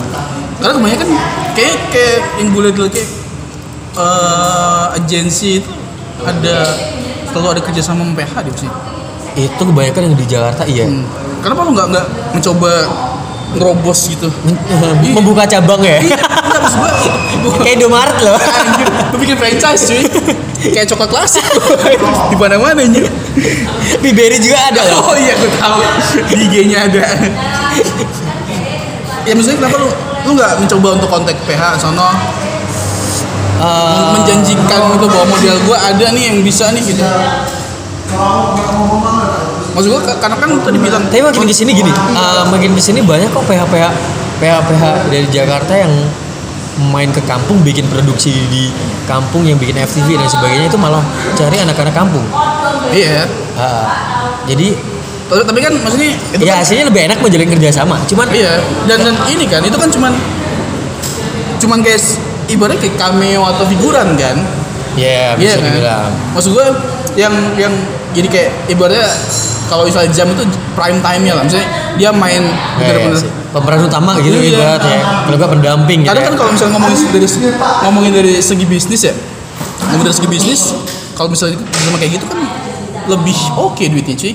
Karena 0.62 0.72
kebanyakan 0.78 1.06
kayak 1.54 1.76
kayak 1.90 2.18
yang 2.40 2.48
gue 2.50 2.62
lihat 2.66 2.76
kayak 2.90 3.08
eh 3.94 4.84
agensi 4.98 5.62
itu 5.62 5.70
ada 6.26 6.56
selalu 7.30 7.46
ada 7.58 7.62
kerjasama 7.62 8.02
sama 8.02 8.14
PH 8.18 8.34
di 8.42 8.50
sini 8.58 8.72
itu 9.34 9.62
kebanyakan 9.66 10.00
yang 10.10 10.14
di 10.14 10.26
Jakarta 10.30 10.62
iya. 10.62 10.86
Hmm. 10.86 11.02
Kenapa 11.42 11.66
lu 11.66 11.74
nggak 11.74 11.86
nggak 11.90 12.06
mencoba 12.38 12.70
ngerobos 13.58 14.00
gitu? 14.08 14.30
membuka 15.18 15.44
cabang 15.44 15.82
ya? 15.82 15.98
Maksud 16.00 16.80
gua- 17.42 17.58
kayak 17.66 17.74
Indomaret 17.82 18.16
loh. 18.22 18.38
Anjir, 18.38 18.88
bikin 19.18 19.36
franchise 19.36 19.82
cuy. 19.90 20.02
Kayak 20.64 20.86
coklat 20.86 21.10
klasik 21.10 21.44
di 22.30 22.36
mana-mana 22.36 22.80
anjir. 22.80 23.04
Biberi 23.98 24.38
juga 24.38 24.58
ada 24.64 24.80
loh 24.86 25.04
Oh 25.04 25.16
iya, 25.16 25.34
gue 25.34 25.50
tahu. 25.52 25.78
Di 26.24 26.34
IG-nya 26.40 26.88
ada. 26.88 27.04
ya 29.24 29.32
maksudnya 29.32 29.56
kenapa 29.56 29.76
lu 29.78 29.88
lu 30.24 30.30
nggak 30.32 30.52
mencoba 30.58 30.88
untuk 30.94 31.08
kontak 31.08 31.36
PH 31.44 31.62
sono 31.78 32.08
Eh, 33.54 34.04
menjanjikan 34.12 34.80
gitu 34.92 35.06
bahwa 35.06 35.26
model 35.30 35.56
gua 35.62 35.78
ada 35.80 36.10
nih 36.10 36.26
yang 36.26 36.42
bisa 36.42 36.68
nih 36.68 36.82
gitu. 36.82 37.00
Maksud 39.72 39.88
gua 39.88 40.02
ka- 40.02 40.18
karena 40.18 40.36
kan 40.36 40.50
tadi 40.60 40.76
bilang 40.76 41.02
tapi 41.06 41.20
makin 41.20 41.44
ke 41.44 41.54
sini 41.54 41.72
gini 41.72 41.88
eh, 41.90 42.42
makin 42.44 42.74
ke 42.74 42.82
sini 42.82 43.00
banyak 43.00 43.30
kok 43.30 43.42
PH 43.42 43.62
PH 43.66 43.84
PH 44.38 44.54
PH 44.60 44.82
dari 45.08 45.26
Jakarta 45.28 45.72
yang 45.72 45.92
main 46.76 47.06
ke 47.08 47.22
kampung 47.22 47.62
bikin 47.62 47.86
produksi 47.86 48.34
di 48.48 48.68
kampung 49.04 49.42
yang 49.42 49.54
bikin 49.54 49.78
FTV 49.78 50.16
dan 50.16 50.26
sebagainya 50.26 50.66
itu 50.66 50.74
malah 50.74 51.02
cari 51.32 51.58
anak-anak 51.58 51.92
kampung 51.92 52.24
iya. 52.90 53.24
Ah, 53.54 53.86
jadi 54.44 54.74
Tapi, 55.24 55.56
kan 55.58 55.72
maksudnya 55.72 56.10
itu 56.30 56.42
ya 56.42 56.58
hasilnya 56.58 56.84
lebih 56.84 57.06
enak 57.06 57.18
menjalin 57.18 57.48
kerjasama 57.48 57.96
cuman 58.04 58.26
Iya, 58.28 58.60
dan 58.84 58.98
dan 59.00 59.14
ini 59.26 59.46
kan 59.46 59.60
itu 59.60 59.74
kan 59.74 59.88
cuman 59.88 60.12
cuman 61.56 61.78
kayak 61.80 61.96
s- 61.96 62.18
ibaratnya 62.46 62.76
kayak 62.78 62.96
cameo 62.96 63.42
atau 63.46 63.64
figuran 63.64 64.14
kan? 64.14 64.36
ya 64.94 65.32
Iya 65.32 65.34
bisa 65.34 65.56
kan? 65.56 65.64
dibilang 65.64 66.10
Maksud 66.32 66.50
gue 66.52 66.66
yang 67.14 67.34
yang 67.56 67.72
jadi 68.12 68.28
kayak 68.28 68.50
ibaratnya 68.68 69.08
kalau 69.64 69.88
misalnya 69.88 70.10
jam 70.12 70.28
itu 70.28 70.44
prime 70.74 71.00
time-nya 71.00 71.32
lah. 71.34 71.42
Misalnya 71.42 71.68
dia 71.96 72.10
main 72.12 72.42
Ya, 72.44 72.52
ya, 72.52 72.78
bener-bener 72.84 73.18
sih. 73.18 73.30
Pemeran 73.54 73.86
utama 73.86 74.18
gitu 74.18 74.34
Iya. 74.34 74.50
ibarat 74.58 74.82
ya 74.82 74.98
kalau 75.24 75.36
nggak 75.38 75.52
pendamping 75.54 75.98
gitu 76.02 76.10
Kadang 76.10 76.24
ya. 76.24 76.28
kan 76.28 76.34
kalau 76.34 76.50
misalnya 76.50 76.72
ngomongin 76.74 76.98
dari 77.14 77.26
ngomongin 77.86 78.12
dari 78.12 78.32
segi 78.42 78.66
bisnis 78.66 79.00
ya, 79.06 79.14
ngomongin 79.86 80.04
dari 80.04 80.16
segi 80.18 80.28
bisnis, 80.28 80.60
kalau 81.14 81.28
misalnya 81.30 81.56
sama 81.62 81.96
kayak 81.96 82.18
gitu 82.18 82.26
kan 82.26 82.38
lebih 83.06 83.38
oke 83.54 83.84
duitnya 83.86 84.16
cuy. 84.18 84.34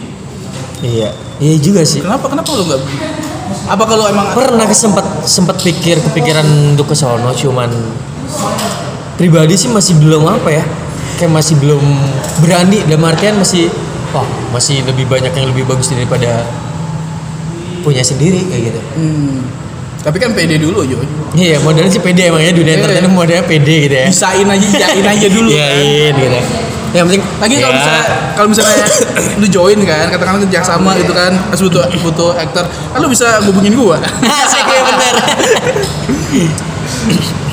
iya 0.79 1.09
iya 1.43 1.55
juga 1.59 1.83
sih 1.83 1.99
Kenapa 1.99 2.31
kenapa 2.31 2.47
lu 2.55 2.63
nggak? 2.63 2.81
Apa 3.67 3.83
kalau 3.83 4.05
emang 4.07 4.31
pernah 4.31 4.65
sempat 4.71 5.05
sempat 5.27 5.57
pikir 5.59 5.99
kepikiran 5.99 6.45
untuk 6.73 6.89
ke 6.89 6.95
sono 6.95 7.33
cuman 7.33 7.67
pribadi 9.17 9.59
sih 9.59 9.67
masih 9.67 9.99
belum 9.99 10.23
apa 10.23 10.49
ya 10.53 10.63
kayak 11.19 11.33
masih 11.33 11.59
belum 11.59 11.81
berani 12.39 12.85
dalam 12.87 13.03
artian 13.03 13.35
masih 13.35 13.67
wah 14.15 14.23
masih 14.55 14.79
lebih 14.87 15.09
banyak 15.09 15.33
yang 15.35 15.47
lebih 15.51 15.67
bagus 15.67 15.91
daripada 15.91 16.45
punya 17.79 18.01
sendiri 18.01 18.43
kayak 18.45 18.63
gitu 18.69 18.79
Hmm, 18.93 19.43
tapi 19.99 20.17
kan 20.17 20.31
pede 20.31 20.55
dulu 20.55 20.83
Joy. 20.83 21.05
iya 21.33 21.57
modalnya 21.57 21.89
sih 21.89 21.99
pede 21.99 22.25
emang 22.25 22.39
ya 22.39 22.51
dunia 22.51 22.71
Iya. 22.71 22.79
entertainment 22.79 23.15
modalnya 23.15 23.43
pede 23.43 23.75
gitu 23.83 23.95
ya 23.95 24.07
Bisain 24.07 24.45
aja, 24.45 24.67
iyain 24.69 25.05
aja 25.05 25.27
dulu 25.27 25.49
Iya, 25.49 25.65
kan. 25.65 25.79
iya, 25.79 26.07
gitu 26.09 26.39
yang 26.89 27.05
penting 27.05 27.21
Lagi 27.37 27.55
kalau 27.55 27.69
ya, 27.69 27.77
misalnya 27.77 28.03
kalau 28.33 28.47
misalnya 28.49 28.75
lu 29.35 29.47
join 29.47 29.79
kan, 29.83 30.09
katakanlah 30.09 30.41
kerja 30.41 30.59
sama 30.63 30.97
gitu 30.97 31.13
kan, 31.13 31.37
pas 31.37 31.59
butuh 31.59 31.83
butuh 32.01 32.31
aktor, 32.33 32.65
kan 32.65 32.97
lu 32.97 33.07
bisa 33.07 33.37
hubungin 33.43 33.77
gua. 33.77 34.01
asik 34.25 34.65
ya 34.65 34.81
bener 34.81 35.15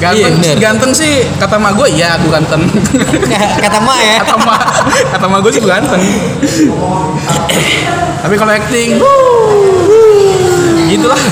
Ganteng, 0.00 0.34
Iya, 0.40 0.54
ganteng 0.60 0.92
sih 0.92 1.24
kata 1.40 1.56
mak 1.56 1.76
gue 1.76 1.88
ya 1.96 2.16
aku 2.20 2.28
ganteng. 2.28 2.62
Kata 3.64 3.78
mak 3.80 3.98
ya. 4.00 4.16
kata 4.20 4.36
mak 4.44 4.60
kata 5.16 5.26
mak 5.28 5.38
gue 5.44 5.52
sih 5.52 5.60
gue 5.64 5.72
ganteng. 5.72 6.00
Tapi 8.24 8.34
kalau 8.40 8.52
acting, 8.56 8.96
gitulah. 10.88 11.16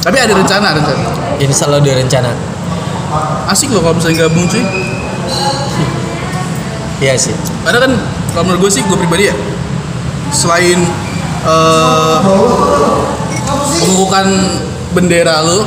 Tapi 0.00 0.16
ada 0.16 0.32
rencana, 0.32 0.68
rencana. 0.74 1.08
Insya 1.38 1.68
Allah 1.68 1.78
ada 1.84 1.92
rencana. 2.00 2.30
Asik 3.50 3.70
loh 3.74 3.82
kalau 3.82 3.98
misalnya 3.98 4.26
gabung 4.26 4.46
cuy. 4.48 4.64
Iya 7.00 7.14
sih. 7.16 7.34
Karena 7.66 7.78
kan 7.84 7.92
kalau 8.32 8.44
menurut 8.46 8.68
gue 8.68 8.72
sih 8.78 8.82
gue 8.86 8.96
pribadi 8.96 9.28
ya 9.28 9.36
selain 10.30 10.78
eh 11.42 12.16
mengukuhkan 13.80 14.26
bendera 14.92 15.40
lu. 15.44 15.64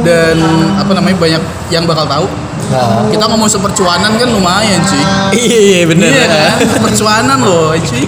Dan 0.00 0.36
apa 0.80 0.90
namanya 0.96 1.16
banyak 1.20 1.42
yang 1.68 1.84
bakal 1.84 2.08
tahu. 2.08 2.26
Nah. 2.66 3.06
kita 3.14 3.30
ngomong 3.30 3.46
sepercuanan 3.46 4.16
kan 4.16 4.26
lumayan 4.26 4.80
cuy. 4.82 5.02
Iya 5.36 5.58
iya 5.60 5.80
bener. 5.86 6.08
iya 6.10 6.24
kan? 6.26 6.50
Percuanan 6.82 7.38
loh 7.44 7.76
cuy. 7.78 8.04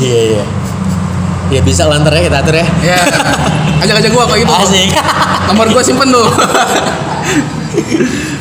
Iya 0.00 0.20
iya. 0.32 0.44
Ya 1.52 1.60
bisa 1.60 1.84
lantar 1.84 2.14
ya 2.16 2.30
kita 2.30 2.40
atur 2.40 2.56
ya. 2.56 2.66
ya 2.80 2.96
ajak 3.84 4.00
ajak 4.00 4.10
gua 4.14 4.24
kayak 4.30 4.46
gitu. 4.46 4.54
Asik. 4.54 4.90
nomor 5.50 5.66
gua 5.74 5.82
simpen 5.84 6.08
tuh. 6.08 6.24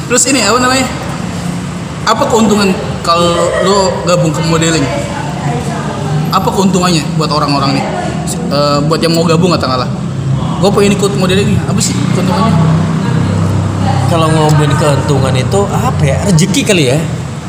Terus 0.07 0.23
ini 0.29 0.39
apa 0.45 0.61
namanya? 0.61 0.87
Apa 2.07 2.23
keuntungan 2.29 2.69
kalau 3.01 3.49
lo 3.65 4.05
gabung 4.07 4.31
ke 4.31 4.39
modeling? 4.45 4.85
Apa 6.31 6.47
keuntungannya 6.53 7.03
buat 7.17 7.33
orang-orang 7.33 7.81
nih 7.81 8.02
Eh, 8.25 8.77
buat 8.85 8.99
yang 8.99 9.11
mau 9.11 9.23
gabung 9.23 9.51
katakanlah 9.51 9.89
gue 10.57 10.69
pengen 10.71 10.93
ikut 10.93 11.11
modeling 11.13 11.43
nih 11.45 11.59
apa 11.61 11.75
sih 11.77 11.91
keuntungannya 12.13 12.55
Kalau 14.05 14.27
ngomongin 14.29 14.71
keuntungan 14.77 15.33
itu 15.33 15.59
apa 15.67 16.03
ya? 16.03 16.17
Rezeki 16.23 16.61
kali 16.63 16.83
ya. 16.85 16.97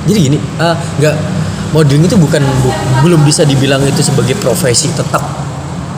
Jadi 0.05 0.18
gini, 0.22 0.39
eh, 0.41 0.75
nggak 0.99 1.14
modeling 1.70 2.05
itu 2.05 2.16
bukan 2.16 2.41
bu- 2.59 2.75
belum 3.01 3.20
bisa 3.22 3.45
dibilang 3.45 3.85
itu 3.85 4.01
sebagai 4.01 4.33
profesi 4.35 4.89
tetap. 4.91 5.20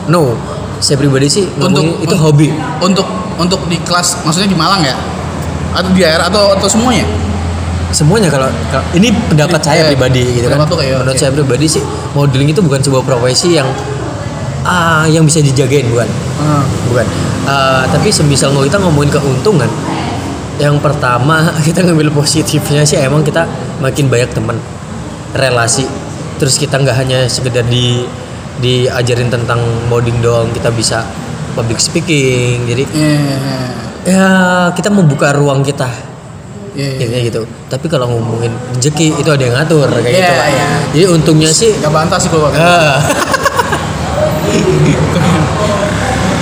No, 0.07 0.35
saya 0.79 0.99
pribadi 0.99 1.27
sih 1.27 1.45
ngomongin 1.57 1.99
itu 2.01 2.13
un- 2.13 2.21
hobi. 2.21 2.49
untuk 2.81 3.07
untuk 3.37 3.61
di 3.65 3.79
kelas 3.79 4.23
maksudnya 4.23 4.47
di 4.47 4.55
Malang 4.55 4.83
ya 4.83 4.97
atau 5.71 5.89
di 5.89 6.01
daerah 6.01 6.27
atau 6.27 6.53
atau 6.53 6.67
semuanya 6.67 7.05
Semuanya 7.89 8.27
kalau, 8.27 8.51
kalau- 8.69 8.85
ini 8.93 9.09
pendapat 9.31 9.63
saya 9.63 9.87
pribadi 9.87 10.21
gitu 10.37 10.51
kan. 10.51 10.67
kayak, 10.67 11.01
Menurut 11.01 11.15
oke. 11.15 11.23
saya 11.23 11.31
pribadi 11.31 11.67
sih 11.71 11.83
modeling 12.13 12.51
itu 12.51 12.59
bukan 12.59 12.83
sebuah 12.83 13.01
profesi 13.01 13.55
yang 13.55 13.71
ah 14.67 15.05
yang 15.07 15.23
bisa 15.23 15.39
dijagain 15.39 15.87
bukan. 15.87 16.09
bukan 16.91 17.07
Eh, 17.47 17.83
tapi 17.95 18.11
semisal 18.11 18.51
mau 18.51 18.67
kita 18.67 18.75
ngomongin 18.83 19.07
keuntungan 19.07 19.71
yang 20.59 20.83
pertama 20.83 21.47
kita 21.67 21.87
ngambil 21.87 22.11
positifnya 22.11 22.83
sih 22.83 22.99
emang 22.99 23.23
kita 23.23 23.47
makin 23.79 24.11
banyak 24.11 24.27
teman 24.35 24.59
relasi 25.31 25.87
terus 26.43 26.59
kita 26.59 26.75
nggak 26.75 26.97
hanya 26.99 27.31
sekedar 27.31 27.63
di 27.63 28.03
diajarin 28.59 29.31
tentang 29.31 29.63
modeling 29.87 30.19
doang 30.19 30.51
kita 30.51 30.75
bisa 30.75 31.07
public 31.55 31.79
speaking 31.79 32.67
jadi 32.67 32.83
Iya, 32.91 33.21
ya 34.03 34.27
kita 34.75 34.91
membuka 34.91 35.31
ruang 35.31 35.63
kita 35.63 35.87
iya, 36.75 36.89
ya, 36.89 36.99
iya. 36.99 37.07
kayak 37.07 37.25
gitu 37.31 37.41
tapi 37.71 37.87
kalau 37.87 38.11
ngomongin 38.11 38.51
rezeki 38.75 39.23
itu 39.23 39.31
ada 39.31 39.43
yang 39.45 39.55
ngatur 39.55 39.87
kayak 39.87 40.03
Iya, 40.03 40.19
gitu 40.19 40.33
Pak. 40.35 40.49
iya. 40.51 40.67
jadi 40.91 41.05
untungnya 41.15 41.51
sih 41.55 41.71
Gak 41.79 41.95
bantah 41.95 42.19
sih 42.19 42.27
gue 42.27 42.43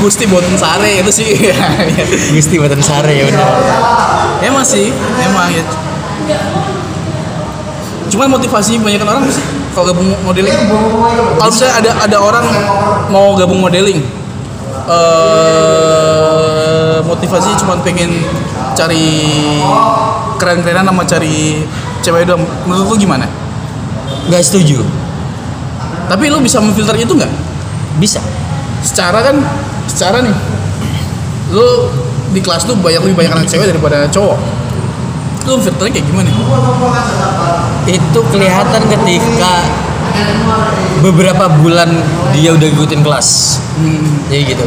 Gusti 0.05 0.29
Boten 0.29 0.53
Sare 0.61 1.01
itu 1.01 1.09
sih. 1.09 1.49
Gusti 2.37 2.61
Batan 2.61 2.85
Sare 2.85 3.09
ya 3.09 3.25
benar. 3.25 3.57
Emang 4.45 4.61
sih 4.61 4.93
emang 5.25 5.49
ya. 5.49 5.65
Cuman 8.13 8.37
motivasi 8.37 8.85
banyak 8.85 9.01
orang 9.01 9.25
sih 9.33 9.41
kalau 9.73 9.89
gabung 9.89 10.13
modeling. 10.29 10.53
Kalau 11.41 11.49
misalnya 11.49 11.75
ada 11.81 11.91
ada 12.05 12.17
orang 12.21 12.45
mau 13.09 13.33
gabung 13.33 13.65
modeling 13.65 14.05
eh 14.85 15.81
motivasi 17.01 17.57
cuma 17.65 17.81
pengen 17.81 18.13
cari 18.77 19.09
keren-kerenan 20.37 20.85
sama 20.85 21.09
cari 21.09 21.65
cewek 22.05 22.29
doang. 22.29 22.45
Menurut 22.69 22.93
lu 22.93 23.09
gimana? 23.09 23.25
Nggak 24.29 24.45
setuju. 24.45 24.85
Tapi 26.13 26.29
lu 26.29 26.45
bisa 26.45 26.61
memfilter 26.61 26.93
itu 27.01 27.17
nggak 27.17 27.54
bisa. 27.99 28.21
Secara 28.85 29.25
kan 29.25 29.37
secara 29.89 30.21
nih 30.25 30.37
lu 31.55 31.89
di 32.35 32.41
kelas 32.43 32.67
tuh 32.67 32.75
banyak 32.75 33.01
lebih 33.07 33.17
banyak 33.25 33.33
anak 33.33 33.47
cewek 33.47 33.71
daripada 33.71 34.07
cowok. 34.11 34.39
Lu 35.45 35.61
filternya 35.61 36.01
kayak 36.01 36.07
gimana? 36.09 36.31
Itu 37.85 38.21
kelihatan 38.33 38.83
ketika 38.89 39.53
beberapa 41.05 41.53
bulan 41.61 41.91
dia 42.33 42.57
udah 42.57 42.65
ngikutin 42.65 43.01
kelas. 43.05 43.61
Hmm. 43.77 44.25
jadi 44.33 44.57
gitu. 44.57 44.65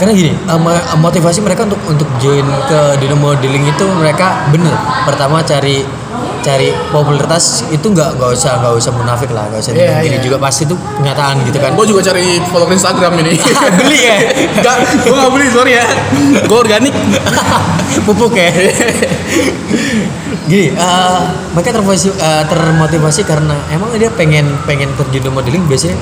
Karena 0.00 0.16
gini 0.16 0.32
motivasi 0.96 1.44
mereka 1.44 1.68
untuk 1.68 1.80
untuk 1.84 2.08
join 2.24 2.48
ke 2.66 2.80
dunia 3.04 3.16
modeling 3.16 3.68
itu 3.68 3.84
mereka 4.00 4.48
bener. 4.48 4.72
Pertama 5.04 5.44
cari 5.44 5.84
cari 6.40 6.72
popularitas 6.88 7.68
itu 7.68 7.86
nggak 7.92 8.16
nggak 8.16 8.30
usah 8.32 8.60
nggak 8.64 8.74
usah 8.80 8.92
munafik 8.96 9.30
lah 9.30 9.44
nggak 9.52 9.60
usah 9.60 9.72
Iya, 9.76 9.80
dipungkiri 9.86 10.16
iya. 10.16 10.24
juga. 10.24 10.36
Pasti 10.40 10.62
itu 10.64 10.74
kenyataan 10.74 11.36
gitu 11.46 11.58
kan. 11.60 11.70
Gue 11.76 11.86
juga 11.86 12.00
cari 12.04 12.40
follower 12.48 12.72
Instagram 12.72 13.12
ini. 13.20 13.32
Beli 13.78 13.98
ya? 14.00 14.16
Enggak, 14.56 14.76
gue 15.04 15.16
gak 15.16 15.32
beli, 15.32 15.46
sorry 15.52 15.72
ya. 15.76 15.86
Gue 16.48 16.58
organik. 16.58 16.94
Pupuk 18.06 18.32
ya? 18.34 18.48
Gini 20.50 20.74
eh, 20.74 21.20
mereka 21.54 21.70
termotivasi 21.70 22.10
eh, 22.10 22.44
termotivasi 22.50 23.22
karena 23.22 23.54
emang 23.70 23.94
dia 23.94 24.10
pengen 24.10 24.50
pengen 24.66 24.90
terjun 24.98 25.22
di 25.22 25.30
modeling 25.30 25.62
biasanya 25.70 25.94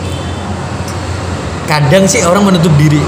kadang 1.68 2.08
sih 2.08 2.24
orang 2.24 2.48
menutup 2.48 2.72
diri 2.80 3.00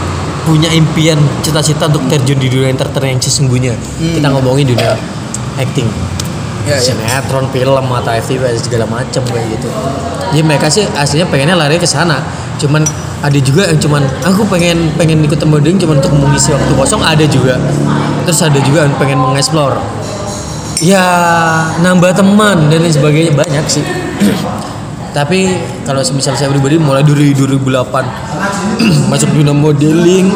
punya 0.44 0.68
impian 0.72 1.16
cita-cita 1.40 1.88
untuk 1.88 2.04
terjun 2.12 2.36
di 2.36 2.48
dunia 2.52 2.68
entertain 2.68 3.16
yang 3.16 3.22
sesungguhnya. 3.22 3.72
Kita 3.96 4.28
ngomongin 4.28 4.68
dunia 4.76 4.96
acting 5.56 5.88
Ya, 6.68 6.76
ya. 6.76 6.92
sinetron 6.92 7.48
film 7.50 7.86
atau 7.88 8.12
FTV 8.12 8.42
segala 8.60 8.84
macam 8.84 9.22
kayak 9.24 9.46
gitu. 9.56 9.68
Jadi 10.30 10.42
mereka 10.44 10.66
sih 10.68 10.84
aslinya 10.92 11.26
pengennya 11.28 11.56
lari 11.56 11.80
ke 11.80 11.88
sana. 11.88 12.20
Cuman 12.60 12.84
ada 13.20 13.38
juga 13.40 13.68
yang 13.68 13.80
cuman 13.80 14.02
aku 14.24 14.44
pengen 14.48 14.92
pengen 14.96 15.24
ikut 15.24 15.40
modeling 15.44 15.80
cuman 15.80 16.00
untuk 16.00 16.12
mengisi 16.12 16.52
waktu 16.52 16.72
kosong 16.76 17.00
ada 17.00 17.24
juga. 17.24 17.56
Terus 18.28 18.40
ada 18.44 18.60
juga 18.60 18.84
yang 18.84 18.94
pengen 19.00 19.20
mengeksplor. 19.20 19.80
Ya 20.80 21.04
nambah 21.80 22.16
teman 22.16 22.68
dan 22.72 22.80
lain 22.84 22.92
sebagainya 22.92 23.32
banyak 23.36 23.64
sih. 23.68 23.84
Tapi 25.16 25.58
kalau 25.82 26.06
semisal 26.06 26.38
saya 26.38 26.46
pribadi 26.52 26.78
mulai 26.78 27.02
dari 27.02 27.34
2008 27.34 27.66
masuk 29.10 29.28
dunia 29.34 29.50
modeling 29.50 30.30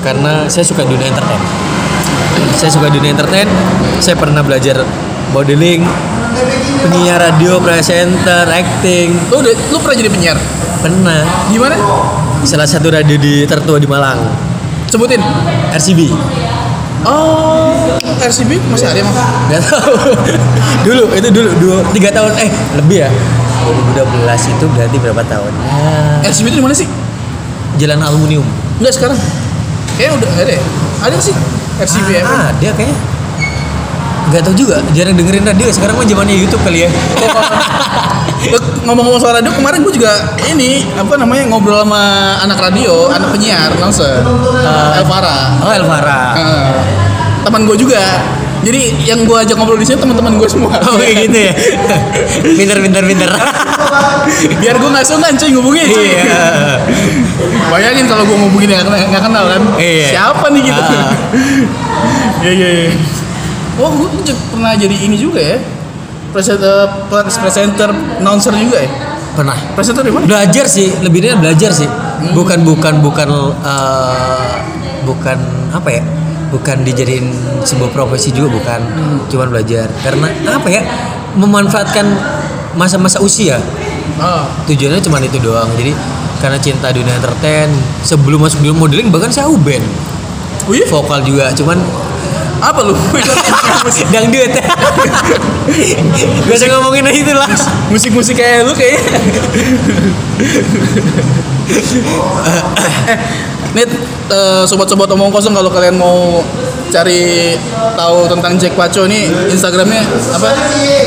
karena 0.00 0.46
saya 0.46 0.64
suka 0.64 0.86
dunia 0.86 1.10
entertain. 1.10 1.42
Saya 2.58 2.74
suka 2.74 2.90
dunia 2.90 3.14
entertain 3.14 3.46
saya 3.98 4.14
pernah 4.18 4.42
belajar 4.42 4.82
modeling 5.30 5.82
penyiar 6.84 7.18
radio 7.20 7.58
presenter 7.58 8.46
acting. 8.48 9.12
Lu, 9.32 9.42
udah, 9.42 9.54
lu 9.72 9.76
pernah 9.82 9.96
jadi 9.98 10.10
penyiar? 10.10 10.38
pernah. 10.78 11.26
Gimana? 11.50 11.74
salah 12.46 12.70
satu 12.70 12.86
radio 12.94 13.18
di 13.18 13.42
tertua 13.50 13.82
di 13.82 13.88
Malang. 13.90 14.22
Sebutin. 14.86 15.18
RCB 15.74 16.14
Oh, 17.02 17.98
RCB 18.22 18.58
masih 18.70 18.86
ada 18.90 18.98
emang? 19.02 19.14
nggak 19.50 19.62
tahu. 19.66 19.94
Dulu 20.86 21.04
itu 21.14 21.28
dulu 21.30 21.50
dua 21.62 21.76
tiga 21.94 22.10
tahun. 22.14 22.30
Eh 22.38 22.50
lebih 22.78 23.06
ya. 23.06 23.10
2012 23.94 24.54
itu 24.54 24.64
berarti 24.70 24.96
berapa 25.02 25.22
tahun? 25.26 25.52
Ya 26.22 26.30
RCB 26.30 26.46
itu 26.50 26.58
di 26.58 26.64
mana 26.64 26.74
sih? 26.74 26.88
jalan 27.78 28.02
aluminium. 28.02 28.46
Enggak 28.82 28.94
sekarang. 28.98 29.18
Kayaknya 29.94 30.14
udah 30.18 30.30
ada 30.42 30.52
ya? 30.58 30.64
Ada 31.06 31.16
sih? 31.22 31.34
RCB 31.78 32.08
ya? 32.10 32.22
ah, 32.26 32.50
ada 32.50 32.68
kayaknya 32.74 32.96
nggak 34.28 34.42
tahu 34.42 34.54
juga 34.54 34.76
jarang 34.92 35.16
dengerin 35.16 35.42
radio 35.42 35.66
sekarang 35.68 35.96
mah 35.96 36.04
zamannya 36.04 36.36
YouTube 36.36 36.60
kali 36.62 36.84
ya 36.84 36.90
Ngomong-ngomong 38.86 39.20
soal 39.20 39.34
radio, 39.34 39.50
kemarin 39.50 39.82
gue 39.82 39.92
juga 39.92 40.08
ini 40.46 40.80
apa 40.94 41.18
namanya 41.18 41.44
ngobrol 41.44 41.82
sama 41.82 42.00
anak 42.40 42.56
radio, 42.62 43.10
anak 43.10 43.34
penyiar, 43.34 43.68
announcer, 43.74 44.24
Elvara. 44.96 45.58
oh 45.60 45.68
Elvara 45.68 46.20
Eh, 46.32 46.66
teman 47.42 47.66
gue 47.66 47.76
juga. 47.76 48.00
Jadi 48.58 49.04
yang 49.04 49.22
gue 49.22 49.36
ajak 49.36 49.54
ngobrol 49.54 49.76
di 49.76 49.84
sini 49.84 49.98
teman-teman 49.98 50.34
gue 50.34 50.48
semua. 50.48 50.70
oh 50.80 50.96
kayak 50.96 51.28
gitu 51.28 51.38
ya 51.40 51.52
pinter 52.58 52.78
pinter 52.80 53.02
pinter 53.04 53.30
Biar 54.58 54.74
gue 54.76 54.88
nggak 54.88 55.04
sungkan 55.04 55.34
cuy 55.34 55.50
ngubungin 55.52 55.84
cuy. 55.84 56.08
iya 56.08 56.78
Bayangin 57.68 58.06
kalau 58.06 58.24
gue 58.24 58.36
ngubungin 58.36 58.70
nggak 58.72 59.20
kenal 59.20 59.44
kan. 59.46 59.62
Iya. 59.76 60.06
Siapa 60.10 60.46
nih 60.48 60.62
gitu. 60.64 60.80
Ah. 60.80 61.10
Iya 62.40 62.52
iya 62.54 62.68
iya. 62.72 62.90
Oh, 63.78 63.90
gue 63.94 64.34
pernah 64.50 64.74
jadi 64.74 64.96
ini 65.06 65.14
juga 65.14 65.38
ya. 65.38 65.58
Presenter, 66.34 67.08
presenter, 67.40 67.88
announcer 68.20 68.52
juga 68.58 68.84
ya. 68.84 68.90
pernah. 69.38 69.54
Presenter 69.78 70.02
di 70.02 70.10
mana? 70.10 70.26
Belajar 70.26 70.66
sih 70.66 70.90
lebihnya 70.98 71.38
belajar 71.38 71.70
sih. 71.70 71.86
Bukan 72.34 72.66
bukan 72.66 72.98
bukan 72.98 73.28
eh, 73.62 74.54
bukan 75.06 75.38
apa 75.70 75.88
ya? 75.94 76.02
Bukan 76.50 76.82
dijadiin 76.82 77.30
sebuah 77.62 77.94
profesi 77.94 78.34
juga 78.34 78.58
bukan. 78.58 78.80
Cuman 79.30 79.46
belajar. 79.54 79.86
Karena 80.02 80.26
apa 80.50 80.68
ya? 80.68 80.82
Memanfaatkan 81.38 82.06
masa-masa 82.74 83.22
usia. 83.22 83.62
Oh. 84.18 84.42
tujuannya 84.66 84.98
cuma 84.98 85.22
itu 85.22 85.38
doang. 85.38 85.70
Jadi 85.78 85.94
karena 86.42 86.58
cinta 86.58 86.90
dunia 86.90 87.14
entertain 87.14 87.70
sebelum 88.02 88.42
masuk 88.42 88.58
dunia 88.66 88.74
modeling 88.74 89.08
bahkan 89.14 89.30
saya 89.30 89.46
band. 89.54 89.86
Oh 90.66 90.74
iya? 90.74 90.84
Vokal 90.90 91.22
juga. 91.22 91.54
Cuman 91.54 91.78
apa 92.58 92.80
lu? 92.82 92.94
Dangdut 94.14 94.52
gak 96.48 96.56
usah 96.56 96.68
ngomongin 96.74 97.06
itu 97.12 97.32
lah. 97.32 97.48
Musik-musik 97.92 98.38
kayak 98.38 98.66
lu 98.66 98.72
kayaknya. 98.74 99.20
Eh, 103.08 103.16
Nit, 103.76 103.90
eh, 104.32 104.64
sobat-sobat 104.64 105.12
omong 105.12 105.28
kosong 105.28 105.52
kalau 105.52 105.68
kalian 105.68 106.00
mau 106.00 106.40
cari 106.88 107.52
tahu 107.94 108.24
tentang 108.32 108.56
Jack 108.56 108.72
Paco 108.72 109.04
ini 109.04 109.28
Instagramnya 109.52 110.00
apa? 110.32 110.48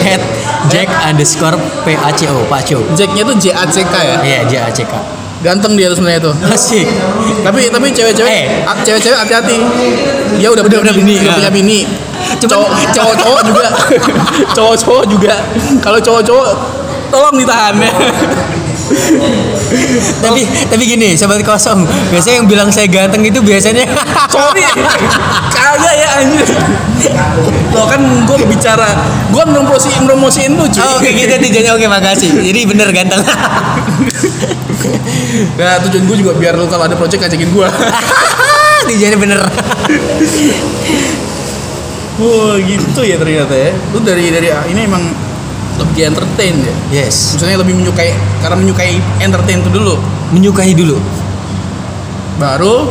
head 0.05 0.21
Jack 0.69 0.87
underscore 1.09 1.57
P 1.81 1.97
A 1.97 2.13
C 2.13 2.29
O 2.29 2.45
Paco 2.45 2.85
Jacknya 2.93 3.25
tuh 3.25 3.35
J 3.41 3.45
A 3.57 3.65
C 3.65 3.81
K 3.81 3.95
ya. 3.97 4.17
iya 4.21 4.39
J 4.45 4.53
A 4.61 4.69
C 4.69 4.85
K. 4.85 4.93
Ganteng 5.41 5.73
dia 5.73 5.89
tuh 5.89 5.97
sebenarnya 5.97 6.21
tuh. 6.29 6.35
asik 6.53 6.85
Tapi 7.41 7.61
tapi 7.67 7.87
cewek-cewek, 7.89 8.29
Eh. 8.29 8.43
ah, 8.63 8.77
cewek-cewek 8.77 9.17
hati-hati. 9.17 9.57
Dia 10.37 10.47
udah 10.47 10.61
Udah- 10.61 10.81
udah 10.81 10.93
bini, 10.93 11.17
udah 11.17 11.25
ya. 11.27 11.37
punya 11.37 11.51
bini. 11.51 11.79
Cuman- 12.37 12.53
Cowok- 12.53 12.73
Cowok-cowok 12.91 13.41
juga, 13.43 13.65
cowok-cowok 14.55 15.03
juga. 15.09 15.33
Kalau 15.79 15.99
cowok-cowok, 15.99 16.49
tolong 17.09 17.35
ditahan 17.35 17.75
ya. 17.75 17.91
tapi 20.21 20.43
tapi 20.67 20.83
gini 20.83 21.15
sobat 21.15 21.39
kosong 21.41 21.87
biasanya 22.11 22.43
yang 22.43 22.47
bilang 22.47 22.67
saya 22.67 22.87
ganteng 22.87 23.23
itu 23.23 23.39
biasanya 23.39 23.87
Sorry, 24.33 24.67
kagak 25.47 25.95
ya 25.95 26.09
anjir. 26.19 26.47
Lo 27.71 27.87
kan 27.87 27.97
gue 28.27 28.37
bicara, 28.45 28.91
gue 29.31 29.43
promosi 29.45 29.87
promosiin 29.97 30.53
lu 30.53 30.67
cuy. 30.67 30.81
oh, 30.81 30.99
oke 30.99 31.07
gitu 31.09 31.33
tujuannya 31.33 31.71
oke 31.73 31.87
makasih 31.87 32.29
jadi 32.37 32.59
bener 32.67 32.91
ganteng 32.91 33.23
Nah 35.59 35.81
tujuan 35.87 36.03
gue 36.05 36.17
juga 36.19 36.31
biar 36.35 36.53
lu 36.55 36.65
kalau 36.67 36.85
ada 36.85 36.95
project 36.95 37.21
ngajakin 37.23 37.49
gue. 37.49 37.67
tujuannya 38.91 39.17
bener 39.21 39.39
Wah 42.17 42.57
gitu 42.69 43.01
ya 43.01 43.15
ternyata 43.17 43.53
ya. 43.53 43.71
Lu 43.93 43.99
dari 44.01 44.29
dari 44.29 44.49
ini 44.69 44.81
emang 44.85 45.03
lebih 45.79 46.13
entertain 46.13 46.53
ya. 46.61 46.73
yes 47.01 47.33
Maksudnya 47.37 47.57
lebih 47.57 47.73
menyukai 47.73 48.13
karena 48.43 48.55
menyukai 48.59 48.93
entertain 49.17 49.61
itu 49.63 49.71
dulu. 49.71 49.95
menyukai 50.31 50.71
dulu 50.71 50.97
Baru 52.37 52.87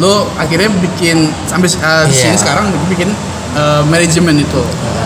lu 0.00 0.14
akhirnya 0.40 0.72
bikin 0.80 1.28
sampai 1.44 1.68
uh, 1.84 2.04
di 2.08 2.16
sini 2.16 2.32
Iya. 2.32 2.40
sekarang 2.40 2.72
bikin 2.88 3.12
uh, 3.52 3.84
manajemen 3.84 4.40
itu. 4.40 4.62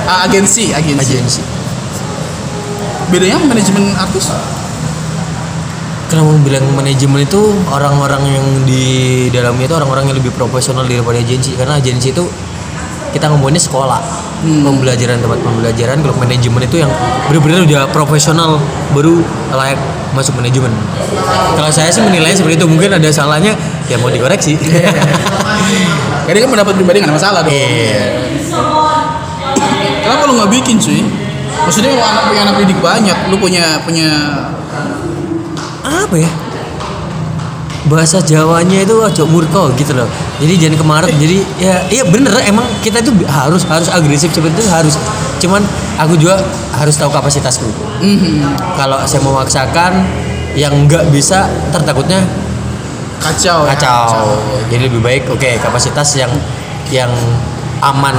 Ah, 0.07 0.23
agensi, 0.31 0.71
agensi. 0.71 1.19
agensi 1.19 1.43
Bedanya 3.11 3.43
manajemen 3.43 3.91
artis? 3.99 4.31
Kenapa 6.17 6.33
bilang 6.41 6.65
manajemen 6.73 7.29
itu 7.29 7.41
orang-orang 7.69 8.23
yang 8.25 8.47
di 8.65 8.85
dalamnya 9.29 9.69
itu 9.69 9.77
orang-orang 9.77 10.05
yang 10.09 10.17
lebih 10.17 10.33
profesional 10.33 10.89
daripada 10.89 11.21
agensi 11.21 11.53
karena 11.55 11.77
agensi 11.77 12.17
itu 12.17 12.25
kita 13.13 13.29
ngomongnya 13.33 13.61
sekolah 13.61 14.01
pembelajaran 14.45 15.21
tempat 15.21 15.41
pembelajaran 15.41 15.97
kalau 16.01 16.17
manajemen 16.17 16.61
itu 16.65 16.77
yang 16.81 16.93
benar-benar 17.29 17.61
udah 17.69 17.83
profesional 17.93 18.61
baru 18.97 19.21
layak 19.53 19.81
masuk 20.17 20.33
manajemen 20.41 20.73
kalau 21.53 21.69
saya 21.69 21.93
sih 21.93 22.01
menilainya 22.01 22.41
seperti 22.41 22.57
itu 22.61 22.69
mungkin 22.69 22.97
ada 22.97 23.09
salahnya 23.13 23.53
ya 23.89 24.01
mau 24.01 24.09
dikoreksi 24.09 24.57
Jadi 26.27 26.43
kan 26.43 26.49
pendapat 26.51 26.75
pribadi 26.75 26.99
nggak 27.07 27.15
masalah 27.15 27.41
dong. 27.47 27.55
Iya. 27.55 28.03
Kenapa 30.03 30.23
lu 30.27 30.35
nggak 30.43 30.51
bikin 30.59 30.77
cuy? 30.83 31.07
Maksudnya 31.67 31.95
lu 31.95 32.03
anak 32.03 32.23
punya 32.31 32.41
anak 32.47 32.55
didik 32.63 32.79
banyak, 32.83 33.19
lu 33.31 33.37
punya 33.39 33.65
punya 33.87 34.11
apa 35.87 36.17
ya? 36.19 36.31
Bahasa 37.87 38.19
Jawanya 38.19 38.83
itu 38.83 38.99
aja 38.99 39.23
murko 39.23 39.71
gitu 39.79 39.95
loh. 39.95 40.11
Jadi 40.43 40.59
jangan 40.59 40.79
kemarin 40.83 41.15
jadi 41.17 41.39
ya 41.57 41.75
iya 41.87 42.03
bener 42.03 42.35
emang 42.43 42.67
kita 42.83 42.99
itu 42.99 43.15
harus 43.31 43.63
harus 43.65 43.87
agresif 43.95 44.35
seperti 44.35 44.59
itu 44.59 44.67
harus. 44.67 44.99
Cuman 45.39 45.63
aku 45.97 46.19
juga 46.19 46.43
harus 46.75 46.95
tahu 46.99 47.11
kapasitasku. 47.15 47.67
Mhm. 47.97 48.77
kalau 48.77 49.01
saya 49.09 49.25
memaksakan 49.25 50.05
yang 50.53 50.73
nggak 50.85 51.09
bisa 51.09 51.49
tertakutnya 51.73 52.21
kacau. 53.23 53.65
ya, 53.65 53.73
kacau. 53.73 54.37
Jadi 54.69 54.83
lebih 54.91 55.01
baik 55.01 55.31
oke 55.31 55.51
kapasitas 55.63 56.19
yang 56.19 56.33
yang 56.91 57.11
aman 57.81 58.15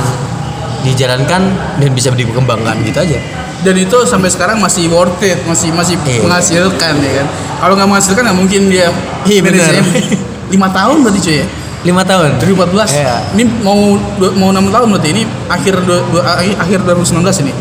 dijalankan 0.86 1.42
dan 1.82 1.90
bisa 1.92 2.14
dikembangkan 2.14 2.78
gitu 2.86 3.00
aja 3.02 3.20
Dan 3.58 3.74
itu 3.76 3.98
sampai 4.06 4.30
sekarang 4.30 4.58
masih 4.58 4.86
worth 4.88 5.18
it, 5.20 5.42
masih 5.44 5.70
masih 5.72 5.98
Iya. 6.00 6.22
menghasilkan 6.22 6.94
ya 6.98 7.12
kan. 7.18 7.28
Kalau 7.58 7.74
nggak 7.74 7.90
menghasilkan 7.90 8.22
nggak 8.24 8.38
mungkin 8.38 8.62
dia 8.68 8.94
Iya, 9.24 9.40
benar. 9.42 9.66
manajernya 9.66 9.84
lima 10.54 10.68
tahun 10.70 10.96
berarti 11.02 11.20
cuy 11.20 11.36
ya. 11.36 11.46
lima 11.84 12.02
tahun 12.02 12.38
2014. 12.38 12.92
Iya. 12.94 13.16
Ini 13.34 13.44
mau 13.62 13.98
mau 14.36 14.50
enam 14.52 14.68
tahun 14.68 14.88
berarti 14.90 15.10
ini 15.12 15.22
akhir 15.48 15.74
dua, 15.84 16.00
dua, 16.08 16.22
akhir 16.56 16.80
2019 16.84 17.44
ini. 17.44 17.54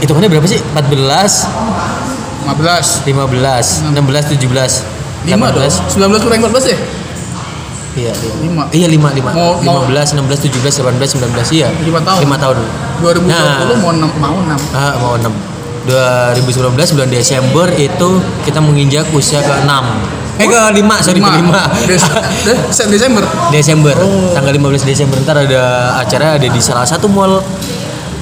hitungannya 0.00 0.26
berapa 0.28 0.42
sih 0.44 0.58
14 0.74 1.46
15 2.42 3.06
15 3.06 3.94
16 3.94 4.34
17 4.34 4.82
5 5.22 5.54
dong. 5.54 5.62
19 5.62 6.18
kurang 6.18 6.38
14 6.42 6.66
ya? 6.66 6.78
Iya, 7.98 8.12
Lima. 8.38 8.62
Iya, 8.70 8.86
5 8.86 9.08
5. 9.10 9.30
Mau- 9.34 9.58
mau- 9.58 9.82
15, 9.84 10.14
16, 10.14 10.38
17, 10.40 10.74
18, 10.78 11.10
19 11.12 11.48
iya. 11.50 11.68
Lima 11.78 11.98
tahun. 11.98 12.20
5 12.22 12.36
tahun. 12.38 12.56
2020 13.00 13.26
Nah. 13.26 13.74
mau 13.76 13.90
6 13.92 14.10
mau 14.16 14.36
6. 14.38 14.60
Ah, 14.70 14.94
mau 14.96 15.14
6. 15.14 15.34
2019 15.84 16.92
bulan 16.92 17.08
Desember 17.08 17.66
itu 17.74 18.08
kita 18.44 18.60
menginjak 18.60 19.08
usia 19.10 19.40
ke 19.40 19.54
6. 19.64 19.84
Eh 20.38 20.46
ke 20.46 20.54
5, 20.54 20.94
sorry 21.00 21.18
ke 21.18 21.30
5. 21.32 21.58
Des, 21.84 22.02
Des- 22.46 22.88
Desember. 22.88 23.24
Desember. 23.50 23.94
Oh. 23.96 24.30
Tanggal 24.30 24.54
15 24.54 24.84
Desember 24.84 25.18
ntar 25.18 25.40
ada 25.40 25.62
acara 25.98 26.38
ada 26.38 26.46
di 26.46 26.60
salah 26.60 26.84
satu 26.84 27.08
mall 27.08 27.42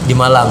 di 0.03 0.15
Malang. 0.15 0.49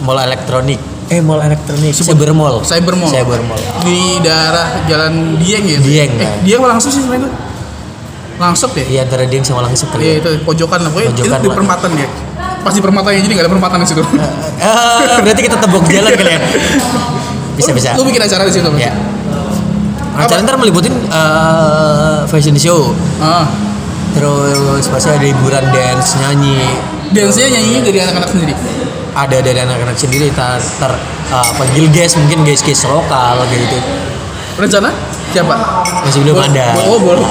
Mall 0.00 0.20
elektronik. 0.20 0.78
Eh, 1.10 1.18
mall 1.18 1.42
elektronik. 1.42 1.90
Cyber 1.90 2.30
Mall. 2.30 2.62
Cyber 2.62 2.94
Mall. 2.94 3.10
Cyber 3.10 3.40
Mall. 3.42 3.58
Di 3.82 4.22
daerah 4.22 4.86
Jalan 4.86 5.34
Dieng 5.36 5.64
ya? 5.66 5.78
Dieng, 5.80 6.12
Eh. 6.14 6.32
Dieng 6.40 6.62
apa 6.62 6.78
langsung 6.78 6.88
sih 6.88 7.02
sebenarnya? 7.02 7.49
Langsung 8.40 8.72
ya? 8.72 8.84
Iya, 8.88 9.00
antara 9.04 9.28
Dieng 9.28 9.44
sama 9.44 9.60
Langsep 9.60 9.92
kali. 9.92 10.00
Iya 10.00 10.12
ya. 10.12 10.18
itu 10.18 10.30
pojokan 10.42 10.80
lah 10.80 10.90
Pojokan 10.90 11.12
itu 11.12 11.44
di 11.44 11.48
lah. 11.48 11.54
perempatan 11.54 11.90
ya. 11.94 12.08
Pas 12.60 12.72
di 12.72 12.80
perempatan 12.80 13.10
ya 13.12 13.20
jadi 13.20 13.32
nggak 13.36 13.44
ada 13.44 13.52
perempatan 13.52 13.76
di 13.78 13.86
situ. 13.86 14.02
Ah, 14.58 15.20
berarti 15.20 15.42
kita 15.42 15.56
tebok 15.56 15.84
jalan 15.86 16.10
kali 16.10 16.32
ya. 16.32 16.40
Bisa 17.60 17.70
bisa. 17.70 17.92
Lu 17.92 18.02
bikin 18.02 18.18
acara 18.18 18.42
di 18.42 18.52
situ 18.52 18.64
Ya. 18.80 18.96
Apa? 20.10 20.24
Acara 20.24 20.40
ntar 20.40 20.56
meliputin 20.56 20.92
eh, 20.92 22.18
fashion 22.26 22.56
show, 22.56 22.96
Ah. 23.20 23.44
terus 24.10 24.84
pasti 24.88 25.08
ada 25.08 25.22
hiburan 25.22 25.64
dance, 25.70 26.16
nyanyi, 26.18 26.56
Dance-nya 27.10 27.46
nyanyinya 27.50 27.80
dari 27.84 27.98
anak-anak 28.00 28.28
sendiri. 28.28 28.54
ada 29.12 29.36
dari 29.38 29.58
anak-anak 29.58 29.96
sendiri, 29.96 30.32
tar, 30.32 30.58
tar 30.80 30.96
eh, 31.30 31.50
panggil 31.54 31.86
guest 31.90 32.16
mungkin 32.16 32.42
guest 32.42 32.64
guest 32.64 32.88
lokal 32.88 33.44
kayak 33.44 33.60
gitu. 33.60 33.76
Rencana 34.56 34.88
siapa? 35.30 35.54
Masih 36.02 36.20
belum 36.24 36.36
ada. 36.38 36.74
Oh, 36.84 36.96
boleh. 36.96 37.24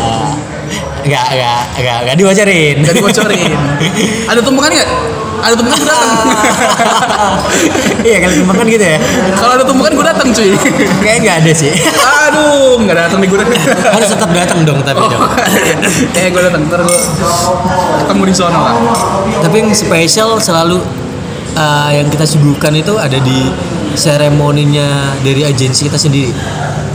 Enggak, 1.05 1.25
enggak, 1.31 1.61
enggak, 1.79 1.97
enggak 2.03 2.15
diwajarin. 2.19 2.75
Gak 2.83 2.95
dibocorin. 2.95 3.51
ada 4.31 4.39
tumpengan 4.43 4.71
nggak? 4.75 4.89
Ada 5.39 5.53
tumpengan 5.55 5.79
gue 5.79 5.87
datang. 5.87 6.17
iya, 8.07 8.17
kalau 8.19 8.35
tumpengan 8.43 8.67
gitu 8.67 8.85
ya. 8.85 8.97
Kalau 9.39 9.53
ada 9.55 9.63
tumpengan 9.63 9.93
gue 9.95 10.05
datang 10.05 10.27
cuy. 10.35 10.51
Kayaknya 10.99 11.19
enggak 11.23 11.35
ada 11.39 11.51
sih. 11.55 11.71
Aduh, 12.27 12.75
nggak 12.83 12.97
datang 13.07 13.19
nih 13.23 13.27
gue. 13.31 13.39
Harus 13.95 14.09
tetap 14.11 14.29
datang 14.35 14.59
dong 14.67 14.79
tapi 14.83 15.03
dong. 15.07 15.23
eh 16.19 16.27
gue 16.27 16.41
datang 16.43 16.61
ntar 16.67 16.81
gue 16.83 16.99
ketemu 18.03 18.23
di 18.27 18.35
sana 18.35 18.59
lah. 18.59 18.75
Tapi 19.39 19.55
yang 19.63 19.71
spesial 19.71 20.29
selalu 20.43 20.83
uh, 21.55 21.91
yang 21.95 22.11
kita 22.11 22.27
suguhkan 22.27 22.75
itu 22.75 22.99
ada 22.99 23.15
di 23.23 23.47
seremoninya 23.95 25.15
dari 25.23 25.47
agensi 25.47 25.87
kita 25.87 25.95
sendiri. 25.95 26.35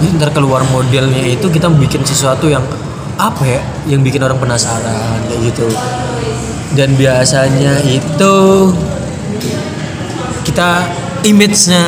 Jadi 0.05 0.21
ntar 0.21 0.37
keluar 0.37 0.61
modelnya 0.69 1.25
itu 1.25 1.49
kita 1.49 1.73
bikin 1.73 2.05
sesuatu 2.05 2.53
yang 2.53 2.63
apa 3.19 3.43
ya, 3.47 3.61
yang 3.87 4.01
bikin 4.03 4.23
orang 4.23 4.39
penasaran 4.39 5.19
kayak 5.31 5.41
gitu. 5.53 5.69
Dan 6.75 6.99
biasanya 6.99 7.79
itu 7.87 8.35
kita 10.45 10.83
image-nya 11.23 11.83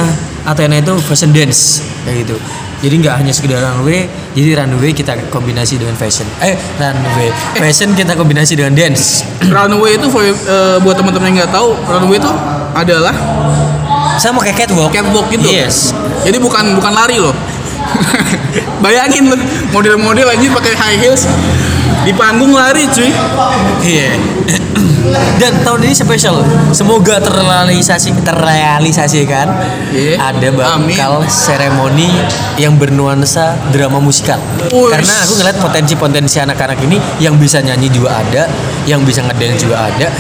Athena 0.47 0.79
itu 0.79 0.95
fashion 1.03 1.35
dance 1.35 1.83
kayak 2.07 2.27
gitu. 2.27 2.37
Jadi 2.77 2.95
nggak 3.03 3.15
hanya 3.25 3.33
sekedar 3.33 3.59
runway, 3.59 4.05
jadi 4.37 4.63
runway 4.63 4.93
kita 4.93 5.17
kombinasi 5.33 5.81
dengan 5.81 5.97
fashion. 5.97 6.29
Eh, 6.45 6.55
runway. 6.77 7.33
Fashion 7.57 7.97
kita 7.97 8.15
kombinasi 8.15 8.53
dengan 8.55 8.77
dance. 8.77 9.25
Runway 9.57 9.97
itu 9.97 10.07
for, 10.13 10.21
eh, 10.23 10.77
buat 10.85 10.95
teman-teman 10.95 11.33
yang 11.33 11.37
nggak 11.43 11.57
tahu, 11.57 11.73
runway 11.89 12.21
itu 12.21 12.31
adalah 12.77 13.17
sama 14.21 14.45
kayak 14.45 14.65
catwalk 14.69 14.93
Catwalk 14.93 15.29
gitu? 15.33 15.45
yes 15.45 15.93
Jadi 16.25 16.37
bukan 16.37 16.77
bukan 16.77 16.93
lari 16.93 17.17
loh. 17.17 17.33
Bayangin 18.85 19.29
loh, 19.29 19.41
model-model 19.73 20.27
lagi 20.27 20.47
pakai 20.49 20.75
high 20.75 20.99
heels 20.99 21.27
di 22.05 22.13
panggung 22.15 22.55
lari 22.55 22.87
cuy. 22.87 23.11
Iya. 23.83 24.11
Dan 25.41 25.63
tahun 25.63 25.87
ini 25.87 25.95
spesial. 25.95 26.43
Semoga 26.71 27.19
terrealisasi 27.19 28.15
terrealisasikan. 28.23 29.47
Iya. 29.91 30.19
Ada 30.19 30.49
Amin. 30.51 30.59
bakal 30.93 31.27
seremoni 31.27 32.11
yang 32.59 32.75
bernuansa 32.75 33.55
drama 33.71 33.99
musikal. 33.99 34.39
Uish. 34.71 34.93
Karena 34.93 35.15
aku 35.23 35.33
ngeliat 35.39 35.59
potensi-potensi 35.59 36.37
anak-anak 36.39 36.79
ini 36.83 36.99
yang 37.19 37.39
bisa 37.39 37.63
nyanyi 37.63 37.91
juga 37.91 38.19
ada, 38.19 38.51
yang 38.85 39.03
bisa 39.03 39.23
ngedance 39.23 39.63
juga 39.63 39.87
ada, 39.87 40.11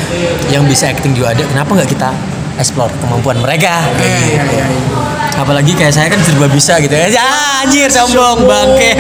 yang 0.51 0.62
bisa 0.66 0.87
acting 0.87 1.14
juga 1.14 1.35
ada. 1.35 1.43
Kenapa 1.45 1.70
nggak 1.74 1.91
kita 1.91 2.11
explore 2.57 2.91
kemampuan 2.99 3.39
mereka? 3.39 3.85
Kayak 3.95 4.07
Eh, 4.07 4.18
gitu. 4.22 4.27
iya, 4.33 4.43
iya, 4.43 4.64
iya. 4.70 5.06
Apalagi 5.37 5.76
kayak 5.76 5.93
saya 5.93 6.09
kan 6.09 6.20
serba 6.24 6.49
bisa 6.49 6.80
gitu 6.80 6.97
ya. 6.97 7.12
Ya, 7.12 7.28
anjir 7.62 7.93
sombong 7.93 8.49
bangke. 8.49 8.93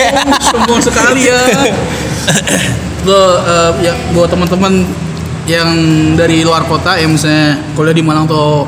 sombong 0.52 0.80
sekali 0.84 1.32
ya 1.32 1.40
lo 3.06 3.22
eh, 3.38 3.70
ya 3.86 3.92
buat 4.12 4.26
teman-teman 4.26 4.82
yang 5.46 5.70
dari 6.18 6.42
luar 6.42 6.66
kota 6.66 6.98
yang 6.98 7.14
misalnya 7.14 7.62
kuliah 7.78 7.94
di 7.94 8.02
Malang 8.02 8.26
atau 8.26 8.66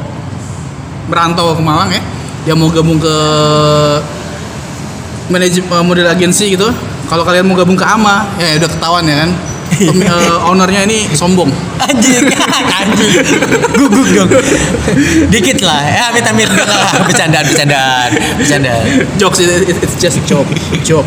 merantau 1.11 1.59
ke 1.59 1.63
Malang 1.63 1.91
ya 1.91 2.03
yang 2.47 2.57
mau 2.63 2.71
gabung 2.71 3.03
ke 3.03 3.17
manajemen 5.29 5.83
model 5.83 6.07
agensi 6.07 6.55
gitu 6.55 6.71
kalau 7.11 7.27
kalian 7.27 7.51
mau 7.51 7.59
gabung 7.59 7.75
ke 7.75 7.83
AMA 7.83 8.31
ya 8.39 8.63
udah 8.63 8.71
ketahuan 8.71 9.05
ya 9.11 9.17
kan 9.27 9.31
Pem- 9.69 10.01
eh, 10.03 10.49
ownernya 10.49 10.89
ini 10.89 11.05
sombong. 11.13 11.53
Anjing. 11.79 12.25
Anjing. 12.73 13.13
Guguk 13.77 14.09
dong. 14.17 14.31
Dikit 15.29 15.61
lah. 15.61 15.85
Ya 15.85 16.03
amit 16.09 16.25
amit. 16.25 16.49
Lah. 16.49 17.05
Bercandaan 17.05 17.45
bercandaan. 17.45 18.11
Bercandaan 18.41 18.85
jokes 19.21 19.45
it, 19.45 19.51
it- 19.69 19.81
it's 19.81 19.95
just 19.97 20.19
joke. 20.25 20.49
Joke. 20.83 21.07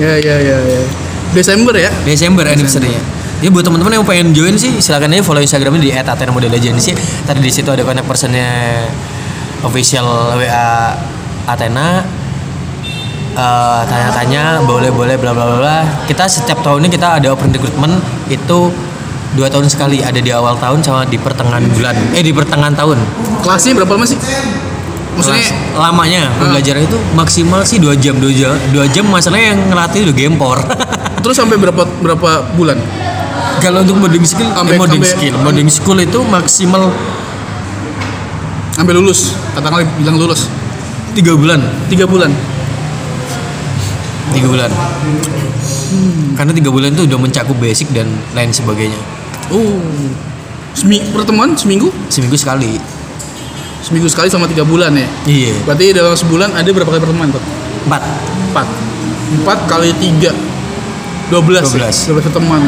Ya 0.00 0.16
ya 0.18 0.36
ya 0.40 0.56
ya. 0.58 0.80
Desember 1.30 1.74
ya? 1.74 1.90
Desember 2.02 2.46
anniversary-nya 2.46 3.02
Ya. 3.42 3.50
Buat 3.52 3.66
teman-teman 3.68 4.00
yang 4.00 4.06
pengen 4.08 4.32
join 4.32 4.56
sih 4.56 4.80
silakan 4.80 5.12
aja 5.12 5.20
follow 5.20 5.42
Instagramnya 5.42 5.82
di 5.82 5.90
@athena_model_agency. 5.92 6.96
Tadi 7.28 7.44
di 7.44 7.52
situ 7.52 7.68
ada 7.68 7.84
kontak 7.84 8.08
personnya 8.08 8.48
official 9.60 10.38
WA 10.40 10.96
Athena. 11.44 12.00
Eh, 13.34 13.80
tanya-tanya 13.90 14.62
boleh 14.62 14.94
boleh 14.94 15.18
bla 15.18 15.34
bla 15.34 15.58
bla. 15.58 15.78
Kita 16.06 16.22
setiap 16.30 16.62
tahunnya 16.62 16.86
kita 16.86 17.18
ada 17.18 17.34
open 17.34 17.50
recruitment. 17.50 17.98
Itu 18.30 18.70
dua 19.34 19.50
tahun 19.50 19.66
sekali. 19.66 19.98
Ada 20.06 20.22
di 20.22 20.30
awal 20.30 20.54
tahun 20.54 20.78
sama 20.86 21.02
di 21.02 21.18
pertengahan 21.18 21.66
bulan. 21.66 21.98
Eh 22.14 22.22
di 22.22 22.30
pertengahan 22.30 22.78
tahun. 22.78 22.94
Kelasnya 23.42 23.74
berapa 23.74 23.90
lama 23.98 24.06
sih 24.06 24.18
maksudnya 25.14 25.46
Kelas 25.46 25.78
lamanya 25.78 26.26
pembelajaran 26.42 26.90
itu 26.90 26.98
maksimal 27.14 27.62
sih 27.62 27.78
dua 27.78 27.94
jam 27.94 28.18
dua 28.22 28.30
jam 28.30 28.54
dua 28.70 28.86
jam. 28.86 29.02
Masalahnya 29.10 29.58
yang 29.58 29.60
ngelatih 29.66 30.06
udah 30.06 30.14
gempor. 30.14 30.58
Terus 31.26 31.34
sampai 31.34 31.58
berapa 31.58 31.82
berapa 31.98 32.30
bulan? 32.54 32.78
Kalau 33.58 33.82
untuk 33.82 33.98
modeling 33.98 34.22
skill 34.22 34.46
Sampai- 34.54 34.74
eh, 34.74 34.78
modeling 34.78 35.02
sampai- 35.02 35.18
skill. 35.18 35.34
Modeling 35.42 35.70
school 35.74 35.98
itu 35.98 36.18
maksimal 36.22 36.86
sampai 38.78 38.94
lulus. 38.94 39.34
Katakanlah 39.58 39.90
bilang 39.98 40.22
lulus. 40.22 40.46
tiga 41.14 41.34
bulan. 41.34 41.62
Tiga 41.90 42.06
bulan 42.10 42.30
tiga 44.32 44.48
bulan. 44.48 44.70
Karena 46.34 46.52
tiga 46.56 46.70
bulan 46.72 46.88
itu 46.96 47.04
udah 47.04 47.18
mencakup 47.20 47.56
basic 47.60 47.90
dan 47.92 48.08
lain 48.32 48.50
sebagainya. 48.54 48.96
Oh. 49.52 49.82
Semi 50.74 50.98
pertemuan 51.12 51.54
seminggu? 51.54 51.92
Seminggu 52.10 52.34
sekali. 52.34 52.80
Seminggu 53.84 54.08
sekali 54.08 54.32
sama 54.32 54.48
tiga 54.48 54.64
bulan 54.64 54.96
ya? 54.96 55.06
Iya. 55.28 55.54
Berarti 55.68 55.92
dalam 55.92 56.16
sebulan 56.16 56.56
ada 56.56 56.66
berapa 56.72 56.88
kali 56.88 57.00
pertemuan 57.04 57.28
Pak? 57.30 57.44
empat. 57.84 58.02
Empat. 58.50 58.66
Empat 59.40 59.58
kali 59.68 59.92
tiga. 60.00 60.32
Dua 61.28 61.40
belas. 61.44 61.68
Ya? 61.68 61.92
12. 61.92 62.08
dua 62.08 62.14
belas 62.16 62.26
pertemuan. 62.26 62.60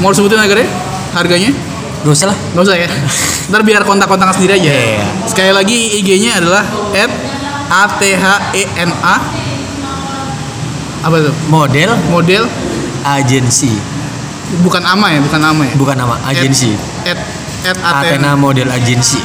Mau 0.00 0.12
disebutin 0.12 0.40
agarnya 0.40 0.68
harganya? 1.16 1.50
Gak 2.04 2.12
usah 2.12 2.28
lah. 2.32 2.38
Nggak 2.52 2.64
usah 2.68 2.76
ya? 2.76 2.88
Ntar 3.50 3.62
biar 3.62 3.82
kontak-kontak 3.86 4.34
sendiri 4.36 4.58
aja. 4.58 4.70
Iya. 4.74 5.04
sekali 5.28 5.52
lagi 5.54 6.02
IG-nya 6.02 6.42
adalah 6.42 6.64
at 6.92 7.10
a 7.70 7.82
t 7.98 8.02
h 8.14 8.24
e 8.54 8.62
n 8.86 8.90
a. 9.02 9.16
Apa 11.06 11.16
tuh 11.22 11.34
model 11.52 11.90
model. 12.10 12.44
agensi 13.06 13.70
bukan 14.66 14.82
ama 14.82 15.14
ya? 15.14 15.22
Bukan 15.22 15.38
ama 15.38 15.62
ya? 15.62 15.74
Bukan 15.78 15.94
nama 15.94 16.18
agensi 16.26 16.74
at 17.06 17.14
at 17.62 17.78
Athena. 17.78 18.02
Athena 18.02 18.30
model 18.34 18.66
agensi 18.70 19.22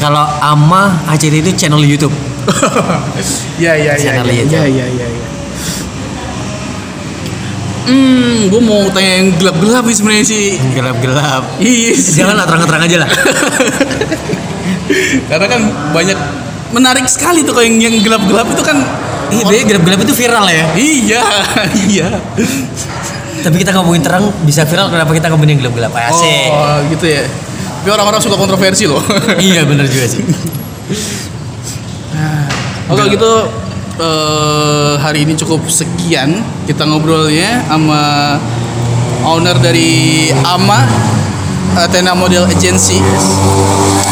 kalau 0.00 0.24
ama 0.40 1.04
ACT 1.04 1.34
itu 1.44 1.52
channel 1.56 1.84
YouTube. 1.84 2.12
Ya 3.60 3.76
ya 3.76 3.92
ya 3.92 4.16
Channel 4.16 4.24
ya. 4.32 4.34
YouTube. 4.40 4.56
ya 4.56 4.64
ya 4.64 4.86
ya 4.88 5.06
ya. 5.12 5.28
Hmm, 7.84 8.48
gue 8.48 8.62
mau 8.64 8.88
tanya 8.88 9.20
yang 9.20 9.28
gelap-gelap 9.36 9.84
nih 9.84 9.96
sebenarnya 9.96 10.24
sih. 10.24 10.56
gelap-gelap. 10.72 11.42
Iya, 11.60 11.92
sih. 11.92 12.16
jangan 12.16 12.40
lah 12.40 12.46
terang-terang 12.48 12.82
aja 12.88 12.96
lah. 13.04 13.10
Karena 15.28 15.46
kan 15.50 15.60
banyak 15.92 16.18
menarik 16.70 17.06
sekali 17.06 17.42
tuh 17.42 17.54
yang 17.62 17.90
yang 17.90 17.94
gelap-gelap 18.02 18.46
itu 18.50 18.62
kan. 18.62 18.78
Iya, 19.30 19.46
biasanya 19.46 19.66
gelap-gelap 19.70 20.00
itu 20.02 20.14
viral 20.18 20.46
ya. 20.50 20.64
Iya, 20.74 21.22
iya. 21.86 22.08
Tapi 23.40 23.56
kita 23.62 23.70
ngomongin 23.78 24.02
terang 24.02 24.26
bisa 24.42 24.66
viral 24.66 24.90
kenapa 24.90 25.14
kita 25.14 25.30
ngomongin 25.30 25.54
yang 25.54 25.60
gelap-gelap? 25.66 25.92
Asik. 25.94 26.50
Oh, 26.50 26.78
gitu 26.90 27.06
ya. 27.06 27.22
Tapi 27.80 27.88
orang-orang 27.94 28.20
suka 28.20 28.36
kontroversi 28.36 28.90
loh. 28.90 29.00
iya 29.46 29.62
bener 29.64 29.86
juga 29.86 30.06
sih. 30.10 30.22
Oke 32.90 33.06
gitu 33.06 33.32
eh, 34.02 34.94
hari 34.98 35.22
ini 35.22 35.38
cukup 35.38 35.62
sekian 35.70 36.42
kita 36.66 36.82
ngobrolnya 36.90 37.62
sama 37.70 38.02
owner 39.22 39.56
dari 39.62 40.26
AMA 40.42 40.80
Athena 41.72 42.12
Model 42.12 42.46
Agency 42.46 42.98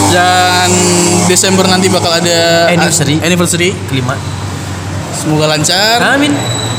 dan 0.08 0.70
Desember 1.26 1.66
nanti 1.66 1.88
bakal 1.88 2.12
ada 2.12 2.68
Anniversary. 2.68 3.18
anniversary. 3.20 3.70
Kelima. 3.86 4.14
Semoga 5.12 5.50
lancar 5.50 5.98
Amin. 6.14 6.30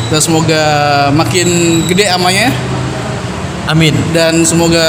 dan 0.10 0.20
semoga 0.20 0.64
makin 1.12 1.48
gede 1.86 2.08
amanya 2.08 2.50
Amin. 3.68 3.92
dan 4.10 4.42
semoga 4.42 4.88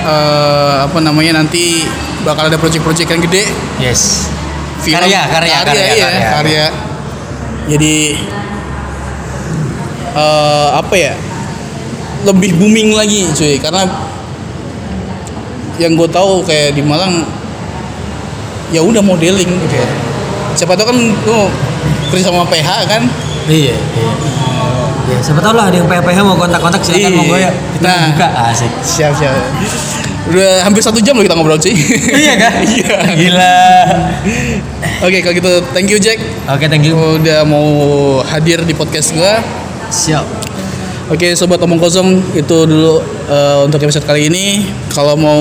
eh, 0.00 0.74
apa 0.86 0.98
namanya 0.98 1.36
nanti 1.36 1.84
bakal 2.22 2.46
ada 2.46 2.56
project-project 2.56 3.08
yang 3.08 3.22
gede 3.22 3.44
Yes. 3.78 4.30
film 4.80 4.96
Karya, 4.96 5.22
karya, 5.28 5.56
karya, 5.60 5.84
iya, 5.92 6.06
karya. 6.08 6.30
karya. 6.32 6.66
jadi 7.68 7.96
eh, 10.14 10.68
apa 10.72 10.94
ya 10.94 11.12
lebih 12.22 12.56
booming 12.56 12.92
lagi 12.92 13.28
cuy 13.32 13.56
karena 13.58 13.84
yang 15.80 15.96
gue 15.96 16.04
tahu 16.06 16.44
kayak 16.44 16.76
di 16.76 16.84
Malang 16.84 17.24
ya 18.70 18.84
udah 18.84 19.00
modeling 19.00 19.48
gitu 19.48 19.74
ya 19.74 19.88
siapa 20.52 20.76
tahu 20.76 20.92
kan 20.92 20.98
lu 21.24 21.48
kerja 22.10 22.28
sama 22.28 22.44
PH 22.44 22.68
kan 22.86 23.02
Iya. 23.48 23.72
iya. 23.74 24.12
Ya, 25.10 25.18
siapa 25.18 25.40
tahu 25.40 25.56
lah 25.56 25.66
ada 25.66 25.76
yang 25.76 25.88
PH 25.88 26.18
mau 26.22 26.36
kontak-kontak 26.36 26.84
silakan 26.84 27.02
Iya. 27.02 27.18
monggo 27.18 27.34
ya. 27.34 27.50
Kita 27.50 27.82
Nah. 27.82 28.02
buka 28.12 28.26
asik. 28.46 28.70
siap 28.80 29.12
siap 29.12 29.34
udah 30.30 30.62
hampir 30.62 30.78
satu 30.78 31.00
jam 31.00 31.16
loh 31.16 31.24
kita 31.24 31.34
ngobrol 31.34 31.58
cuy 31.58 31.74
iya 32.14 32.36
kan? 32.36 32.52
iya 32.76 32.94
Gila. 33.10 33.58
oke 35.00 35.18
kalau 35.18 35.34
gitu 35.34 35.50
thank 35.72 35.88
you 35.88 35.98
Jack 35.98 36.20
Oke, 36.46 36.68
thank 36.68 36.84
you. 36.84 36.94
udah 36.94 37.42
mau 37.42 37.66
hadir 38.22 38.62
di 38.62 38.70
podcast 38.70 39.10
gua 39.10 39.40
Siap. 39.90 40.22
Oke 41.10 41.34
sobat 41.34 41.58
omong 41.58 41.82
kosong 41.82 42.22
itu 42.30 42.56
dulu 42.62 43.02
eh, 43.30 43.58
untuk 43.62 43.78
episode 43.80 44.04
kali 44.04 44.26
ini. 44.26 44.66
Kalau 44.90 45.14
mau 45.14 45.40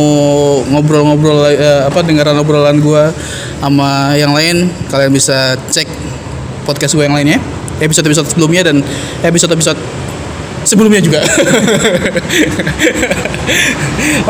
ngobrol-ngobrol 0.70 1.50
eh, 1.50 1.84
apa 1.90 2.06
dengaran 2.06 2.38
obrolan 2.40 2.78
gua 2.80 3.12
sama 3.60 4.14
yang 4.16 4.32
lain, 4.32 4.70
kalian 4.94 5.12
bisa 5.12 5.58
cek 5.74 5.90
podcast 6.64 6.94
gua 6.96 7.10
yang 7.10 7.18
lainnya, 7.18 7.42
episode-episode 7.82 8.30
sebelumnya 8.30 8.62
dan 8.70 8.86
episode-episode 9.26 9.80
sebelumnya 10.64 11.02
juga. 11.04 11.20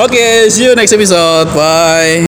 Oke, 0.05 0.49
see 0.49 0.66
you 0.66 0.74
next 0.74 0.95
episode. 0.95 1.51
Bye. 1.53 2.18